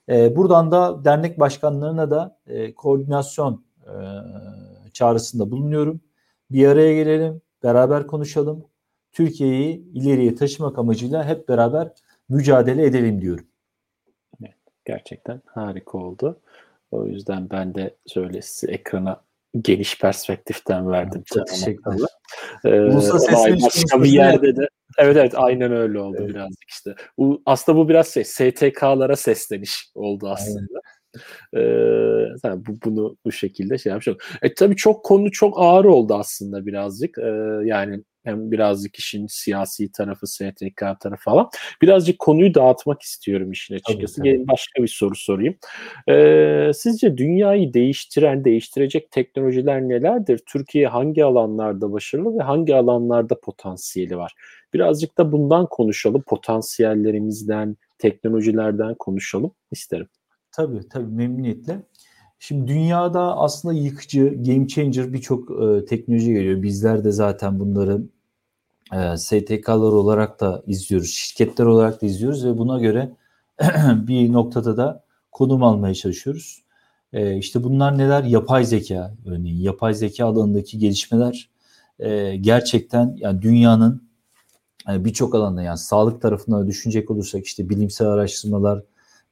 E, 0.08 0.36
buradan 0.36 0.72
da 0.72 1.04
dernek 1.04 1.40
başkanlarına 1.40 2.10
da 2.10 2.38
e, 2.46 2.74
koordinasyon 2.74 3.64
e, 3.86 3.94
çağrısında 4.92 5.50
bulunuyorum. 5.50 6.00
Bir 6.50 6.68
araya 6.68 6.94
gelelim, 6.94 7.42
beraber 7.62 8.06
konuşalım. 8.06 8.64
Türkiye'yi 9.12 9.92
ileriye 9.94 10.34
taşımak 10.34 10.78
amacıyla 10.78 11.24
hep 11.24 11.48
beraber 11.48 11.92
mücadele 12.28 12.86
edelim 12.86 13.20
diyorum. 13.20 13.46
gerçekten 14.84 15.42
harika 15.46 15.98
oldu. 15.98 16.40
O 16.90 17.06
yüzden 17.06 17.50
ben 17.50 17.74
de 17.74 17.96
şöyle 18.06 18.42
size 18.42 18.72
ekrana 18.72 19.20
geniş 19.60 19.98
perspektiften 19.98 20.90
verdim. 20.90 21.22
Çok 21.26 21.46
teşekkürler. 21.46 22.08
Ee, 22.64 22.94
başka 23.62 24.02
bir 24.02 24.10
yerde 24.10 24.56
de 24.56 24.68
Evet 24.98 25.16
evet 25.16 25.32
aynen 25.36 25.72
öyle 25.72 26.00
oldu 26.00 26.16
evet. 26.20 26.28
birazcık 26.28 26.68
işte. 26.68 26.94
Bu, 27.18 27.42
aslında 27.46 27.78
bu 27.78 27.88
biraz 27.88 28.08
şey 28.08 28.24
STK'lara 28.24 29.16
sesleniş 29.16 29.90
oldu 29.94 30.28
aslında. 30.28 30.80
Ee, 31.54 32.56
bu, 32.66 32.78
bunu 32.84 33.16
bu 33.24 33.32
şekilde 33.32 33.78
şey 33.78 33.90
yapmış 33.90 34.08
E 34.42 34.54
tabii 34.54 34.76
çok 34.76 35.04
konu 35.04 35.30
çok 35.30 35.60
ağır 35.60 35.84
oldu 35.84 36.14
aslında 36.14 36.66
birazcık. 36.66 37.18
Ee, 37.18 37.60
yani 37.64 38.02
hem 38.26 38.50
birazcık 38.50 38.96
işin 38.96 39.26
siyasi 39.26 39.92
tarafı, 39.92 40.26
STK 40.26 41.00
tarafı 41.00 41.22
falan. 41.24 41.48
Birazcık 41.82 42.18
konuyu 42.18 42.54
dağıtmak 42.54 43.02
istiyorum 43.02 43.52
işin 43.52 43.74
açıkçası. 43.74 44.16
Tabii, 44.16 44.36
tabii. 44.36 44.48
başka 44.48 44.82
bir 44.82 44.88
soru 44.88 45.14
sorayım. 45.14 45.54
Ee, 46.08 46.70
sizce 46.74 47.16
dünyayı 47.16 47.74
değiştiren, 47.74 48.44
değiştirecek 48.44 49.10
teknolojiler 49.10 49.82
nelerdir? 49.82 50.40
Türkiye 50.46 50.86
hangi 50.86 51.24
alanlarda 51.24 51.92
başarılı 51.92 52.38
ve 52.38 52.42
hangi 52.42 52.74
alanlarda 52.74 53.40
potansiyeli 53.40 54.16
var? 54.16 54.32
Birazcık 54.74 55.18
da 55.18 55.32
bundan 55.32 55.66
konuşalım. 55.66 56.22
Potansiyellerimizden, 56.26 57.76
teknolojilerden 57.98 58.94
konuşalım 58.94 59.52
isterim. 59.70 60.08
Tabii 60.52 60.88
tabii 60.88 61.12
memnuniyetle. 61.12 61.82
Şimdi 62.38 62.68
dünyada 62.68 63.36
aslında 63.36 63.74
yıkıcı, 63.74 64.34
game 64.46 64.66
changer 64.66 65.12
birçok 65.12 65.50
e, 65.50 65.84
teknoloji 65.84 66.32
geliyor. 66.32 66.62
Bizler 66.62 67.04
de 67.04 67.10
zaten 67.10 67.60
bunları 67.60 68.00
e, 68.92 69.16
STK'lar 69.16 69.92
olarak 69.92 70.40
da 70.40 70.62
izliyoruz, 70.66 71.10
şirketler 71.10 71.64
olarak 71.64 72.02
da 72.02 72.06
izliyoruz 72.06 72.44
ve 72.44 72.58
buna 72.58 72.78
göre 72.78 73.12
bir 73.92 74.32
noktada 74.32 74.76
da 74.76 75.04
konum 75.32 75.62
almaya 75.62 75.94
çalışıyoruz. 75.94 76.62
E, 77.12 77.36
işte 77.36 77.64
bunlar 77.64 77.98
neler? 77.98 78.24
Yapay 78.24 78.64
zeka 78.64 79.14
örneğin. 79.26 79.60
Yapay 79.60 79.94
zeka 79.94 80.26
alanındaki 80.26 80.78
gelişmeler 80.78 81.48
e, 81.98 82.36
gerçekten 82.36 83.16
yani 83.18 83.42
dünyanın 83.42 84.06
yani 84.88 85.04
birçok 85.04 85.34
alanda 85.34 85.62
yani 85.62 85.78
sağlık 85.78 86.22
tarafına 86.22 86.66
düşünecek 86.66 87.10
olursak 87.10 87.46
işte 87.46 87.68
bilimsel 87.68 88.08
araştırmalar 88.08 88.82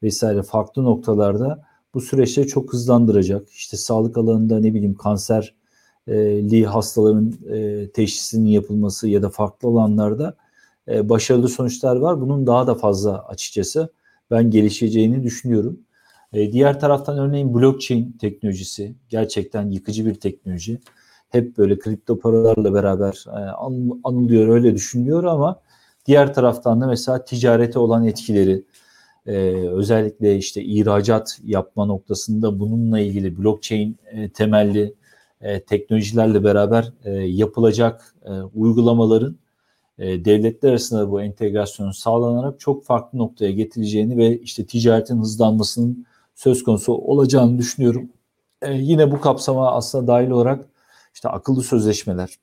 vesaire 0.02 0.42
farklı 0.42 0.84
noktalarda 0.84 1.64
bu 1.94 2.00
süreçleri 2.00 2.46
çok 2.46 2.72
hızlandıracak. 2.72 3.50
İşte 3.50 3.76
sağlık 3.76 4.18
alanında 4.18 4.60
ne 4.60 4.74
bileyim 4.74 4.94
kanser 4.94 5.54
li 6.50 6.64
hastaların 6.66 7.34
e, 7.50 7.88
teşhisinin 7.90 8.48
yapılması 8.48 9.08
ya 9.08 9.22
da 9.22 9.28
farklı 9.30 9.68
alanlarda 9.68 10.36
e, 10.88 11.08
başarılı 11.08 11.48
sonuçlar 11.48 11.96
var. 11.96 12.20
Bunun 12.20 12.46
daha 12.46 12.66
da 12.66 12.74
fazla 12.74 13.24
açıkçası 13.24 13.88
ben 14.30 14.50
gelişeceğini 14.50 15.22
düşünüyorum. 15.22 15.80
E, 16.32 16.52
diğer 16.52 16.80
taraftan 16.80 17.18
örneğin 17.18 17.54
blockchain 17.54 18.16
teknolojisi 18.20 18.94
gerçekten 19.08 19.70
yıkıcı 19.70 20.06
bir 20.06 20.14
teknoloji. 20.14 20.80
Hep 21.30 21.58
böyle 21.58 21.78
kripto 21.78 22.18
paralarla 22.18 22.74
beraber 22.74 23.24
e, 23.28 23.38
anılıyor 24.04 24.48
öyle 24.48 24.74
düşünülüyor 24.74 25.24
ama 25.24 25.60
diğer 26.06 26.34
taraftan 26.34 26.80
da 26.80 26.86
mesela 26.86 27.24
ticarete 27.24 27.78
olan 27.78 28.06
etkileri 28.06 28.64
e, 29.26 29.32
özellikle 29.68 30.36
işte 30.36 30.62
ihracat 30.62 31.38
yapma 31.44 31.84
noktasında 31.86 32.60
bununla 32.60 33.00
ilgili 33.00 33.38
blockchain 33.38 33.96
e, 34.06 34.28
temelli 34.28 34.94
e, 35.44 35.60
teknolojilerle 35.64 36.44
beraber 36.44 36.92
e, 37.04 37.10
yapılacak 37.12 38.14
e, 38.24 38.30
uygulamaların 38.30 39.36
e, 39.98 40.24
devletler 40.24 40.70
arasında 40.70 41.10
bu 41.10 41.22
entegrasyonun 41.22 41.92
sağlanarak 41.92 42.60
çok 42.60 42.84
farklı 42.84 43.18
noktaya 43.18 43.50
getireceğini 43.50 44.16
ve 44.16 44.40
işte 44.40 44.66
ticaretin 44.66 45.18
hızlanmasının 45.18 46.06
söz 46.34 46.64
konusu 46.64 46.92
olacağını 46.92 47.58
düşünüyorum. 47.58 48.10
E, 48.62 48.72
yine 48.72 49.12
bu 49.12 49.20
kapsama 49.20 49.72
aslında 49.72 50.06
dahil 50.06 50.30
olarak 50.30 50.66
işte 51.14 51.28
akıllı 51.28 51.62
sözleşmeler, 51.62 52.38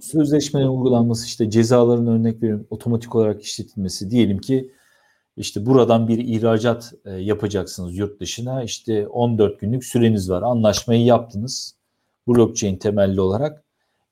Sözleşmenin 0.00 0.66
uygulanması 0.66 1.26
işte 1.26 1.50
cezaların 1.50 2.06
örnek 2.06 2.42
veriyorum 2.42 2.66
otomatik 2.70 3.14
olarak 3.14 3.42
işletilmesi 3.42 4.10
diyelim 4.10 4.38
ki 4.38 4.70
işte 5.36 5.66
buradan 5.66 6.08
bir 6.08 6.18
ihracat 6.18 6.94
e, 7.04 7.10
yapacaksınız 7.10 7.98
yurt 7.98 8.20
dışına. 8.20 8.62
İşte 8.62 9.08
14 9.08 9.60
günlük 9.60 9.84
süreniz 9.84 10.30
var. 10.30 10.42
Anlaşmayı 10.42 11.04
yaptınız 11.04 11.76
blockchain 12.28 12.76
temelli 12.76 13.20
olarak. 13.20 13.64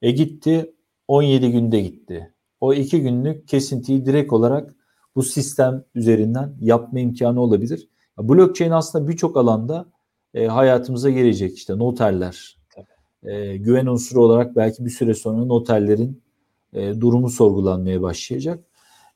E 0.02 0.10
gitti. 0.10 0.74
17 1.08 1.52
günde 1.52 1.80
gitti. 1.80 2.34
O 2.60 2.74
iki 2.74 3.00
günlük 3.00 3.48
kesintiyi 3.48 4.06
direkt 4.06 4.32
olarak 4.32 4.74
bu 5.16 5.22
sistem 5.22 5.84
üzerinden 5.94 6.56
yapma 6.60 7.00
imkanı 7.00 7.40
olabilir. 7.40 7.88
Blockchain 8.18 8.70
aslında 8.70 9.08
birçok 9.08 9.36
alanda 9.36 9.86
e, 10.34 10.46
hayatımıza 10.46 11.10
gelecek 11.10 11.56
işte 11.56 11.78
noterler, 11.78 12.56
e, 13.22 13.56
güven 13.56 13.86
unsuru 13.86 14.24
olarak 14.24 14.56
belki 14.56 14.84
bir 14.84 14.90
süre 14.90 15.14
sonra 15.14 15.44
noterlerin 15.44 16.22
e, 16.72 17.00
durumu 17.00 17.30
sorgulanmaya 17.30 18.02
başlayacak. 18.02 18.64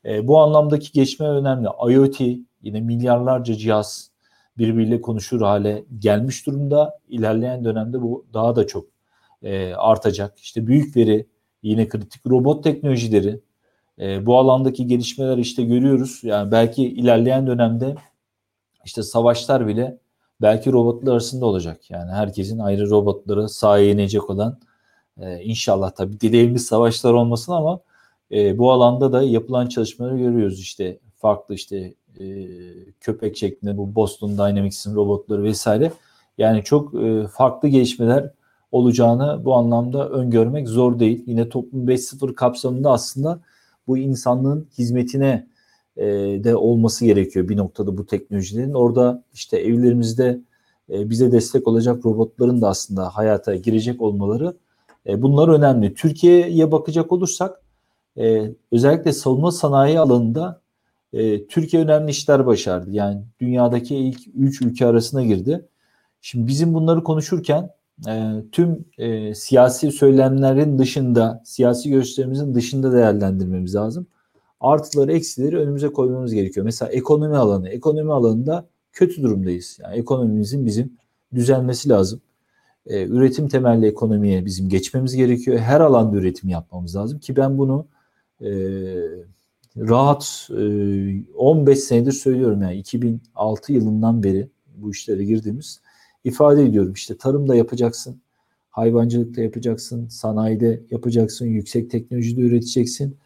E, 0.05 0.27
bu 0.27 0.39
anlamdaki 0.39 0.91
geçme 0.91 1.27
önemli. 1.27 1.67
IoT 1.89 2.21
yine 2.61 2.81
milyarlarca 2.81 3.55
cihaz 3.55 4.11
birbiriyle 4.57 5.01
konuşur 5.01 5.41
hale 5.41 5.85
gelmiş 5.99 6.47
durumda. 6.47 6.99
İlerleyen 7.09 7.65
dönemde 7.65 8.01
bu 8.01 8.25
daha 8.33 8.55
da 8.55 8.67
çok 8.67 8.85
e, 9.43 9.73
artacak. 9.73 10.39
İşte 10.39 10.67
büyük 10.67 10.97
veri 10.97 11.27
yine 11.63 11.87
kritik 11.87 12.27
robot 12.27 12.63
teknolojileri 12.63 13.39
e, 13.99 14.25
bu 14.25 14.37
alandaki 14.37 14.87
gelişmeler 14.87 15.37
işte 15.37 15.63
görüyoruz. 15.63 16.19
Yani 16.23 16.51
belki 16.51 16.83
ilerleyen 16.85 17.47
dönemde 17.47 17.95
işte 18.85 19.03
savaşlar 19.03 19.67
bile 19.67 19.97
belki 20.41 20.71
robotlar 20.71 21.11
arasında 21.11 21.45
olacak. 21.45 21.89
Yani 21.89 22.11
herkesin 22.11 22.59
ayrı 22.59 22.89
robotları 22.89 23.49
sahaya 23.49 23.89
inecek 23.91 24.29
olan 24.29 24.59
e, 25.21 25.41
inşallah 25.43 25.91
tabii 25.91 26.19
dileğimiz 26.19 26.65
savaşlar 26.65 27.13
olmasın 27.13 27.51
ama 27.51 27.79
e, 28.31 28.57
bu 28.57 28.71
alanda 28.71 29.11
da 29.11 29.23
yapılan 29.23 29.67
çalışmaları 29.67 30.17
görüyoruz. 30.17 30.59
İşte 30.59 30.99
farklı 31.15 31.55
işte 31.55 31.93
e, 32.19 32.25
köpek 32.99 33.37
şeklinde 33.37 33.77
bu 33.77 33.95
Boston 33.95 34.31
Dynamics'in 34.31 34.95
robotları 34.95 35.43
vesaire. 35.43 35.91
Yani 36.37 36.63
çok 36.63 36.93
e, 36.93 37.27
farklı 37.27 37.67
gelişmeler 37.67 38.31
olacağını 38.71 39.45
bu 39.45 39.55
anlamda 39.55 40.09
öngörmek 40.09 40.67
zor 40.67 40.99
değil. 40.99 41.23
Yine 41.27 41.49
toplum 41.49 41.87
5.0 41.87 42.33
kapsamında 42.35 42.91
aslında 42.91 43.39
bu 43.87 43.97
insanlığın 43.97 44.67
hizmetine 44.77 45.47
e, 45.97 46.05
de 46.43 46.55
olması 46.55 47.05
gerekiyor 47.05 47.49
bir 47.49 47.57
noktada 47.57 47.97
bu 47.97 48.05
teknolojilerin. 48.05 48.73
Orada 48.73 49.23
işte 49.33 49.57
evlerimizde 49.57 50.41
e, 50.89 51.09
bize 51.09 51.31
destek 51.31 51.67
olacak 51.67 52.05
robotların 52.05 52.61
da 52.61 52.69
aslında 52.69 53.09
hayata 53.09 53.55
girecek 53.55 54.01
olmaları 54.01 54.57
e, 55.07 55.21
bunlar 55.21 55.47
önemli. 55.47 55.93
Türkiye'ye 55.93 56.71
bakacak 56.71 57.11
olursak 57.11 57.61
e, 58.17 58.51
özellikle 58.71 59.13
savunma 59.13 59.51
sanayi 59.51 59.99
alanında 59.99 60.61
e, 61.13 61.47
Türkiye 61.47 61.83
önemli 61.83 62.11
işler 62.11 62.45
başardı. 62.45 62.91
Yani 62.91 63.23
dünyadaki 63.39 63.95
ilk 63.95 64.19
3 64.35 64.61
ülke 64.61 64.85
arasına 64.85 65.23
girdi. 65.23 65.65
Şimdi 66.21 66.47
bizim 66.47 66.73
bunları 66.73 67.03
konuşurken 67.03 67.69
e, 68.07 68.33
tüm 68.51 68.85
e, 68.97 69.35
siyasi 69.35 69.91
söylemlerin 69.91 70.79
dışında, 70.79 71.41
siyasi 71.45 71.89
görüşlerimizin 71.89 72.55
dışında 72.55 72.93
değerlendirmemiz 72.93 73.75
lazım. 73.75 74.07
Artıları, 74.61 75.13
eksileri 75.13 75.57
önümüze 75.57 75.87
koymamız 75.87 76.33
gerekiyor. 76.33 76.63
Mesela 76.63 76.91
ekonomi 76.91 77.37
alanı. 77.37 77.69
Ekonomi 77.69 78.13
alanında 78.13 78.65
kötü 78.93 79.23
durumdayız. 79.23 79.79
Yani 79.83 79.97
ekonomimizin 79.97 80.65
bizim 80.65 80.93
düzelmesi 81.33 81.89
lazım. 81.89 82.21
E, 82.85 83.05
üretim 83.05 83.47
temelli 83.47 83.85
ekonomiye 83.85 84.45
bizim 84.45 84.69
geçmemiz 84.69 85.15
gerekiyor. 85.15 85.57
Her 85.59 85.81
alanda 85.81 86.17
üretim 86.17 86.49
yapmamız 86.49 86.95
lazım 86.95 87.19
ki 87.19 87.35
ben 87.35 87.57
bunu 87.57 87.85
e, 88.41 88.49
rahat 89.77 90.49
e, 90.51 91.33
15 91.33 91.79
senedir 91.79 92.11
söylüyorum 92.11 92.61
yani 92.61 92.75
2006 92.75 93.73
yılından 93.73 94.23
beri 94.23 94.49
bu 94.75 94.91
işlere 94.91 95.23
girdiğimiz 95.23 95.81
ifade 96.23 96.63
ediyorum. 96.63 96.93
İşte 96.93 97.17
tarımda 97.17 97.55
yapacaksın, 97.55 98.21
hayvancılıkta 98.69 99.41
yapacaksın, 99.41 100.07
sanayide 100.07 100.83
yapacaksın, 100.91 101.45
yüksek 101.45 101.91
teknolojide 101.91 102.41
üreteceksin. 102.41 103.17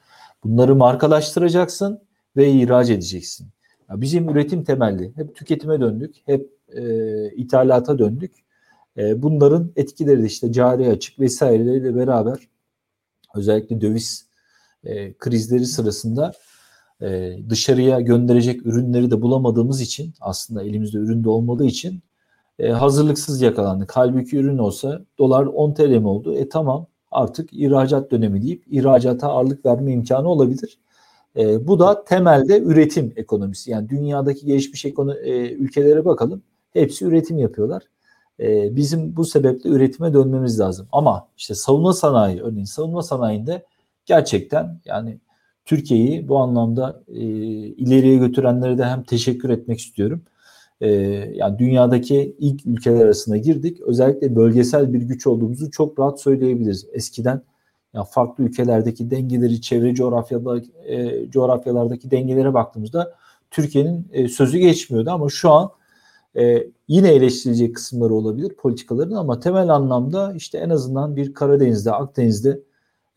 Bunları 0.43 0.75
markalaştıracaksın 0.75 1.99
ve 2.37 2.51
ihraç 2.51 2.89
edeceksin. 2.89 3.47
Ya 3.89 4.01
bizim 4.01 4.29
üretim 4.29 4.63
temelli. 4.63 5.11
Hep 5.15 5.35
tüketime 5.35 5.81
döndük, 5.81 6.15
hep 6.25 6.49
e, 6.75 6.83
ithalata 7.31 7.99
döndük. 7.99 8.31
E, 8.97 9.23
bunların 9.23 9.71
etkileri 9.75 10.21
de 10.21 10.25
işte 10.25 10.51
cari 10.51 10.89
açık 10.89 11.19
vesaireleriyle 11.19 11.95
beraber 11.95 12.37
özellikle 13.35 13.81
döviz 13.81 14.25
e, 14.83 15.13
krizleri 15.13 15.65
sırasında 15.65 16.31
e, 17.01 17.37
dışarıya 17.49 17.99
gönderecek 17.99 18.65
ürünleri 18.65 19.11
de 19.11 19.21
bulamadığımız 19.21 19.81
için 19.81 20.13
aslında 20.21 20.63
elimizde 20.63 20.97
ürün 20.97 21.23
de 21.23 21.29
olmadığı 21.29 21.65
için 21.65 22.03
e, 22.59 22.69
hazırlıksız 22.69 23.41
yakalandık. 23.41 23.91
Halbuki 23.93 24.37
ürün 24.37 24.57
olsa 24.57 25.01
dolar 25.19 25.45
10 25.45 25.73
TL 25.73 25.81
mi 25.81 26.07
oldu? 26.07 26.35
E 26.35 26.49
tamam 26.49 26.87
artık 27.11 27.53
ihracat 27.53 28.11
dönemi 28.11 28.41
deyip 28.41 28.63
ihracata 28.67 29.27
ağırlık 29.27 29.65
verme 29.65 29.93
imkanı 29.93 30.29
olabilir. 30.29 30.79
E, 31.37 31.67
bu 31.67 31.79
da 31.79 32.03
temelde 32.03 32.59
üretim 32.59 33.13
ekonomisi. 33.15 33.71
Yani 33.71 33.89
dünyadaki 33.89 34.45
gelişmiş 34.45 34.85
ekonomi, 34.85 35.19
e, 35.19 35.51
ülkelere 35.53 36.05
bakalım. 36.05 36.41
Hepsi 36.73 37.05
üretim 37.05 37.37
yapıyorlar. 37.37 37.83
E, 38.39 38.75
bizim 38.75 39.15
bu 39.15 39.25
sebeple 39.25 39.69
üretime 39.69 40.13
dönmemiz 40.13 40.59
lazım. 40.59 40.87
Ama 40.91 41.27
işte 41.37 41.55
savunma 41.55 41.93
sanayi, 41.93 42.41
örneğin 42.41 42.65
savunma 42.65 43.03
sanayinde 43.03 43.65
gerçekten 44.05 44.79
yani 44.85 45.19
Türkiye'yi 45.65 46.27
bu 46.27 46.37
anlamda 46.37 47.03
e, 47.07 47.21
ileriye 47.67 48.17
götürenlere 48.17 48.77
de 48.77 48.85
hem 48.85 49.03
teşekkür 49.03 49.49
etmek 49.49 49.79
istiyorum 49.79 50.23
e, 50.81 50.89
yani 51.33 51.59
dünyadaki 51.59 52.35
ilk 52.39 52.65
ülkeler 52.65 53.05
arasına 53.05 53.37
girdik. 53.37 53.81
Özellikle 53.81 54.35
bölgesel 54.35 54.93
bir 54.93 55.01
güç 55.01 55.27
olduğumuzu 55.27 55.71
çok 55.71 55.99
rahat 55.99 56.21
söyleyebiliriz. 56.21 56.87
Eskiden 56.93 57.41
yani 57.93 58.05
farklı 58.11 58.43
ülkelerdeki 58.43 59.11
dengeleri, 59.11 59.61
çevre 59.61 59.95
coğrafyada, 59.95 60.61
e, 60.85 61.29
coğrafyalardaki 61.29 62.11
dengelere 62.11 62.53
baktığımızda 62.53 63.15
Türkiye'nin 63.51 64.07
e, 64.11 64.27
sözü 64.27 64.57
geçmiyordu 64.57 65.11
ama 65.11 65.29
şu 65.29 65.51
an 65.51 65.71
e, 66.37 66.67
yine 66.87 67.13
eleştirilecek 67.13 67.75
kısımları 67.75 68.13
olabilir 68.13 68.55
politikaların 68.55 69.15
ama 69.15 69.39
temel 69.39 69.69
anlamda 69.69 70.33
işte 70.33 70.57
en 70.57 70.69
azından 70.69 71.15
bir 71.15 71.33
Karadeniz'de, 71.33 71.91
Akdeniz'de 71.91 72.59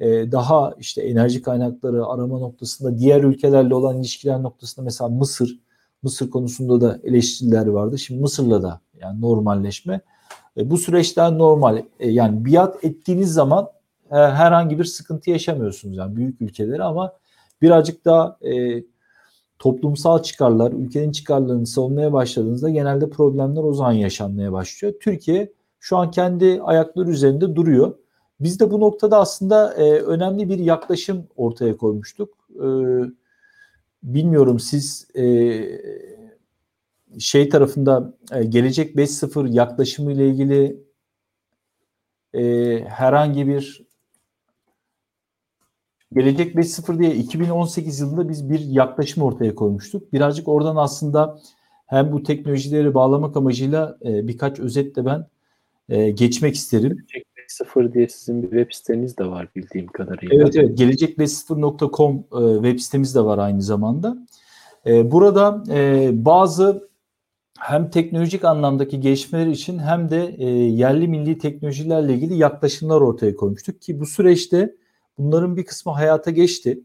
e, 0.01 0.33
daha 0.33 0.75
işte 0.79 1.03
enerji 1.03 1.43
kaynakları 1.43 2.07
arama 2.07 2.39
noktasında 2.39 2.99
diğer 2.99 3.23
ülkelerle 3.23 3.75
olan 3.75 3.99
ilişkiler 3.99 4.43
noktasında 4.43 4.85
mesela 4.85 5.09
Mısır 5.09 5.59
Mısır 6.03 6.31
konusunda 6.31 6.81
da 6.81 7.01
eleştiriler 7.05 7.67
vardı. 7.67 7.99
Şimdi 7.99 8.21
Mısır'la 8.21 8.63
da 8.63 8.81
yani 9.01 9.21
normalleşme. 9.21 10.01
E, 10.57 10.71
bu 10.71 10.79
süreçten 10.79 11.39
normal. 11.39 11.83
E, 12.01 12.11
yani 12.11 12.45
biat 12.45 12.85
ettiğiniz 12.85 13.33
zaman 13.33 13.69
e, 14.11 14.15
herhangi 14.15 14.79
bir 14.79 14.85
sıkıntı 14.85 15.31
yaşamıyorsunuz 15.31 15.97
yani 15.97 16.17
büyük 16.17 16.41
ülkeleri 16.41 16.83
ama 16.83 17.13
birazcık 17.63 18.05
daha 18.05 18.39
e, 18.43 18.83
toplumsal 19.59 20.23
çıkarlar, 20.23 20.73
ülkenin 20.73 21.13
çıkarlarını 21.13 21.67
savunmaya 21.67 22.13
başladığınızda 22.13 22.71
genelde 22.71 23.11
problemler 23.11 23.63
o 23.63 23.73
zaman 23.73 23.93
yaşanmaya 23.93 24.53
başlıyor. 24.53 24.95
Türkiye 25.01 25.53
şu 25.81 25.97
an 25.97 26.11
kendi 26.11 26.63
ayakları 26.63 27.11
üzerinde 27.11 27.57
duruyor. 27.57 27.95
Biz 28.41 28.61
de 28.61 28.71
bu 28.71 28.81
noktada 28.81 29.19
aslında 29.19 29.75
e, 29.75 30.01
önemli 30.01 30.49
bir 30.49 30.59
yaklaşım 30.59 31.27
ortaya 31.37 31.77
koymuştuk. 31.77 32.49
E, 32.55 32.67
bilmiyorum 34.03 34.61
siz 34.61 35.09
e, 35.17 35.25
şey 37.19 37.49
tarafında 37.49 38.15
e, 38.33 38.45
gelecek 38.45 38.97
5.0 38.97 39.53
yaklaşımı 39.53 40.13
ile 40.13 40.29
ilgili 40.29 40.81
e, 42.35 42.85
herhangi 42.89 43.47
bir 43.49 43.87
Gelecek 46.13 46.55
5.0 46.55 46.99
diye 46.99 47.15
2018 47.15 48.01
yılında 48.01 48.29
biz 48.29 48.51
bir 48.51 48.61
yaklaşım 48.61 49.23
ortaya 49.23 49.55
koymuştuk. 49.55 50.13
Birazcık 50.13 50.49
oradan 50.49 50.77
aslında 50.77 51.41
hem 51.87 52.13
bu 52.13 52.23
teknolojileri 52.23 52.95
bağlamak 52.95 53.37
amacıyla 53.37 53.99
e, 54.05 54.29
birkaç 54.29 54.59
özetle 54.59 55.05
ben 55.05 55.27
e, 55.89 56.11
geçmek 56.11 56.55
isterim. 56.55 56.89
Gelecek 56.89 57.36
5.0 57.47 57.93
diye 57.93 58.09
sizin 58.09 58.43
bir 58.43 58.51
web 58.51 58.73
siteniz 58.73 59.19
de 59.19 59.27
var 59.27 59.49
bildiğim 59.57 59.87
kadarıyla. 59.87 60.37
Evet 60.37 60.57
evet 60.57 60.81
gelecek5.0.com 60.81 62.17
e, 62.17 62.55
web 62.55 62.79
sitemiz 62.79 63.15
de 63.15 63.21
var 63.21 63.39
aynı 63.39 63.63
zamanda. 63.63 64.17
E, 64.87 65.11
burada 65.11 65.65
e, 65.71 66.11
bazı 66.25 66.89
hem 67.59 67.91
teknolojik 67.91 68.45
anlamdaki 68.45 69.01
gelişmeler 69.01 69.47
için 69.47 69.79
hem 69.79 70.11
de 70.11 70.45
yerli 70.45 71.09
milli 71.09 71.39
teknolojilerle 71.39 72.15
ilgili 72.15 72.37
yaklaşımlar 72.37 73.01
ortaya 73.01 73.37
koymuştuk 73.37 73.83
ki 73.83 74.01
bu 74.01 74.07
süreçte 74.07 74.75
bunların 75.19 75.57
bir 75.57 75.65
kısmı 75.65 75.93
hayata 75.93 76.31
geçti. 76.31 76.81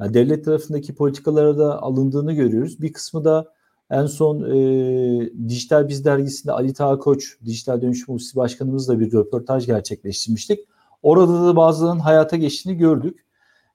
Yani 0.00 0.14
devlet 0.14 0.44
tarafındaki 0.44 0.94
politikalara 0.94 1.58
da 1.58 1.82
alındığını 1.82 2.32
görüyoruz. 2.32 2.82
Bir 2.82 2.92
kısmı 2.92 3.24
da 3.24 3.55
en 3.90 4.06
son 4.06 4.42
e, 4.42 5.48
Dijital 5.48 5.88
Biz 5.88 6.04
dergisinde 6.04 6.52
Ali 6.52 6.72
Taha 6.72 6.98
Koç, 6.98 7.38
Dijital 7.44 7.82
Dönüşüm 7.82 8.14
Ofisi 8.14 8.36
Başkanımızla 8.36 9.00
bir 9.00 9.12
röportaj 9.12 9.66
gerçekleştirmiştik. 9.66 10.60
Orada 11.02 11.46
da 11.46 11.56
bazılarının 11.56 12.00
hayata 12.00 12.36
geçtiğini 12.36 12.76
gördük. 12.76 13.26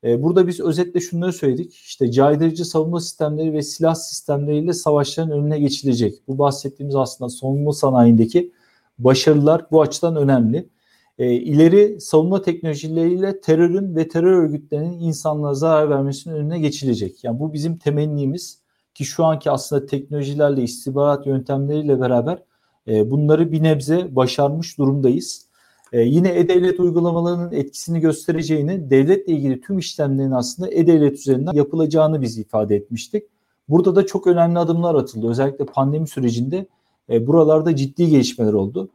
E, 0.04 0.24
burada 0.24 0.48
biz 0.48 0.60
özetle 0.60 1.00
şunları 1.00 1.34
söyledik. 1.34 1.74
İşte 1.74 2.12
caydırıcı 2.12 2.66
savunma 2.66 3.00
sistemleri 3.00 3.54
ve 3.54 3.62
silah 3.62 3.96
sistemleriyle 3.96 4.74
savaşların 4.74 5.32
önüne 5.32 5.60
geçilecek. 5.60 6.28
Bu 6.28 6.38
bahsettiğimiz 6.38 6.96
aslında 6.96 7.30
savunma 7.30 7.74
sanayindeki 7.74 8.52
başarılar 9.00 9.66
bu 9.72 9.82
açıdan 9.82 10.16
önemli. 10.16 10.70
E, 11.18 11.34
ileri 11.34 12.02
savunma 12.02 12.42
teknolojileriyle 12.42 13.42
terörün 13.42 13.96
ve 13.96 14.08
terör 14.08 14.44
örgütlerinin 14.44 15.00
insanlığa 15.00 15.54
zarar 15.54 15.90
vermesinin 15.90 16.36
önüne 16.36 16.60
geçilecek. 16.60 17.24
Yani 17.24 17.40
bu 17.40 17.54
bizim 17.54 17.78
temennimiz 17.78 18.61
ki 19.02 19.08
şu 19.08 19.26
anki 19.26 19.52
aslında 19.52 19.86
teknolojilerle 19.86 20.64
istihbarat 20.64 21.28
yöntemleriyle 21.28 22.02
beraber 22.02 22.44
e, 22.88 23.12
bunları 23.12 23.52
bir 23.52 23.64
nebze 23.64 24.16
başarmış 24.16 24.78
durumdayız. 24.78 25.46
E, 25.94 26.02
yine 26.02 26.30
e-devlet 26.30 26.80
uygulamalarının 26.80 27.52
etkisini 27.52 28.00
göstereceğini, 28.00 28.90
devletle 28.90 29.34
ilgili 29.34 29.62
tüm 29.62 29.78
işlemlerin 29.78 30.32
aslında 30.32 30.70
e-devlet 30.72 31.14
üzerinden 31.14 31.54
yapılacağını 31.54 32.22
biz 32.22 32.38
ifade 32.38 32.76
etmiştik. 32.76 33.24
Burada 33.70 33.96
da 33.96 34.06
çok 34.06 34.28
önemli 34.28 34.60
adımlar 34.60 34.96
atıldı. 34.96 35.30
Özellikle 35.30 35.66
pandemi 35.66 36.08
sürecinde 36.08 36.66
e, 37.10 37.28
buralarda 37.28 37.76
ciddi 37.76 38.10
gelişmeler 38.10 38.54
oldu. 38.54 38.90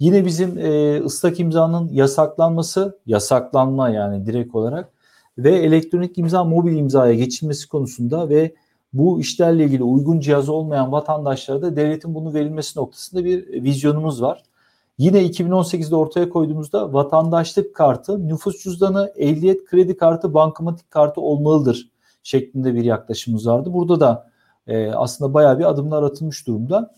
Yine 0.00 0.26
bizim 0.26 0.58
e, 0.58 1.00
ıslak 1.04 1.40
imzanın 1.40 1.88
yasaklanması, 1.88 2.98
yasaklanma 3.06 3.88
yani 3.88 4.26
direkt 4.26 4.54
olarak 4.54 4.92
ve 5.38 5.50
elektronik 5.50 6.18
imza 6.18 6.44
mobil 6.44 6.76
imzaya 6.76 7.14
geçilmesi 7.14 7.68
konusunda 7.68 8.28
ve 8.28 8.54
bu 8.92 9.20
işlerle 9.20 9.64
ilgili 9.64 9.82
uygun 9.82 10.20
cihazı 10.20 10.52
olmayan 10.52 10.92
vatandaşlara 10.92 11.62
da 11.62 11.76
devletin 11.76 12.14
bunu 12.14 12.34
verilmesi 12.34 12.78
noktasında 12.78 13.24
bir 13.24 13.62
vizyonumuz 13.62 14.22
var. 14.22 14.42
Yine 14.98 15.26
2018'de 15.26 15.96
ortaya 15.96 16.28
koyduğumuzda 16.28 16.92
vatandaşlık 16.92 17.74
kartı, 17.74 18.28
nüfus 18.28 18.62
cüzdanı, 18.62 19.12
ehliyet 19.16 19.64
kredi 19.64 19.96
kartı, 19.96 20.34
bankamatik 20.34 20.90
kartı 20.90 21.20
olmalıdır 21.20 21.90
şeklinde 22.22 22.74
bir 22.74 22.84
yaklaşımımız 22.84 23.46
vardı. 23.46 23.72
Burada 23.72 24.00
da 24.00 24.30
e, 24.66 24.90
aslında 24.90 25.34
bayağı 25.34 25.58
bir 25.58 25.64
adımlar 25.64 26.02
atılmış 26.02 26.46
durumda. 26.46 26.94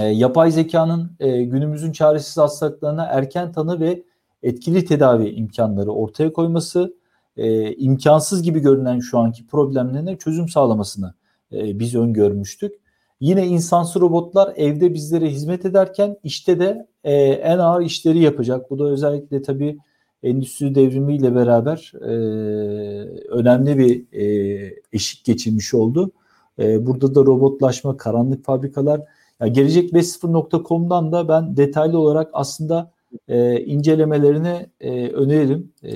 E, 0.00 0.04
yapay 0.04 0.50
zekanın 0.50 1.10
e, 1.20 1.42
günümüzün 1.42 1.92
çaresiz 1.92 2.36
hastalıklarına 2.36 3.04
erken 3.04 3.52
tanı 3.52 3.80
ve 3.80 4.02
etkili 4.42 4.84
tedavi 4.84 5.28
imkanları 5.28 5.92
ortaya 5.92 6.32
koyması, 6.32 6.94
e, 7.36 7.74
imkansız 7.74 8.42
gibi 8.42 8.60
görünen 8.60 9.00
şu 9.00 9.18
anki 9.18 9.46
problemlerine 9.46 10.16
çözüm 10.16 10.48
sağlamasını 10.48 11.14
e, 11.52 11.78
biz 11.78 11.94
öngörmüştük. 11.94 12.74
Yine 13.20 13.46
insansı 13.46 14.00
robotlar 14.00 14.52
evde 14.56 14.94
bizlere 14.94 15.30
hizmet 15.30 15.64
ederken 15.64 16.16
işte 16.24 16.60
de 16.60 16.86
e, 17.04 17.14
en 17.22 17.58
ağır 17.58 17.82
işleri 17.82 18.18
yapacak. 18.18 18.70
Bu 18.70 18.78
da 18.78 18.84
özellikle 18.84 19.42
tabii 19.42 19.78
endüstri 20.22 20.74
devrimiyle 20.74 21.34
beraber 21.34 21.92
e, 22.00 22.12
önemli 23.28 23.78
bir 23.78 24.06
e, 24.12 24.74
eşik 24.92 25.24
geçirmiş 25.24 25.74
oldu. 25.74 26.10
E, 26.58 26.86
burada 26.86 27.14
da 27.14 27.20
robotlaşma, 27.20 27.96
karanlık 27.96 28.44
fabrikalar. 28.44 29.00
Ya 29.40 29.46
gelecek 29.46 29.92
5.0.com'dan 29.92 31.12
da 31.12 31.28
ben 31.28 31.56
detaylı 31.56 31.98
olarak 31.98 32.30
aslında 32.32 32.91
e, 33.28 33.60
incelemelerini 33.60 34.66
e, 34.80 35.08
öneririm 35.08 35.72
e, 35.82 35.92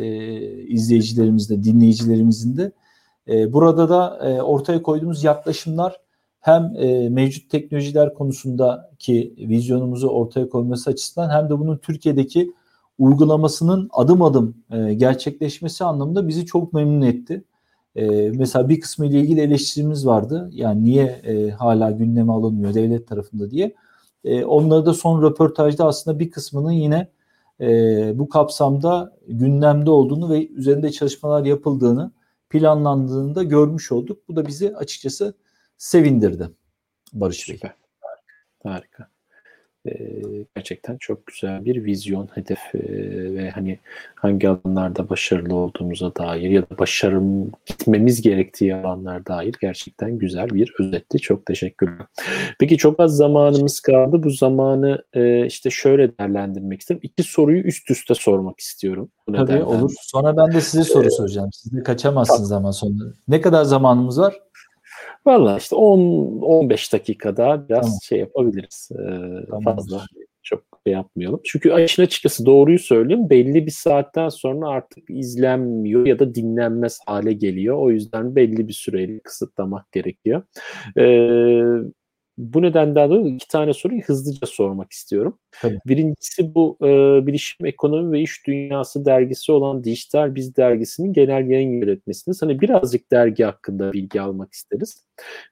izleyicilerimizde, 0.62 1.64
dinleyicilerimizin 1.64 2.56
de. 2.56 2.72
E, 3.28 3.52
burada 3.52 3.88
da 3.88 4.28
e, 4.28 4.42
ortaya 4.42 4.82
koyduğumuz 4.82 5.24
yaklaşımlar 5.24 6.00
hem 6.40 6.72
e, 6.76 7.08
mevcut 7.08 7.50
teknolojiler 7.50 8.14
konusundaki 8.14 9.34
vizyonumuzu 9.38 10.08
ortaya 10.08 10.48
koyması 10.48 10.90
açısından 10.90 11.30
hem 11.30 11.50
de 11.50 11.58
bunun 11.58 11.76
Türkiye'deki 11.76 12.52
uygulamasının 12.98 13.88
adım 13.92 14.22
adım 14.22 14.54
e, 14.70 14.94
gerçekleşmesi 14.94 15.84
anlamında 15.84 16.28
bizi 16.28 16.46
çok 16.46 16.72
memnun 16.72 17.02
etti. 17.02 17.44
E, 17.96 18.30
mesela 18.30 18.68
bir 18.68 18.80
kısmı 18.80 19.06
ile 19.06 19.20
ilgili 19.20 19.40
eleştirimiz 19.40 20.06
vardı. 20.06 20.50
Yani 20.52 20.84
niye 20.84 21.04
e, 21.04 21.50
hala 21.50 21.90
gündeme 21.90 22.32
alınmıyor 22.32 22.74
devlet 22.74 23.08
tarafında 23.08 23.50
diye. 23.50 23.74
E, 24.26 24.44
onları 24.44 24.86
da 24.86 24.94
son 24.94 25.22
röportajda 25.22 25.86
aslında 25.86 26.18
bir 26.18 26.30
kısmının 26.30 26.72
yine 26.72 27.08
e, 27.60 27.68
bu 28.18 28.28
kapsamda 28.28 29.16
gündemde 29.28 29.90
olduğunu 29.90 30.30
ve 30.30 30.48
üzerinde 30.48 30.92
çalışmalar 30.92 31.44
yapıldığını 31.44 32.12
planlandığını 32.50 33.34
da 33.34 33.42
görmüş 33.42 33.92
olduk. 33.92 34.28
Bu 34.28 34.36
da 34.36 34.46
bizi 34.46 34.76
açıkçası 34.76 35.34
sevindirdi 35.78 36.50
Barış 37.12 37.48
Bey. 37.48 37.56
Süper. 37.56 37.74
Harika. 38.62 39.08
Ee, 39.86 40.44
gerçekten 40.56 40.96
çok 40.96 41.26
güzel 41.26 41.64
bir 41.64 41.84
vizyon, 41.84 42.28
hedef 42.34 42.74
e, 42.74 42.80
ve 43.34 43.50
hani 43.50 43.78
hangi 44.14 44.48
alanlarda 44.48 45.08
başarılı 45.08 45.54
olduğumuza 45.54 46.14
dair 46.14 46.50
ya 46.50 46.62
da 46.62 46.78
başarım 46.78 47.50
gitmemiz 47.66 48.22
gerektiği 48.22 48.74
alanlar 48.74 49.26
dair 49.26 49.54
gerçekten 49.60 50.18
güzel 50.18 50.50
bir 50.50 50.74
özetti. 50.80 51.18
Çok 51.18 51.46
teşekkürler. 51.46 52.06
Peki 52.58 52.76
çok 52.76 53.00
az 53.00 53.16
zamanımız 53.16 53.80
kaldı. 53.80 54.22
Bu 54.22 54.30
zamanı 54.30 55.04
e, 55.14 55.46
işte 55.46 55.70
şöyle 55.70 56.18
değerlendirmek 56.18 56.80
istedim. 56.80 57.00
İki 57.02 57.22
soruyu 57.22 57.62
üst 57.62 57.90
üste 57.90 58.14
sormak 58.14 58.60
istiyorum. 58.60 59.10
Tabii 59.36 59.62
olur. 59.62 59.92
Sonra 60.00 60.36
ben 60.36 60.52
de 60.52 60.60
size 60.60 60.84
soru 60.84 61.10
soracağım. 61.10 61.50
Siz 61.52 61.72
de 61.72 61.82
kaçamazsınız 61.82 62.52
ama 62.52 62.72
sonra. 62.72 63.04
Ne 63.28 63.40
kadar 63.40 63.64
zamanımız 63.64 64.20
var? 64.20 64.40
Valla 65.26 65.56
işte 65.56 65.76
10-15 65.76 66.92
dakikada 66.92 67.68
biraz 67.68 67.84
tamam. 67.84 67.98
şey 68.02 68.18
yapabiliriz. 68.18 68.90
Tamam. 69.50 69.64
Fazla 69.64 70.02
çok 70.42 70.62
şey 70.86 70.92
yapmayalım. 70.92 71.40
Çünkü 71.44 71.82
işin 71.82 72.02
açıkçası 72.02 72.46
doğruyu 72.46 72.78
söyleyeyim 72.78 73.30
belli 73.30 73.66
bir 73.66 73.70
saatten 73.70 74.28
sonra 74.28 74.68
artık 74.68 75.10
izlenmiyor 75.10 76.06
ya 76.06 76.18
da 76.18 76.34
dinlenmez 76.34 76.98
hale 77.06 77.32
geliyor. 77.32 77.76
O 77.76 77.90
yüzden 77.90 78.36
belli 78.36 78.68
bir 78.68 78.72
süreyle 78.72 79.20
kısıtlamak 79.20 79.92
gerekiyor. 79.92 80.42
Ee, 80.98 81.62
bu 82.38 82.62
nedenden 82.62 83.10
dolayı 83.10 83.34
iki 83.34 83.48
tane 83.48 83.72
soruyu 83.72 84.02
hızlıca 84.02 84.46
sormak 84.46 84.92
istiyorum. 84.92 85.38
Tabii. 85.62 85.78
Birincisi 85.86 86.54
bu 86.54 86.76
e, 86.82 86.86
Bilişim 87.26 87.66
Ekonomi 87.66 88.12
ve 88.12 88.20
İş 88.20 88.46
Dünyası 88.46 89.04
dergisi 89.04 89.52
olan 89.52 89.84
Dijital 89.84 90.34
Biz 90.34 90.56
dergisinin 90.56 91.12
genel 91.12 91.50
yayın 91.50 91.80
yönetmesini 91.80 92.34
sana 92.34 92.60
birazcık 92.60 93.12
dergi 93.12 93.44
hakkında 93.44 93.92
bilgi 93.92 94.20
almak 94.20 94.52
isteriz. 94.52 95.04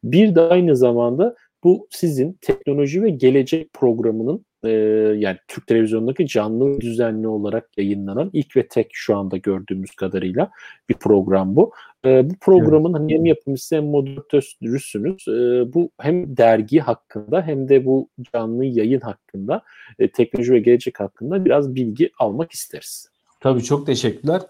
Bir 0.05 0.35
de 0.35 0.41
aynı 0.41 0.76
zamanda 0.76 1.37
bu 1.64 1.89
sizin 1.91 2.39
teknoloji 2.41 3.03
ve 3.03 3.11
gelecek 3.11 3.72
programının 3.72 4.45
e, 4.64 4.70
yani 5.18 5.37
Türk 5.49 5.66
televizyonundaki 5.66 6.26
canlı 6.26 6.80
düzenli 6.80 7.28
olarak 7.28 7.78
yayınlanan 7.78 8.30
ilk 8.32 8.57
ve 8.57 8.68
tek 8.68 8.91
şu 8.93 9.16
anda 9.16 9.37
gördüğümüz 9.37 9.91
kadarıyla 9.91 10.51
bir 10.89 10.95
program 10.95 11.57
bu. 11.57 11.72
E, 12.05 12.30
bu 12.30 12.34
programın 12.40 12.90
evet. 12.90 13.00
hani 13.00 13.14
hem 13.14 13.24
yapımcısı 13.24 13.76
hem 13.76 13.84
moderatörüsünüz. 13.84 15.28
E, 15.28 15.72
bu 15.74 15.90
hem 16.00 16.36
dergi 16.36 16.78
hakkında 16.78 17.42
hem 17.42 17.68
de 17.68 17.84
bu 17.84 18.09
canlı 18.32 18.64
yayın 18.64 19.00
hakkında 19.00 19.62
e, 19.98 20.11
teknoloji 20.11 20.52
ve 20.52 20.59
gelecek 20.59 21.00
hakkında 21.00 21.44
biraz 21.44 21.74
bilgi 21.74 22.11
almak 22.18 22.52
isteriz. 22.52 23.09
Tabii 23.40 23.62
çok 23.62 23.86
teşekkürler. 23.86 24.42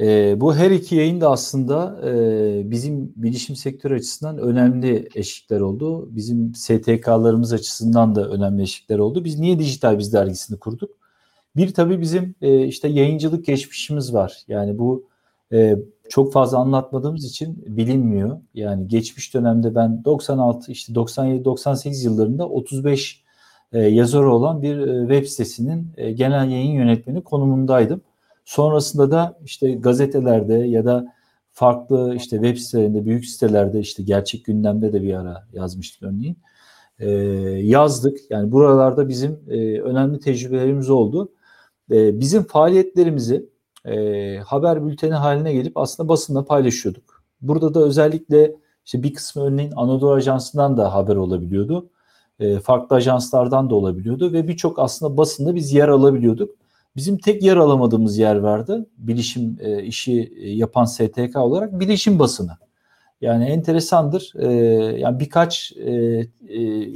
E, 0.00 0.40
bu 0.40 0.54
her 0.54 0.70
iki 0.70 0.96
yayın 0.96 1.20
da 1.20 1.30
aslında 1.30 2.00
e, 2.04 2.70
bizim 2.70 3.12
bilişim 3.16 3.56
sektörü 3.56 3.94
açısından 3.94 4.38
önemli 4.38 5.08
eşikler 5.14 5.60
oldu. 5.60 6.08
Bizim 6.16 6.54
STK'larımız 6.54 7.52
açısından 7.52 8.14
da 8.14 8.28
önemli 8.28 8.62
eşikler 8.62 8.98
oldu. 8.98 9.24
Biz 9.24 9.38
niye 9.38 9.58
Dijital 9.58 9.98
Biz 9.98 10.12
dergisini 10.12 10.58
kurduk? 10.58 10.90
Bir 11.56 11.74
tabii 11.74 12.00
bizim 12.00 12.34
e, 12.42 12.66
işte 12.66 12.88
yayıncılık 12.88 13.46
geçmişimiz 13.46 14.14
var. 14.14 14.38
Yani 14.48 14.78
bu 14.78 15.08
e, 15.52 15.76
çok 16.08 16.32
fazla 16.32 16.58
anlatmadığımız 16.58 17.24
için 17.24 17.64
bilinmiyor. 17.66 18.40
Yani 18.54 18.88
geçmiş 18.88 19.34
dönemde 19.34 19.74
ben 19.74 20.04
96 20.04 20.72
işte 20.72 20.94
97 20.94 21.44
98 21.44 22.04
yıllarında 22.04 22.48
35 22.48 23.24
e, 23.72 23.78
yazarı 23.78 24.32
olan 24.32 24.62
bir 24.62 24.78
e, 24.78 25.00
web 25.00 25.26
sitesinin 25.26 25.86
e, 25.96 26.12
genel 26.12 26.50
yayın 26.50 26.72
yönetmeni 26.72 27.24
konumundaydım. 27.24 28.00
Sonrasında 28.44 29.10
da 29.10 29.38
işte 29.44 29.72
gazetelerde 29.72 30.54
ya 30.54 30.84
da 30.84 31.14
farklı 31.52 32.14
işte 32.16 32.36
web 32.36 32.56
sitelerinde, 32.56 33.04
büyük 33.04 33.26
sitelerde 33.26 33.80
işte 33.80 34.02
gerçek 34.02 34.44
gündemde 34.44 34.92
de 34.92 35.02
bir 35.02 35.14
ara 35.14 35.46
yazmıştım 35.52 36.08
örneğin. 36.08 36.38
E, 36.98 37.08
yazdık. 37.66 38.18
Yani 38.30 38.52
buralarda 38.52 39.08
bizim 39.08 39.40
e, 39.48 39.80
önemli 39.80 40.20
tecrübelerimiz 40.20 40.90
oldu. 40.90 41.32
E, 41.90 42.20
bizim 42.20 42.42
faaliyetlerimizi 42.42 43.48
e, 43.84 44.38
haber 44.38 44.86
bülteni 44.86 45.14
haline 45.14 45.52
gelip 45.52 45.76
aslında 45.76 46.08
basında 46.08 46.44
paylaşıyorduk. 46.44 47.22
Burada 47.40 47.74
da 47.74 47.80
özellikle 47.80 48.54
işte 48.84 49.02
bir 49.02 49.14
kısmı 49.14 49.42
örneğin 49.42 49.72
Anadolu 49.76 50.12
Ajansı'ndan 50.12 50.76
da 50.76 50.94
haber 50.94 51.16
olabiliyordu. 51.16 51.90
E, 52.40 52.58
farklı 52.58 52.96
ajanslardan 52.96 53.70
da 53.70 53.74
olabiliyordu 53.74 54.32
ve 54.32 54.48
birçok 54.48 54.78
aslında 54.78 55.16
basında 55.16 55.54
biz 55.54 55.72
yer 55.72 55.88
alabiliyorduk. 55.88 56.50
Bizim 56.96 57.18
tek 57.18 57.42
yer 57.42 57.56
alamadığımız 57.56 58.18
yer 58.18 58.36
vardı. 58.36 58.86
Bilişim 58.98 59.58
e, 59.60 59.82
işi 59.82 60.32
e, 60.36 60.50
yapan 60.50 60.84
STK 60.84 61.36
olarak 61.36 61.80
bilişim 61.80 62.18
basını. 62.18 62.56
Yani 63.20 63.44
enteresandır. 63.44 64.32
E, 64.36 64.52
yani 64.98 65.20
birkaç 65.20 65.72
e, 65.76 65.92
e, 66.48 66.92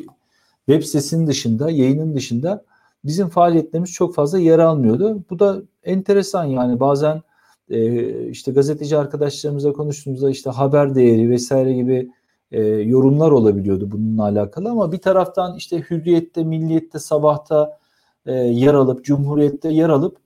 web 0.66 0.82
sitesinin 0.82 1.26
dışında, 1.26 1.70
yayının 1.70 2.16
dışında 2.16 2.64
bizim 3.04 3.28
faaliyetlerimiz 3.28 3.92
çok 3.92 4.14
fazla 4.14 4.38
yer 4.38 4.58
almıyordu. 4.58 5.24
Bu 5.30 5.38
da 5.38 5.62
enteresan 5.84 6.44
yani 6.44 6.80
bazen 6.80 7.22
e, 7.68 8.28
işte 8.28 8.52
gazeteci 8.52 8.96
arkadaşlarımızla 8.96 9.72
konuştuğumuzda 9.72 10.30
işte 10.30 10.50
haber 10.50 10.94
değeri 10.94 11.30
vesaire 11.30 11.72
gibi 11.72 12.10
e, 12.52 12.62
yorumlar 12.62 13.30
olabiliyordu 13.30 13.90
bununla 13.90 14.22
alakalı 14.22 14.70
ama 14.70 14.92
bir 14.92 14.98
taraftan 14.98 15.56
işte 15.56 15.84
Hürriyet'te, 15.90 16.44
Milliyet'te, 16.44 16.98
Sabah'ta 16.98 17.78
e, 18.26 18.32
yer 18.32 18.74
alıp, 18.74 19.04
Cumhuriyet'te 19.04 19.68
yer 19.68 19.88
alıp 19.88 20.16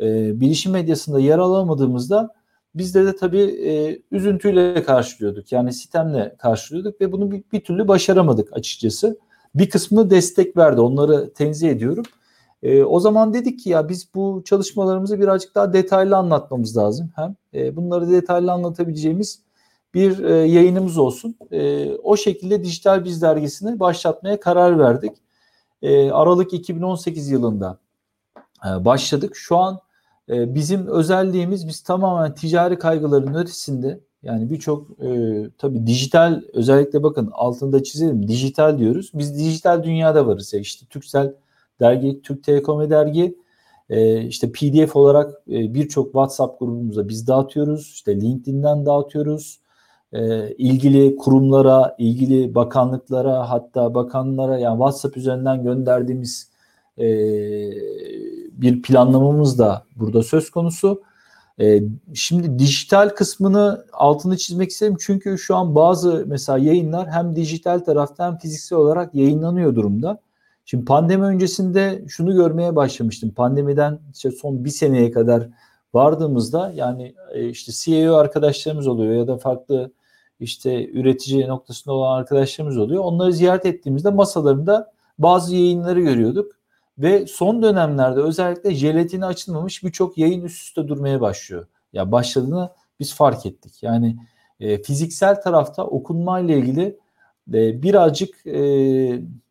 e, 0.00 0.40
bilişim 0.40 0.72
medyasında 0.72 1.20
yer 1.20 1.38
alamadığımızda 1.38 2.34
bizde 2.74 3.06
de 3.06 3.16
tabii 3.16 3.42
e, 3.42 4.02
üzüntüyle 4.10 4.82
karşılıyorduk. 4.82 5.52
Yani 5.52 5.72
sitemle 5.72 6.34
karşılıyorduk 6.38 7.00
ve 7.00 7.12
bunu 7.12 7.30
bir, 7.30 7.42
bir 7.52 7.60
türlü 7.60 7.88
başaramadık 7.88 8.48
açıkçası. 8.52 9.18
Bir 9.54 9.70
kısmı 9.70 10.10
destek 10.10 10.56
verdi. 10.56 10.80
Onları 10.80 11.32
tenzih 11.32 11.70
ediyorum. 11.70 12.04
E, 12.66 12.84
o 12.84 13.00
zaman 13.00 13.34
dedik 13.34 13.60
ki 13.60 13.70
ya 13.70 13.88
biz 13.88 14.14
bu 14.14 14.42
çalışmalarımızı 14.44 15.20
birazcık 15.20 15.54
daha 15.54 15.72
detaylı 15.72 16.16
anlatmamız 16.16 16.76
lazım. 16.76 17.10
Hem 17.16 17.36
e, 17.54 17.76
bunları 17.76 18.10
detaylı 18.10 18.52
anlatabileceğimiz 18.52 19.40
bir 19.94 20.24
e, 20.24 20.32
yayınımız 20.32 20.98
olsun. 20.98 21.36
E, 21.50 21.90
o 21.94 22.16
şekilde 22.16 22.64
Dijital 22.64 23.04
Biz 23.04 23.22
dergisini 23.22 23.80
başlatmaya 23.80 24.40
karar 24.40 24.78
verdik. 24.78 25.12
E, 25.82 26.10
Aralık 26.10 26.52
2018 26.52 27.30
yılında 27.30 27.78
e, 28.66 28.84
başladık. 28.84 29.36
Şu 29.36 29.56
an 29.56 29.78
e, 30.28 30.54
bizim 30.54 30.86
özelliğimiz 30.86 31.68
biz 31.68 31.80
tamamen 31.80 32.34
ticari 32.34 32.78
kaygıların 32.78 33.34
ötesinde 33.34 34.00
yani 34.22 34.50
birçok 34.50 34.90
e, 35.00 35.36
tabii 35.58 35.86
dijital 35.86 36.42
özellikle 36.52 37.02
bakın 37.02 37.30
altında 37.32 37.82
çizelim 37.82 38.28
dijital 38.28 38.78
diyoruz. 38.78 39.10
Biz 39.14 39.38
dijital 39.38 39.82
dünyada 39.82 40.26
varız 40.26 40.52
ya 40.52 40.60
işte 40.60 40.86
Türksel 40.86 41.34
dergi, 41.80 42.22
Türk 42.22 42.44
Telekom 42.44 42.90
dergi 42.90 43.36
e, 43.90 44.22
işte 44.22 44.52
PDF 44.52 44.96
olarak 44.96 45.34
e, 45.48 45.74
birçok 45.74 46.06
WhatsApp 46.06 46.60
grubumuza 46.60 47.08
biz 47.08 47.26
dağıtıyoruz. 47.26 47.92
İşte 47.94 48.20
LinkedIn'den 48.20 48.86
dağıtıyoruz. 48.86 49.60
E, 50.12 50.50
ilgili 50.54 51.16
kurumlara, 51.16 51.96
ilgili 51.98 52.54
bakanlıklara 52.54 53.50
hatta 53.50 53.94
bakanlara 53.94 54.58
yani 54.58 54.76
WhatsApp 54.76 55.16
üzerinden 55.16 55.62
gönderdiğimiz 55.62 56.50
e, 56.98 57.06
bir 58.52 58.82
planlamamız 58.82 59.58
da 59.58 59.84
burada 59.96 60.22
söz 60.22 60.50
konusu. 60.50 61.02
E, 61.60 61.82
şimdi 62.14 62.58
dijital 62.58 63.08
kısmını 63.08 63.84
altını 63.92 64.36
çizmek 64.36 64.70
istedim 64.70 64.96
çünkü 65.00 65.38
şu 65.38 65.56
an 65.56 65.74
bazı 65.74 66.24
mesela 66.26 66.58
yayınlar 66.58 67.10
hem 67.10 67.36
dijital 67.36 67.78
tarafta 67.78 68.26
hem 68.26 68.38
fiziksel 68.38 68.78
olarak 68.78 69.14
yayınlanıyor 69.14 69.74
durumda. 69.74 70.18
Şimdi 70.68 70.84
pandemi 70.84 71.24
öncesinde 71.24 72.04
şunu 72.08 72.34
görmeye 72.34 72.76
başlamıştım. 72.76 73.30
Pandemiden 73.30 73.98
işte 74.12 74.30
son 74.30 74.64
bir 74.64 74.70
seneye 74.70 75.10
kadar 75.10 75.48
vardığımızda 75.94 76.72
yani 76.74 77.14
e, 77.32 77.48
işte 77.48 77.72
CEO 77.74 78.14
arkadaşlarımız 78.14 78.86
oluyor 78.86 79.14
ya 79.14 79.26
da 79.26 79.38
farklı 79.38 79.92
işte 80.40 80.90
üretici 80.90 81.48
noktasında 81.48 81.94
olan 81.94 82.18
arkadaşlarımız 82.18 82.78
oluyor. 82.78 83.04
Onları 83.04 83.32
ziyaret 83.32 83.66
ettiğimizde 83.66 84.10
masalarında 84.10 84.92
bazı 85.18 85.54
yayınları 85.54 86.00
görüyorduk. 86.00 86.52
Ve 86.98 87.26
son 87.26 87.62
dönemlerde 87.62 88.20
özellikle 88.20 88.74
jelatini 88.74 89.26
açılmamış 89.26 89.84
birçok 89.84 90.18
yayın 90.18 90.44
üst 90.44 90.62
üste 90.62 90.88
durmaya 90.88 91.20
başlıyor. 91.20 91.66
Ya 91.92 92.12
başladığını 92.12 92.70
biz 93.00 93.14
fark 93.14 93.46
ettik. 93.46 93.82
Yani 93.82 94.16
e, 94.60 94.82
fiziksel 94.82 95.42
tarafta 95.42 95.84
okunma 95.84 96.40
ile 96.40 96.58
ilgili 96.58 96.98
e, 97.54 97.82
birazcık 97.82 98.46
e, 98.46 98.60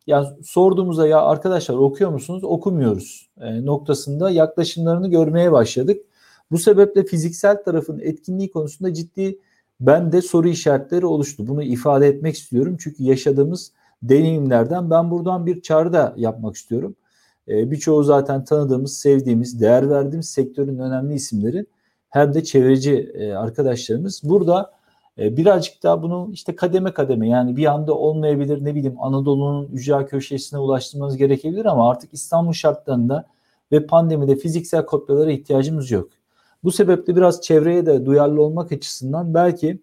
ya 0.06 0.36
sorduğumuzda 0.44 1.08
ya 1.08 1.22
arkadaşlar 1.22 1.74
okuyor 1.74 2.10
musunuz? 2.10 2.44
Okumuyoruz 2.44 3.30
e, 3.40 3.66
noktasında 3.66 4.30
yaklaşımlarını 4.30 5.10
görmeye 5.10 5.52
başladık. 5.52 6.02
Bu 6.50 6.58
sebeple 6.58 7.04
fiziksel 7.04 7.64
tarafın 7.64 7.98
etkinliği 7.98 8.50
konusunda 8.50 8.94
ciddi 8.94 9.38
ben 9.80 10.12
de 10.12 10.22
soru 10.22 10.48
işaretleri 10.48 11.06
oluştu. 11.06 11.46
Bunu 11.46 11.62
ifade 11.62 12.08
etmek 12.08 12.36
istiyorum. 12.36 12.76
Çünkü 12.80 13.02
yaşadığımız 13.02 13.72
deneyimlerden 14.02 14.90
ben 14.90 15.10
buradan 15.10 15.46
bir 15.46 15.62
çağrı 15.62 15.92
da 15.92 16.14
yapmak 16.16 16.56
istiyorum. 16.56 16.96
E, 17.48 17.70
birçoğu 17.70 18.02
zaten 18.02 18.44
tanıdığımız, 18.44 18.98
sevdiğimiz, 18.98 19.60
değer 19.60 19.90
verdiğimiz 19.90 20.30
sektörün 20.30 20.78
önemli 20.78 21.14
isimleri 21.14 21.66
hem 22.10 22.34
de 22.34 22.44
çevreci 22.44 23.12
e, 23.14 23.32
arkadaşlarımız. 23.32 24.20
Burada 24.24 24.75
birazcık 25.18 25.82
daha 25.82 26.02
bunu 26.02 26.28
işte 26.32 26.56
kademe 26.56 26.94
kademe 26.94 27.28
yani 27.28 27.56
bir 27.56 27.66
anda 27.66 27.94
olmayabilir 27.94 28.64
ne 28.64 28.74
bileyim 28.74 28.96
Anadolu'nun 29.00 29.68
ücra 29.72 30.06
köşesine 30.06 30.58
ulaştırmanız 30.58 31.16
gerekebilir 31.16 31.64
ama 31.64 31.90
artık 31.90 32.14
İstanbul 32.14 32.52
şartlarında 32.52 33.26
ve 33.72 33.86
pandemide 33.86 34.36
fiziksel 34.36 34.86
kopyalara 34.86 35.30
ihtiyacımız 35.30 35.90
yok. 35.90 36.08
Bu 36.64 36.72
sebeple 36.72 37.16
biraz 37.16 37.40
çevreye 37.40 37.86
de 37.86 38.06
duyarlı 38.06 38.42
olmak 38.42 38.72
açısından 38.72 39.34
belki 39.34 39.82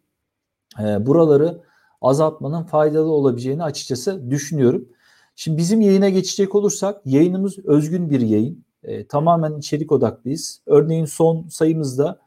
e, 0.80 1.06
buraları 1.06 1.62
azaltmanın 2.02 2.64
faydalı 2.64 3.12
olabileceğini 3.12 3.64
açıkçası 3.64 4.32
düşünüyorum. 4.32 4.90
Şimdi 5.36 5.58
bizim 5.58 5.82
yayına 5.82 6.10
geçecek 6.10 6.56
olursak 6.56 7.02
yayınımız 7.06 7.60
özgün 7.60 8.10
bir 8.10 8.22
yayın. 8.22 8.66
E, 8.84 9.08
tamamen 9.08 9.58
içerik 9.58 9.92
odaklıyız. 9.92 10.62
Örneğin 10.66 11.06
son 11.06 11.48
sayımızda 11.48 12.20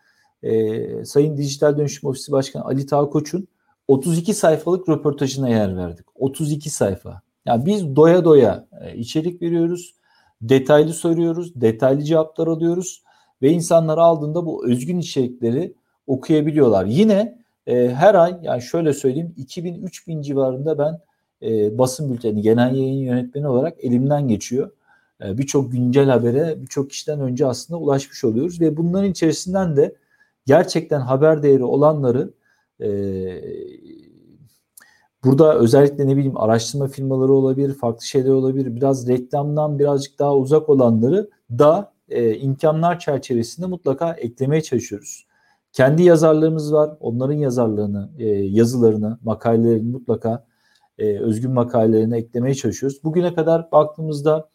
e, 0.47 1.05
Sayın 1.05 1.37
Dijital 1.37 1.79
Dönüşüm 1.79 2.11
Ofisi 2.11 2.33
Başkanı 2.33 2.65
Ali 2.65 2.87
Tağ 2.87 3.11
Koç'un 3.11 3.49
32 3.89 4.35
sayfalık 4.35 4.89
röportajına 4.89 5.49
yer 5.49 5.77
verdik. 5.77 6.07
32 6.15 6.71
sayfa. 6.71 7.23
Yani 7.47 7.67
biz 7.67 7.97
doya 7.97 8.25
doya 8.25 8.67
e, 8.81 8.97
içerik 8.97 9.43
veriyoruz. 9.43 9.95
Detaylı 10.43 10.93
soruyoruz. 10.93 11.61
Detaylı 11.61 12.03
cevaplar 12.03 12.47
alıyoruz. 12.47 13.03
Ve 13.43 13.51
insanlar 13.51 13.99
aldığında 13.99 14.47
bu 14.47 14.67
özgün 14.67 14.99
içerikleri 14.99 15.75
okuyabiliyorlar. 16.07 16.85
Yine 16.85 17.39
e, 17.67 17.89
her 17.89 18.15
ay 18.15 18.39
yani 18.43 18.63
şöyle 18.63 18.93
söyleyeyim 18.93 19.35
2000-3000 19.39 20.23
civarında 20.23 20.79
ben 20.79 21.01
e, 21.43 21.79
basın 21.79 22.13
bülteni 22.13 22.43
genel 22.43 22.75
yayın 22.75 23.05
yönetmeni 23.05 23.49
olarak 23.49 23.85
elimden 23.85 24.29
geçiyor. 24.29 24.71
E, 25.25 25.39
birçok 25.39 25.73
güncel 25.73 26.09
habere 26.09 26.63
birçok 26.63 26.91
kişiden 26.91 27.21
önce 27.21 27.47
aslında 27.47 27.81
ulaşmış 27.81 28.25
oluyoruz 28.25 28.61
ve 28.61 28.77
bunların 28.77 29.11
içerisinden 29.11 29.77
de 29.77 29.95
gerçekten 30.47 31.01
haber 31.01 31.43
değeri 31.43 31.65
olanları 31.65 32.35
e, 32.81 32.89
burada 35.25 35.59
özellikle 35.59 36.07
ne 36.07 36.17
bileyim 36.17 36.37
araştırma 36.37 36.89
firmaları 36.89 37.33
olabilir, 37.33 37.75
farklı 37.75 38.07
şeyler 38.07 38.31
olabilir. 38.31 38.77
Biraz 38.77 39.09
reklamdan 39.09 39.79
birazcık 39.79 40.19
daha 40.19 40.37
uzak 40.37 40.69
olanları 40.69 41.31
da 41.51 41.93
e, 42.09 42.35
imkanlar 42.35 42.99
çerçevesinde 42.99 43.67
mutlaka 43.67 44.13
eklemeye 44.13 44.63
çalışıyoruz. 44.63 45.27
Kendi 45.73 46.03
yazarlarımız 46.03 46.73
var. 46.73 46.97
Onların 47.01 47.35
yazarlarını, 47.35 48.11
e, 48.19 48.27
yazılarını, 48.29 49.19
makalelerini 49.23 49.91
mutlaka 49.91 50.47
e, 50.99 51.19
özgün 51.19 51.53
makalelerine 51.53 52.19
eklemeye 52.19 52.55
çalışıyoruz. 52.55 53.05
Bugüne 53.05 53.35
kadar 53.35 53.73
baktığımızda 53.73 54.49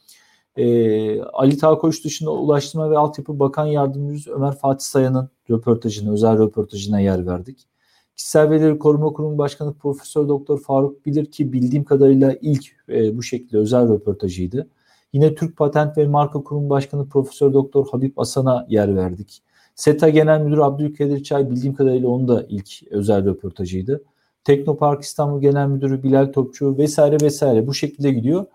e, 0.56 1.22
Ali 1.22 1.58
Talkoç 1.58 2.06
dışında 2.06 2.32
Ulaştırma 2.32 2.92
ve 2.92 2.98
Altyapı 2.98 3.40
Bakan 3.40 3.66
Yardımcısı 3.66 4.32
Ömer 4.32 4.56
Fatih 4.56 4.86
Sayan'ın 4.86 5.30
röportajına, 5.50 6.12
özel 6.12 6.40
röportajına 6.40 7.00
yer 7.00 7.28
verdik. 7.28 7.68
Kişisel 8.16 8.50
Verileri 8.50 8.80
Koruma 8.80 9.14
Kurumu 9.14 9.38
Başkanı 9.38 9.74
Profesör 9.74 10.28
Doktor 10.28 10.62
Faruk 10.62 11.06
Bilir 11.06 11.26
ki 11.26 11.54
bildiğim 11.54 11.84
kadarıyla 11.84 12.36
ilk 12.42 12.66
e, 12.90 13.18
bu 13.18 13.24
şekilde 13.24 13.58
özel 13.58 13.90
röportajıydı. 13.90 14.68
Yine 15.14 15.36
Türk 15.36 15.58
Patent 15.58 15.98
ve 15.98 16.08
Marka 16.08 16.44
Kurumu 16.44 16.70
Başkanı 16.70 17.10
Profesör 17.10 17.54
Doktor 17.54 17.88
Habib 17.92 18.18
Asan'a 18.18 18.66
yer 18.70 18.96
verdik. 18.96 19.42
SETA 19.76 20.10
Genel 20.10 20.42
Müdürü 20.42 20.62
Abdülkadir 20.62 21.24
Çay 21.24 21.50
bildiğim 21.50 21.76
kadarıyla 21.76 22.10
onun 22.10 22.28
da 22.28 22.46
ilk 22.50 22.92
özel 22.92 23.26
röportajıydı. 23.26 24.04
Teknopark 24.44 25.04
İstanbul 25.04 25.42
Genel 25.42 25.68
Müdürü 25.68 26.04
Bilal 26.04 26.26
Topçu 26.26 26.78
vesaire 26.78 27.18
vesaire 27.22 27.68
bu 27.68 27.74
şekilde 27.74 28.12
gidiyor. 28.12 28.46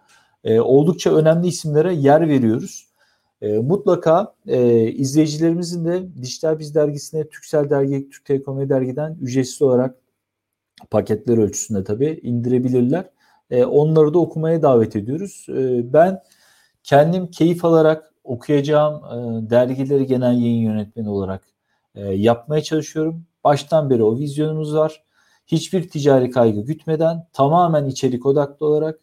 E, 0.46 0.60
oldukça 0.60 1.14
önemli 1.14 1.46
isimlere 1.46 1.94
yer 1.94 2.28
veriyoruz. 2.28 2.86
E, 3.42 3.58
mutlaka 3.58 4.34
e, 4.46 4.88
izleyicilerimizin 4.92 5.84
de 5.84 6.22
Dijital 6.22 6.58
Biz 6.58 6.74
dergisine 6.74 7.28
Türksel 7.28 7.70
Dergi, 7.70 8.10
Türk 8.10 8.24
Telekom 8.24 8.68
Dergi'den 8.68 9.16
ücretsiz 9.20 9.62
olarak 9.62 9.96
paketler 10.90 11.38
ölçüsünde 11.38 11.84
tabii 11.84 12.20
indirebilirler. 12.22 13.10
E, 13.50 13.64
onları 13.64 14.14
da 14.14 14.18
okumaya 14.18 14.62
davet 14.62 14.96
ediyoruz. 14.96 15.46
E, 15.48 15.92
ben 15.92 16.22
kendim 16.82 17.26
keyif 17.26 17.64
alarak 17.64 18.14
okuyacağım 18.24 18.94
e, 18.94 19.50
dergileri 19.50 20.06
genel 20.06 20.38
yayın 20.38 20.62
yönetmeni 20.62 21.08
olarak 21.10 21.44
e, 21.94 22.00
yapmaya 22.14 22.62
çalışıyorum. 22.62 23.26
Baştan 23.44 23.90
beri 23.90 24.04
o 24.04 24.18
vizyonumuz 24.18 24.74
var 24.74 25.02
hiçbir 25.46 25.88
ticari 25.88 26.30
kaygı 26.30 26.60
gütmeden 26.60 27.26
tamamen 27.32 27.86
içerik 27.86 28.26
odaklı 28.26 28.66
olarak 28.66 29.00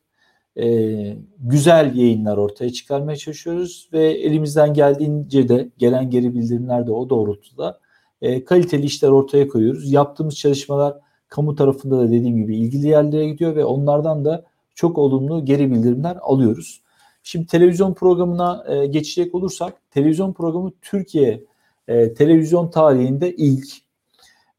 e, 0.57 1.17
güzel 1.39 1.95
yayınlar 1.95 2.37
ortaya 2.37 2.73
çıkarmaya 2.73 3.15
çalışıyoruz 3.15 3.89
ve 3.93 4.11
elimizden 4.11 4.73
geldiğince 4.73 5.49
de 5.49 5.69
gelen 5.77 6.09
geri 6.09 6.35
bildirimler 6.35 6.87
de 6.87 6.91
o 6.91 7.09
doğrultuda 7.09 7.79
e, 8.21 8.43
kaliteli 8.43 8.85
işler 8.85 9.09
ortaya 9.09 9.47
koyuyoruz. 9.47 9.91
Yaptığımız 9.91 10.37
çalışmalar 10.37 10.97
kamu 11.27 11.55
tarafında 11.55 11.99
da 11.99 12.07
dediğim 12.07 12.37
gibi 12.37 12.57
ilgili 12.57 12.87
yerlere 12.87 13.27
gidiyor 13.29 13.55
ve 13.55 13.65
onlardan 13.65 14.25
da 14.25 14.45
çok 14.75 14.97
olumlu 14.97 15.45
geri 15.45 15.71
bildirimler 15.71 16.17
alıyoruz. 16.21 16.81
Şimdi 17.23 17.47
televizyon 17.47 17.93
programına 17.93 18.65
e, 18.67 18.85
geçecek 18.85 19.35
olursak 19.35 19.73
televizyon 19.91 20.33
programı 20.33 20.71
Türkiye 20.81 21.43
e, 21.87 22.13
televizyon 22.13 22.69
tarihinde 22.69 23.35
ilk 23.35 23.67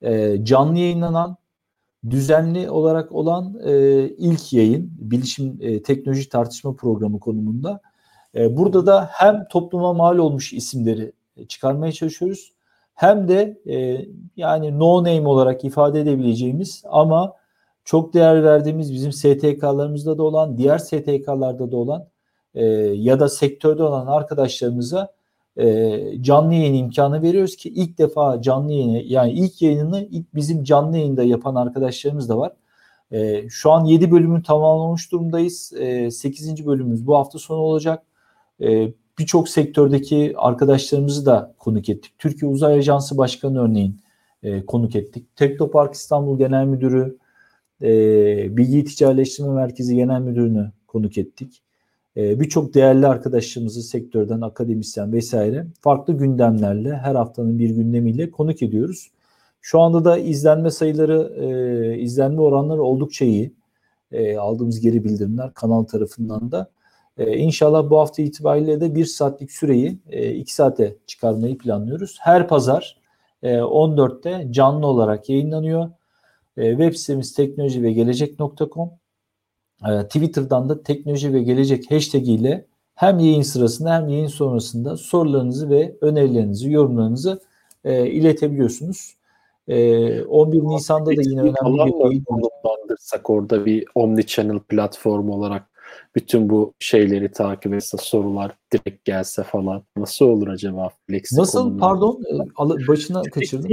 e, 0.03 0.45
canlı 0.45 0.79
yayınlanan 0.79 1.37
düzenli 2.11 2.71
olarak 2.71 3.13
olan 3.13 3.61
e, 3.65 4.03
ilk 4.09 4.53
yayın 4.53 4.93
bilişim 4.99 5.59
e, 5.61 5.83
teknoloji 5.83 6.29
tartışma 6.29 6.77
programı 6.77 7.21
konumunda. 7.21 7.81
E, 8.35 8.57
burada 8.57 8.87
da 8.87 9.11
hem 9.13 9.49
topluma 9.51 9.93
mal 9.93 10.19
olmuş 10.19 10.53
isimleri 10.53 11.13
çıkarmaya 11.49 11.93
çalışıyoruz 11.93 12.53
hem 12.95 13.29
de 13.29 13.61
e, 13.67 14.07
yani 14.37 14.79
no 14.79 14.99
name 14.99 15.29
olarak 15.29 15.65
ifade 15.65 16.01
edebileceğimiz 16.01 16.83
ama 16.89 17.33
çok 17.85 18.15
değer 18.15 18.45
verdiğimiz 18.45 18.93
bizim 18.93 19.13
STK'larımızda 19.13 20.19
da 20.19 20.23
olan, 20.23 20.59
diğer 20.59 20.79
STK'larda 20.79 21.73
da 21.73 21.77
olan 21.77 22.09
e, 22.55 22.65
ya 22.95 23.21
da 23.21 23.29
sektörde 23.29 23.83
olan 23.83 24.07
arkadaşlarımıza 24.07 25.15
e, 25.57 26.01
canlı 26.21 26.55
yayın 26.55 26.75
imkanı 26.75 27.23
veriyoruz 27.23 27.57
ki 27.57 27.69
ilk 27.69 27.99
defa 27.99 28.43
canlı 28.43 28.73
yayını 28.73 29.03
yani 29.03 29.33
ilk 29.33 29.63
yayınını 29.63 30.09
ilk 30.11 30.35
bizim 30.35 30.65
canlı 30.65 30.99
yayında 30.99 31.23
yapan 31.23 31.55
arkadaşlarımız 31.55 32.29
da 32.29 32.39
var. 32.39 32.53
E, 33.13 33.49
şu 33.49 33.71
an 33.71 33.85
7 33.85 34.11
bölümün 34.11 34.43
tamamlamış 34.43 35.13
durumdayız. 35.13 35.73
E, 35.79 36.11
8. 36.11 36.67
bölümümüz 36.67 37.07
bu 37.07 37.17
hafta 37.17 37.39
sonu 37.39 37.59
olacak. 37.59 38.03
E, 38.61 38.93
Birçok 39.19 39.49
sektördeki 39.49 40.35
arkadaşlarımızı 40.37 41.27
da 41.27 41.55
konuk 41.59 41.89
ettik. 41.89 42.13
Türkiye 42.19 42.51
Uzay 42.51 42.75
Ajansı 42.75 43.19
Başkanı 43.19 43.63
örneğin 43.63 44.01
e, 44.43 44.67
konuk 44.67 44.97
ettik. 44.97 45.37
Teknopark 45.37 45.95
İstanbul 45.95 46.39
Genel 46.39 46.65
Müdürü, 46.65 47.19
e, 47.83 47.89
Bilgi 48.57 48.85
Ticaretleştirme 48.85 49.55
Merkezi 49.55 49.97
Genel 49.97 50.21
Müdürünü 50.21 50.73
konuk 50.87 51.19
ettik. 51.19 51.63
E, 52.17 52.41
Birçok 52.41 52.75
değerli 52.75 53.07
arkadaşlarımızı 53.07 53.83
sektörden, 53.83 54.41
akademisyen 54.41 55.13
vesaire 55.13 55.67
farklı 55.81 56.15
gündemlerle 56.15 56.97
her 56.97 57.15
haftanın 57.15 57.59
bir 57.59 57.71
gündemiyle 57.71 58.31
konuk 58.31 58.63
ediyoruz. 58.63 59.11
Şu 59.61 59.81
anda 59.81 60.05
da 60.05 60.19
izlenme 60.19 60.71
sayıları, 60.71 61.33
e, 61.45 61.99
izlenme 61.99 62.41
oranları 62.41 62.83
oldukça 62.83 63.25
iyi. 63.25 63.55
E, 64.13 64.37
aldığımız 64.37 64.81
geri 64.81 65.05
bildirimler 65.05 65.55
kanal 65.55 65.85
tarafından 65.85 66.53
da. 66.53 66.71
E, 67.19 67.37
inşallah 67.37 67.91
bu 67.91 67.99
hafta 67.99 68.23
itibariyle 68.23 68.81
de 68.81 68.95
bir 68.95 69.05
saatlik 69.05 69.53
süreyi 69.53 69.99
e, 70.11 70.35
iki 70.35 70.55
saate 70.55 70.97
çıkarmayı 71.07 71.59
planlıyoruz. 71.59 72.17
Her 72.21 72.49
pazar 72.49 72.97
e, 73.43 73.55
14'te 73.57 74.53
canlı 74.53 74.87
olarak 74.87 75.29
yayınlanıyor. 75.29 75.91
E, 76.57 76.71
web 76.71 76.95
sitemiz 76.95 77.35
teknoloji 77.35 77.83
ve 77.83 77.93
gelecek.com. 77.93 78.91
E, 79.89 80.03
Twitter'dan 80.07 80.69
da 80.69 80.83
teknoloji 80.83 81.33
ve 81.33 81.43
gelecek 81.43 81.91
hashtag 81.91 82.29
ile 82.29 82.67
hem 82.95 83.19
yayın 83.19 83.43
sırasında 83.43 83.95
hem 83.95 84.09
yayın 84.09 84.27
sonrasında 84.27 84.97
sorularınızı 84.97 85.71
ve 85.71 85.97
önerilerinizi, 86.01 86.73
yorumlarınızı 86.73 87.41
e, 87.85 88.07
iletebiliyorsunuz. 88.11 89.17
E, 89.69 90.23
11 90.23 90.61
Nisan'da 90.61 91.07
da 91.07 91.23
yine 91.23 91.41
önemli 91.41 91.93
bir 91.93 92.05
yayın 92.05 92.25
olacak. 92.27 93.31
orada 93.31 93.67
bir 93.67 93.85
omni-channel 93.95 94.61
platformu 94.61 95.35
olarak 95.35 95.67
bütün 96.15 96.51
bu 96.51 96.75
şeyleri 96.79 97.33
takip 97.33 97.75
etse 97.75 97.97
sorular 98.01 98.57
direkt 98.73 99.05
gelse 99.05 99.43
falan 99.43 99.83
nasıl 99.97 100.27
olur 100.27 100.49
acaba 100.49 100.91
Flexi 101.07 101.37
Nasıl 101.37 101.79
pardon 101.79 102.23
başına 102.89 103.23
kaçırdım. 103.23 103.71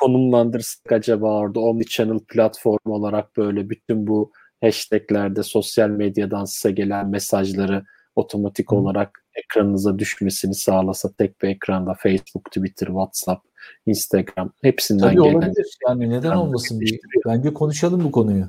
Konumlandırsak 0.00 0.92
acaba 0.92 1.38
orada 1.38 1.60
omnichannel 1.60 2.18
platform 2.18 2.90
olarak 2.90 3.36
böyle 3.36 3.70
bütün 3.70 4.06
bu 4.06 4.32
hashtaglerde 4.62 5.42
sosyal 5.42 5.88
medyadan 5.88 6.44
size 6.44 6.70
gelen 6.70 7.08
mesajları 7.08 7.84
otomatik 8.16 8.72
olarak 8.72 9.24
ekranınıza 9.34 9.98
düşmesini 9.98 10.54
sağlasa 10.54 11.12
tek 11.12 11.42
bir 11.42 11.48
ekranda 11.48 11.94
Facebook, 11.94 12.44
Twitter, 12.44 12.86
WhatsApp, 12.86 13.46
Instagram 13.86 14.52
hepsinden 14.62 15.02
Tabii 15.02 15.22
gelen 15.22 15.34
olabilir. 15.34 15.78
Yani 15.88 16.10
neden 16.10 16.30
olmasın 16.30 16.80
bir 16.80 17.00
bence 17.26 17.54
konuşalım 17.54 18.04
bu 18.04 18.12
konuyu. 18.12 18.46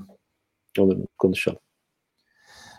Olur 0.79 0.95
mu? 0.97 1.05
Konuşalım. 1.17 1.59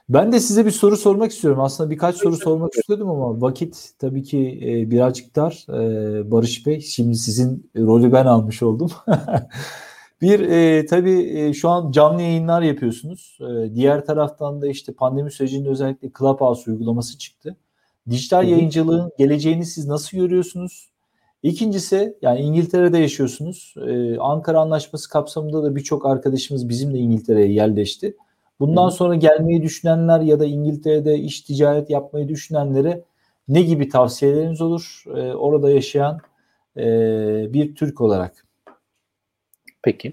Ben 0.09 0.33
de 0.33 0.41
size 0.41 0.67
bir 0.67 0.71
soru 0.71 0.97
sormak 0.97 1.33
istiyorum. 1.33 1.61
Aslında 1.61 1.91
birkaç 1.91 2.17
soru 2.17 2.37
sormak 2.37 2.75
istiyordum 2.75 3.11
ama 3.11 3.41
vakit 3.41 3.91
tabii 3.99 4.23
ki 4.23 4.61
e, 4.65 4.91
birazcık 4.91 5.37
dar. 5.37 5.67
E, 5.69 6.31
Barış 6.31 6.67
Bey, 6.67 6.81
şimdi 6.81 7.15
sizin 7.15 7.71
rolü 7.77 8.13
ben 8.13 8.27
almış 8.27 8.63
oldum. 8.63 8.91
bir 10.21 10.41
e, 10.41 10.87
tabii 10.87 11.39
e, 11.39 11.53
şu 11.53 11.69
an 11.69 11.91
canlı 11.93 12.23
yayınlar 12.23 12.63
yapıyorsunuz. 12.63 13.39
E, 13.41 13.75
diğer 13.75 14.05
taraftan 14.05 14.63
da 14.63 14.67
işte 14.67 14.93
pandemi 14.93 15.31
sürecinde 15.31 15.69
özellikle 15.69 16.11
Clubhouse 16.19 16.71
uygulaması 16.71 17.19
çıktı. 17.19 17.57
Dijital 18.11 18.49
yayıncılığın 18.49 19.13
geleceğini 19.19 19.67
siz 19.67 19.87
nasıl 19.87 20.19
görüyorsunuz? 20.19 20.89
İkincisi 21.45 22.17
yani 22.23 22.41
İngiltere'de 22.41 22.99
yaşıyorsunuz. 22.99 23.75
Ee, 23.87 24.19
Ankara 24.19 24.61
Anlaşması 24.61 25.11
kapsamında 25.11 25.63
da 25.63 25.77
birçok 25.77 26.07
arkadaşımız 26.07 26.69
bizim 26.69 26.95
de 26.95 26.99
İngiltere'ye 26.99 27.53
yerleşti. 27.53 28.17
Bundan 28.61 28.89
sonra 28.89 29.15
gelmeyi 29.15 29.63
düşünenler 29.63 30.21
ya 30.21 30.41
da 30.41 30.45
İngiltere'de 30.45 31.19
iş 31.19 31.41
ticaret 31.41 31.91
yapmayı 31.91 32.29
düşünenlere 32.29 33.03
ne 33.49 33.63
gibi 33.63 33.89
tavsiyeleriniz 33.89 34.61
olur 34.61 35.05
e, 35.07 35.35
orada 35.35 35.71
yaşayan 35.71 36.21
e, 36.77 36.83
bir 37.53 37.75
Türk 37.75 38.01
olarak? 38.01 38.44
Peki. 39.85 40.13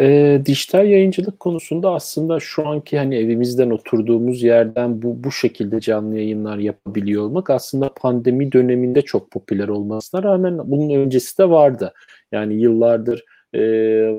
E, 0.00 0.40
dijital 0.46 0.86
yayıncılık 0.88 1.40
konusunda 1.40 1.90
aslında 1.92 2.40
şu 2.40 2.68
anki 2.68 2.98
hani 2.98 3.16
evimizden 3.16 3.70
oturduğumuz 3.70 4.42
yerden 4.42 5.02
bu 5.02 5.24
bu 5.24 5.32
şekilde 5.32 5.80
canlı 5.80 6.16
yayınlar 6.16 6.58
yapabiliyor 6.58 7.22
olmak 7.22 7.50
aslında 7.50 7.88
pandemi 7.94 8.52
döneminde 8.52 9.02
çok 9.02 9.30
popüler 9.30 9.68
olmasına 9.68 10.22
rağmen 10.22 10.58
bunun 10.64 10.94
öncesi 10.94 11.38
de 11.38 11.50
vardı. 11.50 11.92
Yani 12.32 12.54
yıllardır 12.54 13.24
e, 13.54 13.60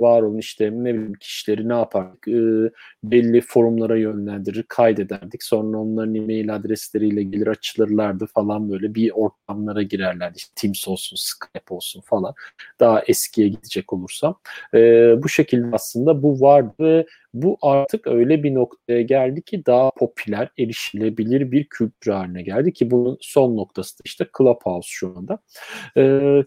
var 0.02 0.22
olan 0.22 0.38
işte 0.38 0.72
ne 0.72 0.94
bileyim 0.94 1.14
kişileri 1.14 1.70
ne 1.70 1.74
yapardık? 1.74 2.28
E, 2.28 2.72
belli 3.04 3.42
forumlara 3.42 3.98
yönlendirir, 3.98 4.64
kaydederdik. 4.68 5.44
Sonra 5.44 5.78
onların 5.78 6.16
e-mail 6.16 6.56
adresleriyle 6.56 7.24
gelir 7.24 7.48
açılırlardı 7.48 8.26
falan 8.26 8.72
böyle 8.72 8.96
bir 8.96 9.12
ortamlara 9.12 9.82
girerlerdi. 9.82 10.38
İşte 10.38 10.52
Teams 10.56 10.88
olsun, 10.88 11.18
Skype 11.20 11.76
olsun 11.76 12.02
falan. 12.02 12.34
Daha 12.80 13.02
eskiye 13.02 13.48
gidecek 13.48 13.94
olursam. 13.94 14.40
E, 14.74 14.80
bu 15.24 15.30
şekilde 15.30 15.68
aslında 15.72 16.24
bu 16.24 16.42
vardı 16.42 17.06
bu 17.34 17.58
artık 17.62 18.08
öyle 18.08 18.44
bir 18.44 18.54
noktaya 18.54 19.02
geldi 19.02 19.42
ki 19.42 19.66
daha 19.66 19.92
popüler, 19.92 20.50
erişilebilir 20.60 21.52
bir 21.52 21.66
kültür 21.70 22.12
haline 22.12 22.42
geldi 22.42 22.74
ki 22.74 22.92
bunun 22.92 23.18
son 23.22 23.58
noktası 23.58 24.00
da 24.00 24.02
işte 24.06 24.28
Clubhouse 24.38 24.88
şu 24.90 25.14
anda. 25.18 25.40
E, 25.98 26.02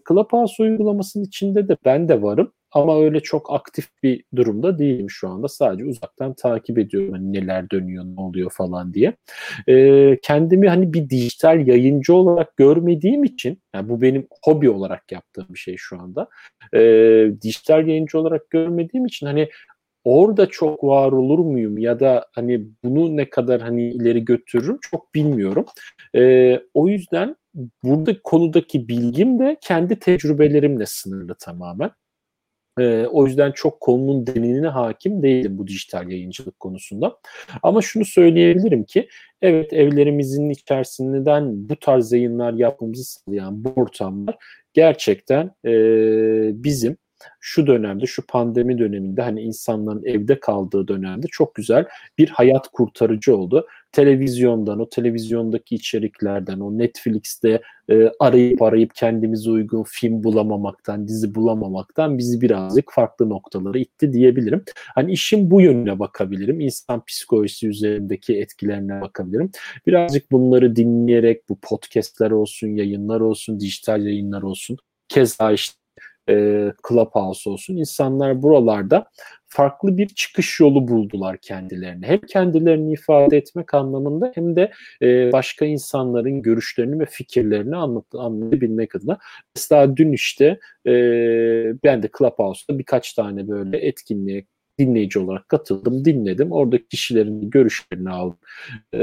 Clubhouse 0.07 0.63
uygulamasının 0.63 1.23
içinde 1.23 1.67
de 1.67 1.77
ben 1.85 2.09
de 2.09 2.21
varım 2.21 2.53
ama 2.73 3.01
öyle 3.01 3.19
çok 3.19 3.53
aktif 3.53 3.87
bir 4.03 4.23
durumda 4.35 4.79
değilim 4.79 5.09
şu 5.09 5.29
anda. 5.29 5.47
Sadece 5.47 5.85
uzaktan 5.85 6.33
takip 6.33 6.79
ediyorum 6.79 7.13
hani 7.13 7.33
neler 7.33 7.69
dönüyor, 7.69 8.05
ne 8.05 8.21
oluyor 8.21 8.51
falan 8.51 8.93
diye. 8.93 9.13
E, 9.67 10.17
kendimi 10.21 10.69
hani 10.69 10.93
bir 10.93 11.09
dijital 11.09 11.67
yayıncı 11.67 12.13
olarak 12.13 12.57
görmediğim 12.57 13.23
için, 13.23 13.61
yani 13.75 13.89
bu 13.89 14.01
benim 14.01 14.27
hobi 14.43 14.69
olarak 14.69 15.11
yaptığım 15.11 15.45
bir 15.49 15.59
şey 15.59 15.75
şu 15.77 15.99
anda. 15.99 16.27
E, 16.73 16.79
dijital 17.41 17.87
yayıncı 17.87 18.19
olarak 18.19 18.49
görmediğim 18.49 19.05
için 19.05 19.25
hani 19.25 19.49
orada 20.03 20.45
çok 20.45 20.83
var 20.83 21.11
olur 21.11 21.39
muyum 21.39 21.77
ya 21.77 21.99
da 21.99 22.25
hani 22.31 22.65
bunu 22.83 23.17
ne 23.17 23.29
kadar 23.29 23.61
hani 23.61 23.89
ileri 23.89 24.25
götürürüm 24.25 24.77
çok 24.81 25.15
bilmiyorum. 25.15 25.65
E, 26.15 26.59
o 26.73 26.87
yüzden 26.87 27.35
burada 27.83 28.21
konudaki 28.23 28.87
bilgim 28.87 29.39
de 29.39 29.57
kendi 29.61 29.99
tecrübelerimle 29.99 30.85
sınırlı 30.85 31.35
tamamen. 31.39 31.91
E, 32.79 33.05
o 33.11 33.27
yüzden 33.27 33.51
çok 33.51 33.79
konunun 33.79 34.27
derinine 34.27 34.67
hakim 34.67 35.23
değilim 35.23 35.57
bu 35.57 35.67
dijital 35.67 36.09
yayıncılık 36.09 36.59
konusunda. 36.59 37.17
Ama 37.63 37.81
şunu 37.81 38.05
söyleyebilirim 38.05 38.83
ki 38.83 39.09
evet 39.41 39.73
evlerimizin 39.73 40.49
içerisinden 40.49 41.69
bu 41.69 41.75
tarz 41.75 42.11
yayınlar 42.11 42.53
yapmamızı 42.53 43.03
sağlayan 43.03 43.63
bu 43.63 43.69
ortamlar 43.75 44.35
gerçekten 44.73 45.51
e, 45.65 45.73
bizim 46.63 46.97
şu 47.39 47.67
dönemde, 47.67 48.05
şu 48.05 48.27
pandemi 48.27 48.77
döneminde 48.77 49.21
hani 49.21 49.41
insanların 49.41 50.05
evde 50.05 50.39
kaldığı 50.39 50.87
dönemde 50.87 51.27
çok 51.31 51.55
güzel 51.55 51.85
bir 52.17 52.29
hayat 52.29 52.67
kurtarıcı 52.67 53.37
oldu. 53.37 53.67
Televizyondan, 53.91 54.79
o 54.79 54.89
televizyondaki 54.89 55.75
içeriklerden, 55.75 56.59
o 56.59 56.77
Netflix'te 56.77 57.61
e, 57.89 58.11
arayıp 58.19 58.61
arayıp 58.61 58.95
kendimize 58.95 59.51
uygun 59.51 59.83
film 59.87 60.23
bulamamaktan, 60.23 61.07
dizi 61.07 61.35
bulamamaktan 61.35 62.17
bizi 62.17 62.41
birazcık 62.41 62.91
farklı 62.93 63.29
noktalara 63.29 63.77
itti 63.77 64.13
diyebilirim. 64.13 64.63
Hani 64.95 65.11
işin 65.11 65.51
bu 65.51 65.61
yönüne 65.61 65.99
bakabilirim. 65.99 66.59
İnsan 66.59 67.05
psikolojisi 67.05 67.67
üzerindeki 67.67 68.37
etkilerine 68.37 69.01
bakabilirim. 69.01 69.51
Birazcık 69.87 70.31
bunları 70.31 70.75
dinleyerek 70.75 71.49
bu 71.49 71.59
podcastler 71.59 72.31
olsun, 72.31 72.67
yayınlar 72.67 73.19
olsun, 73.19 73.59
dijital 73.59 74.05
yayınlar 74.05 74.41
olsun. 74.41 74.77
Keza 75.09 75.51
işte 75.51 75.82
e, 76.29 76.67
Clubhouse 76.89 77.49
olsun 77.49 77.75
insanlar 77.75 78.41
buralarda 78.41 79.05
farklı 79.47 79.97
bir 79.97 80.07
çıkış 80.07 80.59
yolu 80.59 80.87
buldular 80.87 81.37
kendilerine. 81.37 82.07
Hem 82.07 82.19
kendilerini 82.19 82.93
ifade 82.93 83.37
etmek 83.37 83.73
anlamında 83.73 84.31
hem 84.35 84.55
de 84.55 84.71
e, 85.01 85.31
başka 85.31 85.65
insanların 85.65 86.41
görüşlerini 86.41 86.99
ve 86.99 87.05
fikirlerini 87.05 87.75
anlat, 87.75 88.05
anlayabilmek 88.13 88.95
adına. 88.95 89.17
Mesela 89.55 89.97
dün 89.97 90.11
işte 90.11 90.59
e, 90.87 90.93
ben 91.83 92.03
de 92.03 92.09
Clubhouse'da 92.17 92.79
birkaç 92.79 93.13
tane 93.13 93.47
böyle 93.47 93.77
etkinliğe 93.77 94.45
dinleyici 94.79 95.19
olarak 95.19 95.49
katıldım, 95.49 96.05
dinledim. 96.05 96.51
Oradaki 96.51 96.87
kişilerin 96.87 97.49
görüşlerini 97.49 98.09
aldım. 98.09 98.39
E, 98.93 98.99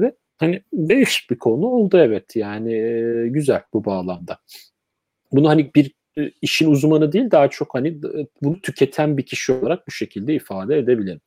ve 0.00 0.14
hani 0.38 0.62
değişik 0.72 1.30
bir 1.30 1.38
konu 1.38 1.66
oldu 1.66 1.98
evet 1.98 2.36
yani 2.36 2.74
e, 2.74 3.28
güzel 3.28 3.62
bu 3.72 3.84
bağlamda. 3.84 4.38
Bunu 5.32 5.48
hani 5.48 5.70
bir 5.74 5.95
işin 6.42 6.70
uzmanı 6.70 7.12
değil 7.12 7.30
daha 7.30 7.50
çok 7.50 7.74
hani 7.74 7.88
e, 7.88 8.26
bunu 8.42 8.60
tüketen 8.60 9.18
bir 9.18 9.26
kişi 9.26 9.52
olarak 9.52 9.86
bu 9.86 9.90
şekilde 9.90 10.34
ifade 10.34 10.78
edebilirim. 10.78 11.20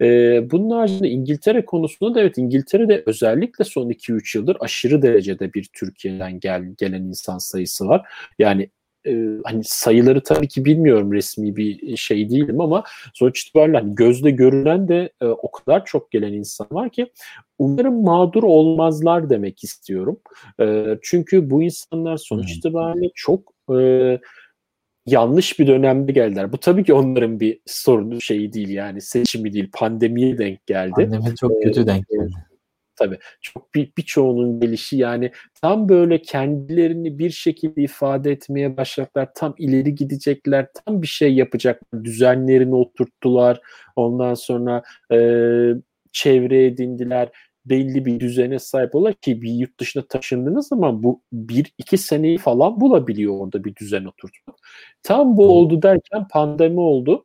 Ee, 0.00 0.50
bunun 0.50 0.70
haricinde 0.70 1.08
İngiltere 1.08 1.64
konusunda 1.64 2.14
da 2.14 2.20
evet 2.20 2.38
İngiltere'de 2.38 3.02
özellikle 3.06 3.64
son 3.64 3.90
2-3 3.90 4.38
yıldır 4.38 4.56
aşırı 4.60 5.02
derecede 5.02 5.54
bir 5.54 5.70
Türkiye'den 5.72 6.40
gel, 6.40 6.74
gelen 6.78 7.02
insan 7.02 7.38
sayısı 7.38 7.88
var. 7.88 8.08
Yani 8.38 8.70
e, 9.06 9.26
hani 9.44 9.64
sayıları 9.64 10.22
tabii 10.22 10.48
ki 10.48 10.64
bilmiyorum 10.64 11.12
resmi 11.12 11.56
bir 11.56 11.96
şey 11.96 12.30
değilim 12.30 12.60
ama 12.60 12.84
sonuç 13.14 13.42
itibariyle 13.42 13.78
hani 13.78 13.94
gözle 13.94 14.30
görülen 14.30 14.88
de 14.88 15.10
e, 15.20 15.24
o 15.26 15.50
kadar 15.50 15.84
çok 15.84 16.10
gelen 16.10 16.32
insan 16.32 16.66
var 16.70 16.90
ki 16.90 17.12
umarım 17.58 18.02
mağdur 18.02 18.42
olmazlar 18.42 19.30
demek 19.30 19.64
istiyorum. 19.64 20.20
E, 20.60 20.98
çünkü 21.02 21.50
bu 21.50 21.62
insanlar 21.62 22.16
sonuç 22.16 22.56
itibariyle 22.56 23.10
çok 23.14 23.57
e, 23.70 24.20
yanlış 25.06 25.58
bir 25.58 25.66
dönemde 25.66 26.12
geldiler. 26.12 26.52
Bu 26.52 26.58
tabii 26.58 26.84
ki 26.84 26.94
onların 26.94 27.40
bir 27.40 27.60
sorunu 27.66 28.20
şeyi 28.20 28.52
değil 28.52 28.68
yani 28.68 29.00
seçimi 29.00 29.52
değil 29.52 29.70
pandemiye 29.72 30.38
denk 30.38 30.66
geldi. 30.66 30.92
Pandemi 30.94 31.36
çok 31.36 31.62
kötü 31.62 31.86
denk 31.86 32.08
geldi 32.08 32.32
tabii. 32.98 33.18
Çok 33.40 33.74
bir 33.74 33.92
birçoğunun 33.98 34.60
gelişi 34.60 34.96
yani 34.96 35.32
tam 35.62 35.88
böyle 35.88 36.22
kendilerini 36.22 37.18
bir 37.18 37.30
şekilde 37.30 37.82
ifade 37.82 38.32
etmeye 38.32 38.76
başladılar. 38.76 39.28
Tam 39.34 39.54
ileri 39.58 39.94
gidecekler. 39.94 40.66
Tam 40.84 41.02
bir 41.02 41.06
şey 41.06 41.34
yapacaklar. 41.34 42.04
Düzenlerini 42.04 42.74
oturttular. 42.74 43.60
Ondan 43.96 44.34
sonra 44.34 44.82
e, 45.12 45.18
çevre 46.12 46.66
edindiler 46.66 47.28
belli 47.70 48.04
bir 48.04 48.20
düzene 48.20 48.58
sahip 48.58 48.94
olan 48.94 49.12
ki 49.12 49.42
bir 49.42 49.50
yurt 49.50 49.80
dışına 49.80 50.02
taşındığınız 50.08 50.68
zaman 50.68 51.02
bu 51.02 51.22
bir 51.32 51.72
iki 51.78 51.98
seneyi 51.98 52.38
falan 52.38 52.80
bulabiliyor 52.80 53.40
orada 53.40 53.64
bir 53.64 53.74
düzen 53.76 54.04
oturtmak. 54.04 54.56
Tam 55.02 55.36
bu 55.36 55.48
oldu 55.48 55.82
derken 55.82 56.28
pandemi 56.28 56.80
oldu 56.80 57.24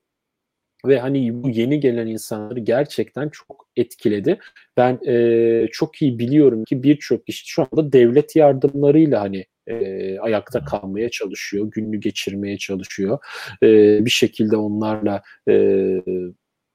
ve 0.86 1.00
hani 1.00 1.44
bu 1.44 1.50
yeni 1.50 1.80
gelen 1.80 2.08
insanları 2.08 2.60
gerçekten 2.60 3.30
çok 3.30 3.68
etkiledi. 3.76 4.40
Ben 4.78 5.00
e, 5.08 5.68
çok 5.72 6.02
iyi 6.02 6.20
biliyorum 6.20 6.64
ki 6.64 6.84
birçok 6.84 7.26
kişi 7.26 7.48
şu 7.48 7.62
anda 7.72 7.94
devlet 7.94 8.36
yardımlarıyla 8.36 9.22
hani 9.22 9.46
e, 9.68 10.20
ayakta 10.20 10.66
kalmaya 10.66 11.10
çalışıyor, 11.10 11.72
günlü 11.72 12.00
geçirmeye 12.00 12.58
çalışıyor. 12.58 13.20
E, 13.64 13.68
bir 14.06 14.10
şekilde 14.10 14.58
onlarla 14.58 15.22
e, 15.50 15.54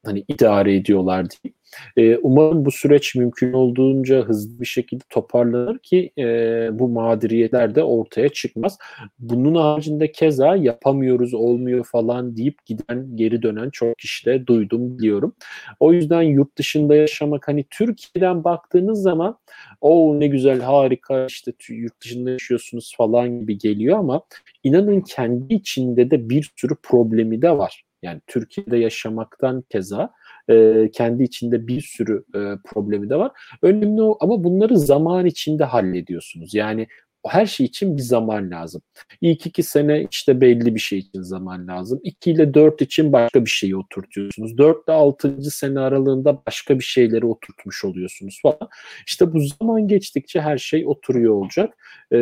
hani 0.08 0.24
idare 0.28 0.76
ediyorlar 0.76 1.26
diye. 1.30 1.52
E, 1.96 2.16
umarım 2.16 2.64
bu 2.64 2.70
süreç 2.70 3.14
mümkün 3.14 3.52
olduğunca 3.52 4.22
hızlı 4.22 4.60
bir 4.60 4.66
şekilde 4.66 5.04
toparlanır 5.10 5.78
ki 5.78 6.10
e, 6.18 6.24
bu 6.72 6.88
mağduriyetler 6.88 7.74
de 7.74 7.82
ortaya 7.82 8.28
çıkmaz. 8.28 8.78
Bunun 9.18 9.54
haricinde 9.54 10.12
keza 10.12 10.56
yapamıyoruz, 10.56 11.34
olmuyor 11.34 11.84
falan 11.84 12.36
deyip 12.36 12.66
giden, 12.66 13.16
geri 13.16 13.42
dönen 13.42 13.70
çok 13.70 13.98
kişi 13.98 14.26
de 14.26 14.46
duydum, 14.46 14.98
biliyorum. 14.98 15.34
O 15.80 15.92
yüzden 15.92 16.22
yurt 16.22 16.58
dışında 16.58 16.94
yaşamak 16.94 17.48
hani 17.48 17.64
Türkiye'den 17.70 18.44
baktığınız 18.44 19.02
zaman 19.02 19.38
o 19.80 20.20
ne 20.20 20.26
güzel, 20.26 20.60
harika 20.60 21.26
işte 21.26 21.52
yurt 21.68 22.00
dışında 22.02 22.30
yaşıyorsunuz 22.30 22.94
falan 22.96 23.40
gibi 23.40 23.58
geliyor 23.58 23.98
ama 23.98 24.22
inanın 24.64 25.00
kendi 25.00 25.54
içinde 25.54 26.10
de 26.10 26.30
bir 26.30 26.52
sürü 26.56 26.74
problemi 26.82 27.42
de 27.42 27.58
var. 27.58 27.87
Yani 28.02 28.20
Türkiye'de 28.26 28.76
yaşamaktan 28.76 29.64
keza 29.70 30.10
e, 30.50 30.88
kendi 30.92 31.22
içinde 31.22 31.66
bir 31.66 31.80
sürü 31.80 32.24
e, 32.34 32.40
problemi 32.64 33.10
de 33.10 33.16
var. 33.16 33.32
Önemli 33.62 34.02
o 34.02 34.18
ama 34.20 34.44
bunları 34.44 34.78
zaman 34.78 35.26
içinde 35.26 35.64
hallediyorsunuz. 35.64 36.54
Yani 36.54 36.86
her 37.26 37.46
şey 37.46 37.66
için 37.66 37.96
bir 37.96 38.02
zaman 38.02 38.50
lazım. 38.50 38.82
İlk 39.20 39.46
iki 39.46 39.62
sene 39.62 40.06
işte 40.10 40.40
belli 40.40 40.74
bir 40.74 40.80
şey 40.80 40.98
için 40.98 41.22
zaman 41.22 41.68
lazım. 41.68 42.00
İki 42.02 42.30
ile 42.30 42.54
dört 42.54 42.82
için 42.82 43.12
başka 43.12 43.44
bir 43.44 43.50
şeyi 43.50 43.76
oturtuyorsunuz. 43.76 44.58
Dört 44.58 44.88
ile 44.88 44.94
altıncı 44.94 45.50
sene 45.50 45.80
aralığında 45.80 46.42
başka 46.46 46.78
bir 46.78 46.84
şeyleri 46.84 47.26
oturtmuş 47.26 47.84
oluyorsunuz 47.84 48.40
falan. 48.42 48.68
İşte 49.06 49.32
bu 49.32 49.40
zaman 49.40 49.88
geçtikçe 49.88 50.40
her 50.40 50.58
şey 50.58 50.86
oturuyor 50.86 51.34
olacak. 51.34 51.74
Ee, 52.12 52.18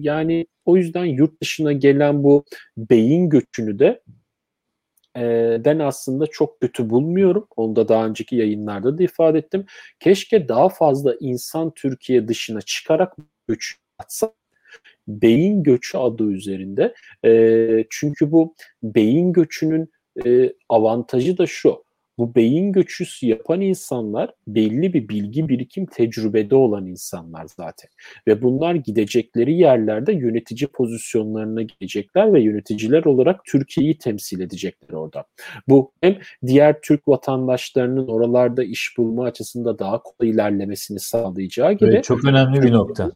yani 0.00 0.46
o 0.64 0.76
yüzden 0.76 1.04
yurt 1.04 1.42
dışına 1.42 1.72
gelen 1.72 2.24
bu 2.24 2.44
beyin 2.76 3.28
göçünü 3.28 3.78
de 3.78 4.00
ben 5.64 5.78
aslında 5.78 6.26
çok 6.26 6.60
kötü 6.60 6.90
bulmuyorum. 6.90 7.46
Onu 7.56 7.76
da 7.76 7.88
daha 7.88 8.06
önceki 8.06 8.36
yayınlarda 8.36 8.98
da 8.98 9.02
ifade 9.02 9.38
ettim. 9.38 9.66
Keşke 10.00 10.48
daha 10.48 10.68
fazla 10.68 11.16
insan 11.20 11.74
Türkiye 11.74 12.28
dışına 12.28 12.60
çıkarak 12.60 13.16
göç 13.48 13.76
atsa 13.98 14.32
beyin 15.08 15.62
göçü 15.62 15.98
adı 15.98 16.24
üzerinde. 16.24 16.94
çünkü 17.90 18.32
bu 18.32 18.54
beyin 18.82 19.32
göçünün 19.32 19.90
avantajı 20.68 21.38
da 21.38 21.46
şu 21.46 21.87
bu 22.18 22.34
beyin 22.34 22.72
göçüsü 22.72 23.26
yapan 23.26 23.60
insanlar 23.60 24.30
belli 24.46 24.92
bir 24.92 25.08
bilgi 25.08 25.48
birikim 25.48 25.86
tecrübede 25.86 26.54
olan 26.54 26.86
insanlar 26.86 27.46
zaten. 27.56 27.90
Ve 28.26 28.42
bunlar 28.42 28.74
gidecekleri 28.74 29.54
yerlerde 29.58 30.12
yönetici 30.12 30.68
pozisyonlarına 30.68 31.62
gelecekler 31.62 32.34
ve 32.34 32.40
yöneticiler 32.40 33.04
olarak 33.04 33.44
Türkiye'yi 33.44 33.98
temsil 33.98 34.40
edecekler 34.40 34.94
orada. 34.94 35.24
Bu 35.68 35.92
hem 36.00 36.18
diğer 36.46 36.80
Türk 36.80 37.08
vatandaşlarının 37.08 38.08
oralarda 38.08 38.64
iş 38.64 38.98
bulma 38.98 39.24
açısında 39.24 39.78
daha 39.78 40.02
kolay 40.02 40.30
ilerlemesini 40.30 41.00
sağlayacağı 41.00 41.72
gibi. 41.72 41.90
Evet, 41.90 42.04
çok 42.04 42.24
önemli 42.24 42.62
bir 42.62 42.72
nokta. 42.72 43.10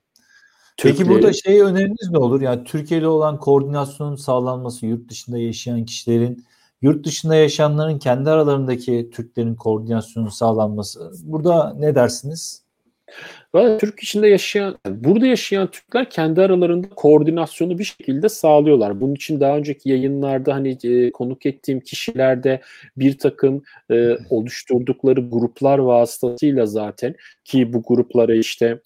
Peki 0.83 0.97
Türkleri... 0.97 1.15
burada 1.15 1.33
şey 1.33 1.61
öneriniz 1.61 2.11
ne 2.11 2.19
olur? 2.19 2.41
Yani 2.41 2.65
Türkiye 2.65 3.01
ile 3.01 3.09
olan 3.09 3.39
koordinasyonun 3.39 4.17
sağlanması, 4.17 4.87
yurt 4.87 5.11
dışında 5.11 5.39
yaşayan 5.39 5.85
kişilerin 5.85 6.45
yurt 6.83 7.07
dışında 7.07 7.35
yaşayanların 7.35 7.99
kendi 7.99 8.31
aralarındaki 8.31 9.11
Türklerin 9.13 9.55
koordinasyonu 9.55 10.31
sağlanması. 10.31 11.13
Burada 11.25 11.75
ne 11.79 11.95
dersiniz? 11.95 12.63
Ve 13.55 13.79
Türk 13.79 14.03
içinde 14.03 14.29
yaşayan, 14.29 14.79
burada 14.87 15.27
yaşayan 15.27 15.71
Türkler 15.71 16.11
kendi 16.11 16.41
aralarında 16.41 16.89
koordinasyonu 16.89 17.79
bir 17.79 17.85
şekilde 17.85 18.29
sağlıyorlar. 18.29 19.01
Bunun 19.01 19.15
için 19.15 19.41
daha 19.41 19.57
önceki 19.57 19.91
yayınlarda 19.91 20.55
hani 20.55 20.79
e, 20.85 21.11
konuk 21.11 21.47
ettiğim 21.47 21.81
kişilerde 21.81 22.61
bir 22.97 23.19
takım 23.19 23.63
e, 23.91 24.17
oluşturdukları 24.31 25.31
gruplar 25.31 25.79
vasıtasıyla 25.79 26.67
zaten 26.67 27.15
ki 27.45 27.73
bu 27.73 27.83
gruplara 27.83 28.35
işte 28.35 28.81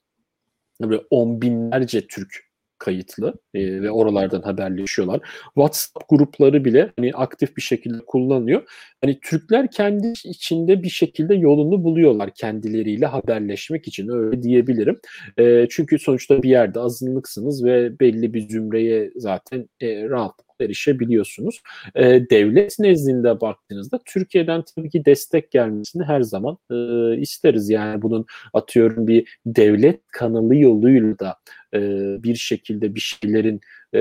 on 1.11 1.43
binlerce 1.43 2.07
Türk 2.07 2.46
kayıtlı 2.79 3.35
e, 3.55 3.83
ve 3.83 3.91
oralardan 3.91 4.43
haberleşiyorlar. 4.43 5.21
WhatsApp 5.45 6.09
grupları 6.09 6.65
bile 6.65 6.93
hani 6.99 7.13
aktif 7.15 7.57
bir 7.57 7.63
şekilde 7.63 7.99
kullanıyor. 8.07 8.63
Hani 9.05 9.21
Türkler 9.21 9.71
kendi 9.71 10.13
içinde 10.25 10.83
bir 10.83 10.89
şekilde 10.89 11.35
yolunu 11.35 11.85
buluyorlar 11.85 12.31
kendileriyle 12.35 13.07
haberleşmek 13.07 13.89
için 13.89 14.09
öyle 14.09 14.43
diyebilirim. 14.43 15.01
E, 15.39 15.67
çünkü 15.71 15.99
sonuçta 15.99 16.43
bir 16.43 16.49
yerde 16.49 16.81
azınlıksınız 16.81 17.65
ve 17.65 18.01
belli 18.01 18.35
bir 18.35 18.49
zümreye 18.49 19.11
zaten 19.17 19.69
e, 19.81 20.09
rahat 20.09 20.46
erişebiliyorsunuz. 20.61 21.63
E, 21.95 22.31
devlet 22.31 22.79
nezdinde 22.79 23.41
baktığınızda 23.41 24.01
Türkiye'den 24.05 24.65
tabii 24.77 24.91
ki 24.91 25.05
destek 25.05 25.51
gelmesini 25.51 26.05
her 26.05 26.21
zaman 26.21 26.59
e, 26.71 26.77
isteriz. 27.21 27.71
Yani 27.71 28.03
bunun 28.03 28.27
atıyorum 28.53 29.07
bir 29.07 29.39
devlet 29.47 30.01
kanalı 30.13 30.57
yoluyla 30.57 31.19
da 31.19 31.37
e, 31.75 31.81
bir 32.23 32.35
şekilde 32.35 32.95
bir 32.95 33.01
şeylerin 33.01 33.61
e, 33.95 34.01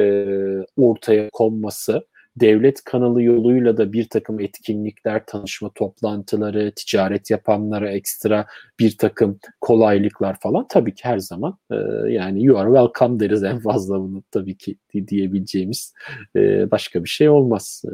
ortaya 0.77 1.29
konması 1.29 2.05
devlet 2.39 2.83
kanalı 2.83 3.23
yoluyla 3.23 3.77
da 3.77 3.93
bir 3.93 4.09
takım 4.09 4.39
etkinlikler, 4.39 5.25
tanışma 5.25 5.69
toplantıları, 5.75 6.71
ticaret 6.75 7.31
yapanlara 7.31 7.91
ekstra 7.91 8.45
bir 8.79 8.97
takım 8.97 9.39
kolaylıklar 9.61 10.39
falan 10.39 10.65
tabii 10.69 10.95
ki 10.95 11.03
her 11.03 11.19
zaman 11.19 11.57
e, 11.71 11.75
yani 12.09 12.43
you 12.43 12.57
are 12.57 12.67
welcome 12.67 13.19
deriz 13.19 13.43
en 13.43 13.59
fazla 13.59 13.99
bunu 13.99 14.23
tabii 14.31 14.57
ki 14.57 14.77
diyebileceğimiz 15.07 15.93
e, 16.35 16.71
başka 16.71 17.03
bir 17.03 17.09
şey 17.09 17.29
olmaz 17.29 17.83
e, 17.85 17.91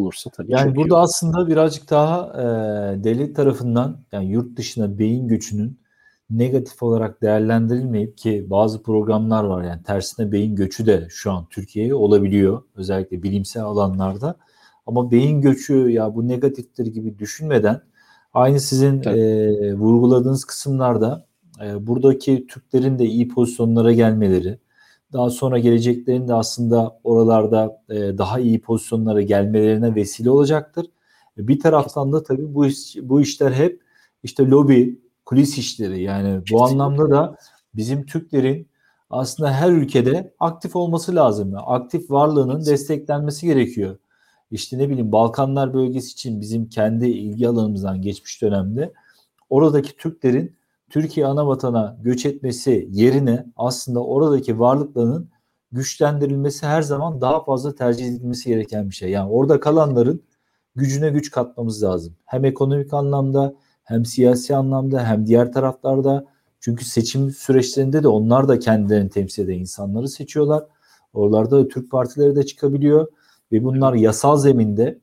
olursa 0.00 0.30
tabii. 0.30 0.52
Yani 0.52 0.76
burada 0.76 0.94
iyi. 0.94 0.98
aslında 0.98 1.48
birazcık 1.48 1.90
daha 1.90 2.32
e, 2.34 2.44
devlet 3.04 3.36
tarafından 3.36 4.00
yani 4.12 4.30
yurt 4.30 4.56
dışına 4.56 4.98
beyin 4.98 5.28
göçünün 5.28 5.78
negatif 6.30 6.82
olarak 6.82 7.22
değerlendirilmeyip 7.22 8.18
ki 8.18 8.46
bazı 8.50 8.82
programlar 8.82 9.44
var 9.44 9.64
yani 9.64 9.82
tersine 9.82 10.32
beyin 10.32 10.56
göçü 10.56 10.86
de 10.86 11.06
şu 11.10 11.32
an 11.32 11.46
Türkiye'ye 11.50 11.94
olabiliyor 11.94 12.62
özellikle 12.76 13.22
bilimsel 13.22 13.62
alanlarda 13.62 14.36
ama 14.86 15.10
beyin 15.10 15.40
göçü 15.40 15.90
ya 15.90 16.14
bu 16.14 16.28
negatiftir 16.28 16.86
gibi 16.86 17.18
düşünmeden 17.18 17.80
aynı 18.34 18.60
sizin 18.60 19.02
e, 19.02 19.74
vurguladığınız 19.74 20.44
kısımlarda 20.44 21.26
e, 21.64 21.86
buradaki 21.86 22.46
Türklerin 22.46 22.98
de 22.98 23.04
iyi 23.06 23.28
pozisyonlara 23.28 23.92
gelmeleri 23.92 24.58
daha 25.12 25.30
sonra 25.30 25.58
geleceklerin 25.58 26.28
de 26.28 26.34
aslında 26.34 27.00
oralarda 27.04 27.82
e, 27.88 28.18
daha 28.18 28.40
iyi 28.40 28.60
pozisyonlara 28.60 29.22
gelmelerine 29.22 29.94
vesile 29.94 30.30
olacaktır. 30.30 30.86
Bir 31.38 31.60
taraftan 31.60 32.12
da 32.12 32.22
tabii 32.22 32.54
bu 32.54 32.66
iş, 32.66 32.96
bu 33.02 33.20
işler 33.20 33.52
hep 33.52 33.80
işte 34.22 34.46
lobi, 34.46 35.00
kulis 35.28 35.58
işleri 35.58 36.02
yani 36.02 36.42
bu 36.52 36.64
anlamda 36.64 37.10
da 37.10 37.36
bizim 37.74 38.06
Türklerin 38.06 38.68
aslında 39.10 39.52
her 39.52 39.70
ülkede 39.70 40.34
aktif 40.40 40.76
olması 40.76 41.14
lazım. 41.14 41.54
Aktif 41.66 42.10
varlığının 42.10 42.66
desteklenmesi 42.66 43.46
gerekiyor. 43.46 43.98
İşte 44.50 44.78
ne 44.78 44.88
bileyim 44.88 45.12
Balkanlar 45.12 45.74
bölgesi 45.74 46.12
için 46.12 46.40
bizim 46.40 46.68
kendi 46.68 47.06
ilgi 47.06 47.48
alanımızdan 47.48 48.02
geçmiş 48.02 48.42
dönemde 48.42 48.92
oradaki 49.50 49.96
Türklerin 49.96 50.56
Türkiye 50.90 51.26
ana 51.26 51.46
vatana 51.46 51.96
göç 52.02 52.26
etmesi 52.26 52.88
yerine 52.90 53.46
aslında 53.56 54.04
oradaki 54.04 54.58
varlıklarının 54.58 55.30
güçlendirilmesi 55.72 56.66
her 56.66 56.82
zaman 56.82 57.20
daha 57.20 57.44
fazla 57.44 57.74
tercih 57.74 58.06
edilmesi 58.06 58.48
gereken 58.48 58.90
bir 58.90 58.94
şey. 58.94 59.10
Yani 59.10 59.30
orada 59.30 59.60
kalanların 59.60 60.22
gücüne 60.76 61.10
güç 61.10 61.30
katmamız 61.30 61.82
lazım. 61.82 62.16
Hem 62.24 62.44
ekonomik 62.44 62.94
anlamda 62.94 63.54
hem 63.88 64.04
siyasi 64.04 64.56
anlamda 64.56 65.04
hem 65.06 65.26
diğer 65.26 65.52
taraflarda 65.52 66.24
çünkü 66.60 66.84
seçim 66.84 67.30
süreçlerinde 67.30 68.02
de 68.02 68.08
onlar 68.08 68.48
da 68.48 68.58
kendilerini 68.58 69.10
temsil 69.10 69.44
eden 69.44 69.58
insanları 69.58 70.08
seçiyorlar. 70.08 70.64
Oralarda 71.12 71.58
da 71.58 71.68
Türk 71.68 71.90
partileri 71.90 72.36
de 72.36 72.46
çıkabiliyor 72.46 73.06
ve 73.52 73.64
bunlar 73.64 73.94
yasal 73.94 74.36
zeminde 74.36 74.98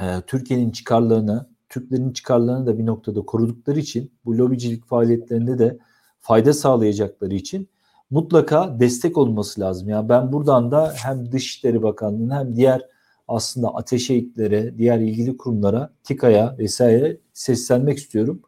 e, 0.00 0.20
Türkiye'nin 0.26 0.70
çıkarlarını, 0.70 1.46
Türklerin 1.68 2.12
çıkarlarını 2.12 2.66
da 2.66 2.78
bir 2.78 2.86
noktada 2.86 3.20
korudukları 3.20 3.78
için 3.78 4.12
bu 4.24 4.38
lobicilik 4.38 4.86
faaliyetlerinde 4.86 5.58
de 5.58 5.78
fayda 6.20 6.52
sağlayacakları 6.52 7.34
için 7.34 7.68
mutlaka 8.10 8.80
destek 8.80 9.18
olması 9.18 9.60
lazım. 9.60 9.88
Yani 9.88 10.08
ben 10.08 10.32
buradan 10.32 10.70
da 10.70 10.94
hem 10.96 11.32
Dışişleri 11.32 11.82
Bakanlığı'nın 11.82 12.34
hem 12.34 12.56
diğer 12.56 12.95
aslında 13.28 13.74
ateşeyitlere, 13.74 14.78
diğer 14.78 14.98
ilgili 14.98 15.36
kurumlara, 15.36 15.90
TİKA'ya 16.04 16.56
vesaire 16.58 17.20
seslenmek 17.32 17.98
istiyorum. 17.98 18.42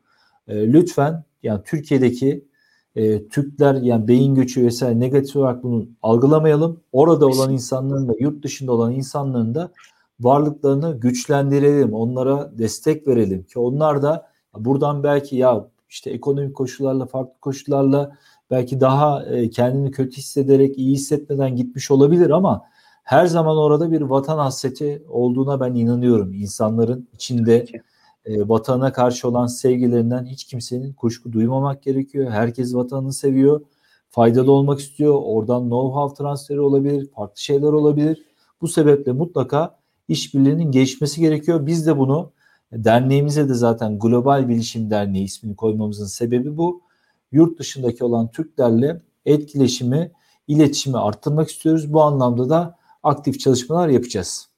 E, 0.49 0.72
lütfen 0.72 1.24
yani 1.43 1.61
Türkiye'deki 1.64 2.45
e, 2.97 3.29
Türkler 3.29 3.74
yani 3.74 4.09
beyin 4.09 4.35
göçü 4.35 4.64
vesaire 4.64 5.01
negatif 5.01 5.37
olarak 5.37 5.62
bunu 5.62 5.89
algılamayalım. 6.03 6.81
Orada 6.93 7.26
olan 7.26 7.53
insanların 7.53 8.09
da 8.09 8.14
yurt 8.18 8.45
dışında 8.45 8.72
olan 8.72 8.93
insanların 8.93 9.55
da 9.55 9.72
varlıklarını 10.20 11.01
güçlendirelim. 11.01 11.93
Onlara 11.95 12.59
destek 12.59 13.09
verelim 13.09 13.43
ki 13.43 13.59
onlar 13.59 14.03
da 14.03 14.29
buradan 14.57 15.03
belki 15.03 15.37
ya 15.37 15.68
işte 15.89 16.11
ekonomik 16.11 16.57
koşullarla 16.57 17.07
farklı 17.07 17.41
koşullarla 17.41 18.16
belki 18.51 18.81
daha 18.81 19.24
e, 19.24 19.51
kendini 19.51 19.91
kötü 19.91 20.16
hissederek 20.16 20.79
iyi 20.79 20.93
hissetmeden 20.93 21.57
gitmiş 21.57 21.91
olabilir 21.91 22.31
ama 22.31 22.62
her 23.09 23.26
zaman 23.26 23.56
orada 23.56 23.90
bir 23.92 24.00
vatan 24.00 24.38
hasreti 24.38 25.02
olduğuna 25.09 25.61
ben 25.61 25.74
inanıyorum. 25.74 26.32
İnsanların 26.34 27.09
içinde 27.12 27.66
e, 28.24 28.48
vatana 28.48 28.92
karşı 28.92 29.28
olan 29.28 29.46
sevgilerinden 29.46 30.24
hiç 30.24 30.44
kimsenin 30.44 30.92
kuşku 30.92 31.32
duymamak 31.32 31.82
gerekiyor. 31.82 32.30
Herkes 32.30 32.74
vatanını 32.74 33.12
seviyor. 33.12 33.61
Faydalı 34.11 34.52
olmak 34.52 34.80
istiyor. 34.80 35.20
Oradan 35.24 35.62
know-how 35.62 36.16
transferi 36.16 36.61
olabilir. 36.61 37.09
Farklı 37.16 37.40
şeyler 37.40 37.72
olabilir. 37.72 38.24
Bu 38.61 38.68
sebeple 38.68 39.12
mutlaka 39.12 39.78
işbirliğinin 40.09 40.70
geçmesi 40.70 41.20
gerekiyor. 41.20 41.66
Biz 41.66 41.86
de 41.86 41.98
bunu 41.98 42.32
derneğimize 42.72 43.48
de 43.48 43.54
zaten 43.54 43.98
Global 43.98 44.48
Bilişim 44.48 44.90
Derneği 44.90 45.24
ismini 45.24 45.56
koymamızın 45.56 46.06
sebebi 46.06 46.56
bu. 46.56 46.82
Yurt 47.32 47.59
dışındaki 47.59 48.04
olan 48.04 48.30
Türklerle 48.30 49.00
etkileşimi, 49.26 50.12
iletişimi 50.48 50.98
arttırmak 50.98 51.48
istiyoruz. 51.48 51.92
Bu 51.92 52.02
anlamda 52.02 52.50
da 52.50 52.78
aktif 53.03 53.40
çalışmalar 53.40 53.88
yapacağız. 53.88 54.49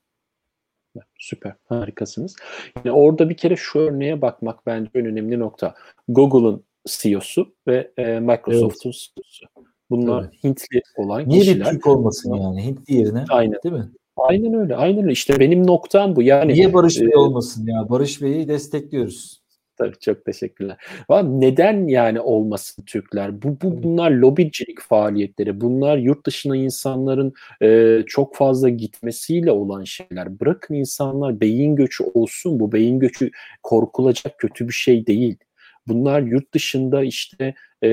Süper, 1.19 1.55
harikasınız. 1.65 2.37
Yani 2.77 2.93
orada 2.93 3.29
bir 3.29 3.37
kere 3.37 3.57
şu 3.57 3.79
örneğe 3.79 4.23
bakmak 4.23 4.67
bence 4.67 4.91
en 4.95 5.07
önemli 5.07 5.39
nokta. 5.39 5.75
Google'ın 6.09 6.65
CEO'su 6.87 7.55
ve 7.67 7.93
e, 7.97 8.21
Microsoft'un 8.21 8.91
evet. 8.91 9.09
CEO'su. 9.13 9.47
Bunlar 9.91 10.23
evet. 10.23 10.45
Hintli 10.45 10.83
olan 10.97 11.29
Niye 11.29 11.41
kişiler. 11.41 11.65
Niye 11.65 11.73
Türk 11.73 11.87
olmasın 11.87 12.35
yani 12.35 12.65
Hintli 12.65 12.95
yerine? 12.95 13.25
Aynen. 13.31 13.59
Değil 13.65 13.75
mi? 13.75 13.89
Aynen 14.17 14.55
öyle. 14.55 14.77
Aynen 14.77 15.03
öyle. 15.03 15.13
İşte 15.13 15.41
benim 15.41 15.67
noktam 15.67 16.17
bu. 16.17 16.23
Yani 16.23 16.53
Niye 16.53 16.73
Barış 16.73 17.01
Bey 17.01 17.11
e, 17.13 17.17
olmasın 17.17 17.67
ya? 17.67 17.89
Barış 17.89 18.23
Bey'i 18.23 18.49
destekliyoruz. 18.49 19.40
Tabii 19.81 19.99
çok 20.01 20.25
teşekkürler. 20.25 20.77
Neden 21.25 21.89
yani 21.89 22.21
olmasın 22.21 22.85
Türkler? 22.85 23.43
Bu, 23.43 23.57
bu 23.63 23.83
bunlar 23.83 24.11
lobicilik 24.11 24.81
faaliyetleri. 24.81 25.61
Bunlar 25.61 25.97
yurt 25.97 26.27
dışına 26.27 26.57
insanların 26.57 27.33
e, 27.63 27.99
çok 28.07 28.37
fazla 28.37 28.69
gitmesiyle 28.69 29.53
olan 29.53 29.85
şeyler. 29.85 30.41
Bırakın 30.41 30.75
insanlar 30.75 31.41
beyin 31.41 31.77
göçü 31.77 32.05
olsun. 32.05 32.61
Bu 32.61 32.73
beyin 32.73 32.99
göçü 32.99 33.31
korkulacak 33.63 34.39
kötü 34.39 34.69
bir 34.69 34.73
şey 34.73 35.07
değil. 35.07 35.37
Bunlar 35.89 36.23
yurt 36.23 36.55
dışında 36.55 37.03
işte 37.03 37.55
e, 37.85 37.89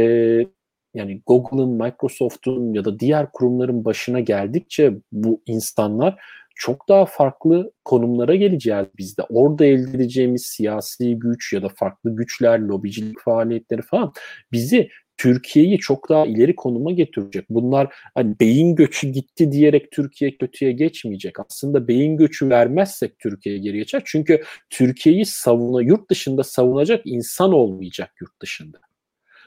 yani 0.93 1.21
Google'ın, 1.25 1.69
Microsoft'un 1.69 2.73
ya 2.73 2.85
da 2.85 2.99
diğer 2.99 3.31
kurumların 3.31 3.85
başına 3.85 4.19
geldikçe 4.19 4.93
bu 5.11 5.41
insanlar 5.45 6.21
çok 6.57 6.89
daha 6.89 7.05
farklı 7.05 7.71
konumlara 7.85 8.35
geleceğiz 8.35 8.87
biz 8.97 9.17
de. 9.17 9.21
Orada 9.29 9.65
elde 9.65 9.97
edeceğimiz 9.97 10.45
siyasi 10.45 11.19
güç 11.19 11.53
ya 11.53 11.63
da 11.63 11.69
farklı 11.69 12.15
güçler, 12.15 12.59
lobicilik 12.59 13.19
faaliyetleri 13.19 13.81
falan 13.81 14.13
bizi 14.51 14.89
Türkiye'yi 15.17 15.79
çok 15.79 16.09
daha 16.09 16.25
ileri 16.25 16.55
konuma 16.55 16.91
getirecek. 16.91 17.45
Bunlar 17.49 17.93
hani 18.15 18.39
beyin 18.39 18.75
göçü 18.75 19.07
gitti 19.07 19.51
diyerek 19.51 19.91
Türkiye 19.91 20.37
kötüye 20.37 20.71
geçmeyecek. 20.71 21.39
Aslında 21.39 21.87
beyin 21.87 22.17
göçü 22.17 22.49
vermezsek 22.49 23.19
Türkiye 23.19 23.57
geri 23.57 23.77
geçer. 23.77 24.01
Çünkü 24.05 24.43
Türkiye'yi 24.69 25.25
savuna 25.25 25.81
yurt 25.81 26.09
dışında 26.09 26.43
savunacak 26.43 27.01
insan 27.05 27.53
olmayacak 27.53 28.11
yurt 28.21 28.41
dışında. 28.41 28.86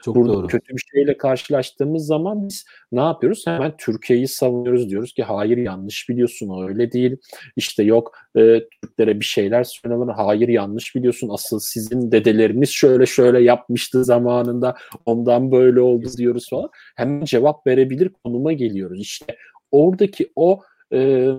Çok 0.03 0.15
Burada 0.15 0.33
doğru. 0.33 0.47
kötü 0.47 0.75
bir 0.75 0.81
şeyle 0.93 1.17
karşılaştığımız 1.17 2.05
zaman 2.05 2.49
biz 2.49 2.65
ne 2.91 3.01
yapıyoruz? 3.01 3.43
Hemen 3.47 3.73
Türkiye'yi 3.77 4.27
savunuyoruz 4.27 4.89
diyoruz 4.89 5.13
ki 5.13 5.23
hayır 5.23 5.57
yanlış 5.57 6.09
biliyorsun 6.09 6.67
öyle 6.69 6.91
değil. 6.91 7.17
İşte 7.55 7.83
yok 7.83 8.17
e, 8.35 8.61
Türklere 8.81 9.19
bir 9.19 9.25
şeyler 9.25 9.63
söylüyorlar. 9.63 10.15
Hayır 10.15 10.47
yanlış 10.47 10.95
biliyorsun. 10.95 11.29
Asıl 11.29 11.59
sizin 11.59 12.11
dedeleriniz 12.11 12.69
şöyle 12.69 13.05
şöyle 13.05 13.43
yapmıştı 13.43 14.03
zamanında. 14.03 14.75
Ondan 15.05 15.51
böyle 15.51 15.81
oldu 15.81 16.07
diyoruz 16.17 16.49
falan. 16.49 16.69
Hemen 16.95 17.25
cevap 17.25 17.67
verebilir 17.67 18.09
konuma 18.23 18.53
geliyoruz. 18.53 19.01
İşte 19.01 19.35
oradaki 19.71 20.31
o 20.35 20.61
e, 20.93 21.29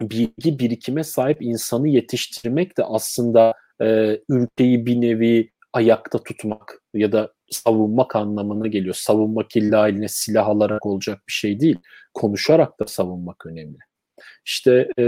bilgi 0.00 0.58
birikime 0.58 1.04
sahip 1.04 1.42
insanı 1.42 1.88
yetiştirmek 1.88 2.78
de 2.78 2.84
aslında 2.84 3.54
e, 3.82 4.18
ülkeyi 4.28 4.86
bir 4.86 5.00
nevi 5.00 5.50
ayakta 5.72 6.18
tutmak 6.18 6.82
ya 6.94 7.12
da 7.12 7.32
savunmak 7.50 8.16
anlamına 8.16 8.66
geliyor. 8.66 8.94
Savunmak 8.94 9.56
illa 9.56 9.88
eline 9.88 10.08
silah 10.08 10.46
alarak 10.46 10.86
olacak 10.86 11.22
bir 11.28 11.32
şey 11.32 11.60
değil. 11.60 11.78
Konuşarak 12.14 12.80
da 12.80 12.86
savunmak 12.86 13.46
önemli. 13.46 13.78
İşte 14.44 14.88
e, 14.98 15.04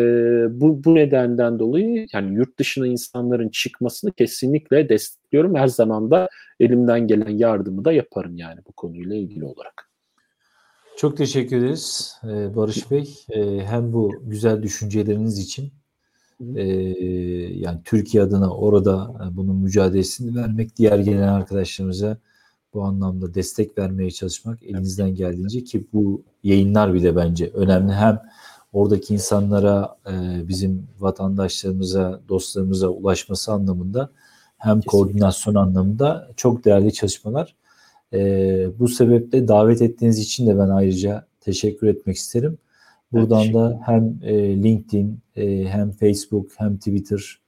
bu, 0.60 0.84
bu 0.84 0.94
nedenden 0.94 1.58
dolayı 1.58 2.06
yani 2.12 2.34
yurt 2.34 2.58
dışına 2.58 2.86
insanların 2.86 3.48
çıkmasını 3.48 4.12
kesinlikle 4.12 4.88
destekliyorum. 4.88 5.54
Her 5.54 5.66
zaman 5.66 6.10
da 6.10 6.28
elimden 6.60 7.06
gelen 7.06 7.38
yardımı 7.38 7.84
da 7.84 7.92
yaparım 7.92 8.36
yani 8.36 8.60
bu 8.68 8.72
konuyla 8.72 9.16
ilgili 9.16 9.44
olarak. 9.44 9.90
Çok 10.96 11.16
teşekkür 11.16 11.56
ederiz 11.56 12.16
Barış 12.24 12.90
Bey. 12.90 13.14
Hem 13.66 13.92
bu 13.92 14.12
güzel 14.22 14.62
düşünceleriniz 14.62 15.38
için 15.38 15.72
e, 16.56 16.64
yani 17.58 17.80
Türkiye 17.84 18.22
adına 18.22 18.50
orada 18.50 19.14
bunun 19.32 19.56
mücadelesini 19.56 20.36
vermek, 20.36 20.76
diğer 20.76 20.98
gelen 20.98 21.28
arkadaşlarımıza 21.28 22.18
bu 22.74 22.82
anlamda 22.84 23.34
destek 23.34 23.78
vermeye 23.78 24.10
çalışmak 24.10 24.62
elinizden 24.62 25.14
geldiğince 25.14 25.64
ki 25.64 25.84
bu 25.92 26.22
yayınlar 26.42 26.94
bile 26.94 27.16
bence 27.16 27.50
önemli. 27.54 27.92
Hem 27.92 28.22
oradaki 28.72 29.14
insanlara, 29.14 29.96
e, 30.06 30.48
bizim 30.48 30.86
vatandaşlarımıza, 31.00 32.20
dostlarımıza 32.28 32.88
ulaşması 32.88 33.52
anlamında 33.52 34.10
hem 34.58 34.80
Kesinlikle. 34.80 34.90
koordinasyon 34.90 35.54
anlamında 35.54 36.28
çok 36.36 36.64
değerli 36.64 36.92
çalışmalar. 36.92 37.56
E, 38.12 38.18
bu 38.78 38.88
sebeple 38.88 39.48
davet 39.48 39.82
ettiğiniz 39.82 40.18
için 40.18 40.46
de 40.46 40.58
ben 40.58 40.68
ayrıca 40.68 41.26
teşekkür 41.40 41.86
etmek 41.86 42.16
isterim. 42.16 42.58
Buradan 43.12 43.54
da 43.54 43.80
hem 43.86 44.18
e, 44.22 44.62
LinkedIn, 44.62 45.18
hem 45.66 45.90
Facebook, 45.90 46.50
hem 46.56 46.76
Twitter, 46.76 47.40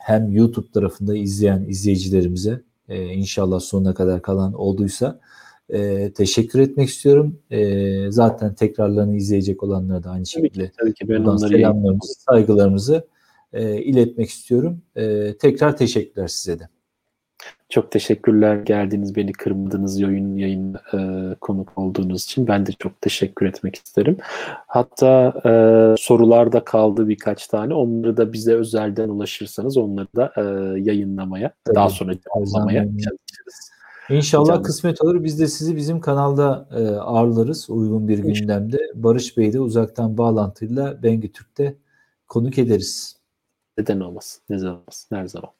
hem 0.00 0.32
YouTube 0.32 0.70
tarafında 0.72 1.16
izleyen 1.16 1.64
izleyicilerimize 1.68 2.62
e, 2.88 3.04
inşallah 3.04 3.60
sonuna 3.60 3.94
kadar 3.94 4.22
kalan 4.22 4.52
olduysa 4.52 5.20
e, 5.68 6.12
teşekkür 6.12 6.60
etmek 6.60 6.88
istiyorum. 6.88 7.38
E, 7.50 8.10
zaten 8.10 8.54
tekrarlarını 8.54 9.16
izleyecek 9.16 9.62
olanlara 9.62 10.02
da 10.02 10.10
aynı 10.10 10.26
şekilde 10.26 10.50
tabii 10.54 10.70
ki, 10.70 10.76
tabii 10.78 10.94
ki 10.94 11.08
ben 11.08 11.24
onları 11.24 11.48
selamlarımızı, 11.48 12.14
saygılarımızı 12.14 13.06
e, 13.52 13.82
iletmek 13.82 14.30
istiyorum. 14.30 14.82
E, 14.96 15.36
tekrar 15.36 15.76
teşekkürler 15.76 16.28
size 16.28 16.58
de. 16.58 16.68
Çok 17.68 17.90
teşekkürler 17.90 18.56
geldiğiniz, 18.56 19.16
beni 19.16 19.32
kırmadınız, 19.32 20.00
yayın 20.00 20.36
yayın 20.36 20.74
e, 20.74 21.34
konuk 21.34 21.78
olduğunuz 21.78 22.24
için. 22.24 22.46
Ben 22.46 22.66
de 22.66 22.72
çok 22.72 23.00
teşekkür 23.00 23.46
etmek 23.46 23.76
isterim. 23.76 24.16
Hatta 24.66 25.32
e, 25.44 25.50
sorularda 25.98 26.64
kaldı 26.64 27.08
birkaç 27.08 27.46
tane. 27.46 27.74
Onları 27.74 28.16
da 28.16 28.32
bize 28.32 28.54
özelden 28.54 29.08
ulaşırsanız 29.08 29.76
onları 29.76 30.08
da 30.16 30.32
e, 30.36 30.42
yayınlamaya, 30.80 31.52
Tabii, 31.64 31.74
daha 31.74 31.88
sonra 31.88 32.12
cevaplamaya 32.14 32.82
çalışırız. 32.82 33.70
İnşallah 34.10 34.62
kısmet 34.62 35.02
olur. 35.02 35.24
Biz 35.24 35.40
de 35.40 35.46
sizi 35.46 35.76
bizim 35.76 36.00
kanalda 36.00 36.68
e, 36.76 36.96
ağırlarız 36.96 37.70
uygun 37.70 38.08
bir 38.08 38.18
gündemde. 38.18 38.78
Barış 38.94 39.36
Bey 39.36 39.52
de 39.52 39.60
uzaktan 39.60 40.18
bağlantıyla 40.18 41.02
Bengi 41.02 41.32
Türk'te 41.32 41.76
konuk 42.28 42.58
ederiz. 42.58 43.16
Neden 43.78 44.00
olmaz? 44.00 44.40
Ne 44.50 44.58
zaman? 44.58 44.82
Her 45.10 45.26
zaman. 45.26 45.50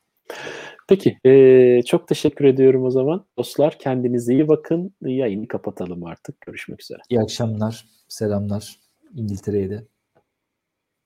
Peki. 0.89 1.19
E, 1.24 1.82
çok 1.82 2.09
teşekkür 2.09 2.44
ediyorum 2.44 2.85
o 2.85 2.90
zaman. 2.90 3.27
Dostlar 3.39 3.78
kendinize 3.78 4.32
iyi 4.32 4.48
bakın. 4.48 4.94
Yayını 5.03 5.48
kapatalım 5.48 6.05
artık. 6.05 6.40
Görüşmek 6.40 6.82
üzere. 6.82 6.98
İyi 7.11 7.20
akşamlar. 7.20 7.86
Selamlar. 8.09 8.77
İngiltere'ye 9.15 9.70
de. 9.70 9.85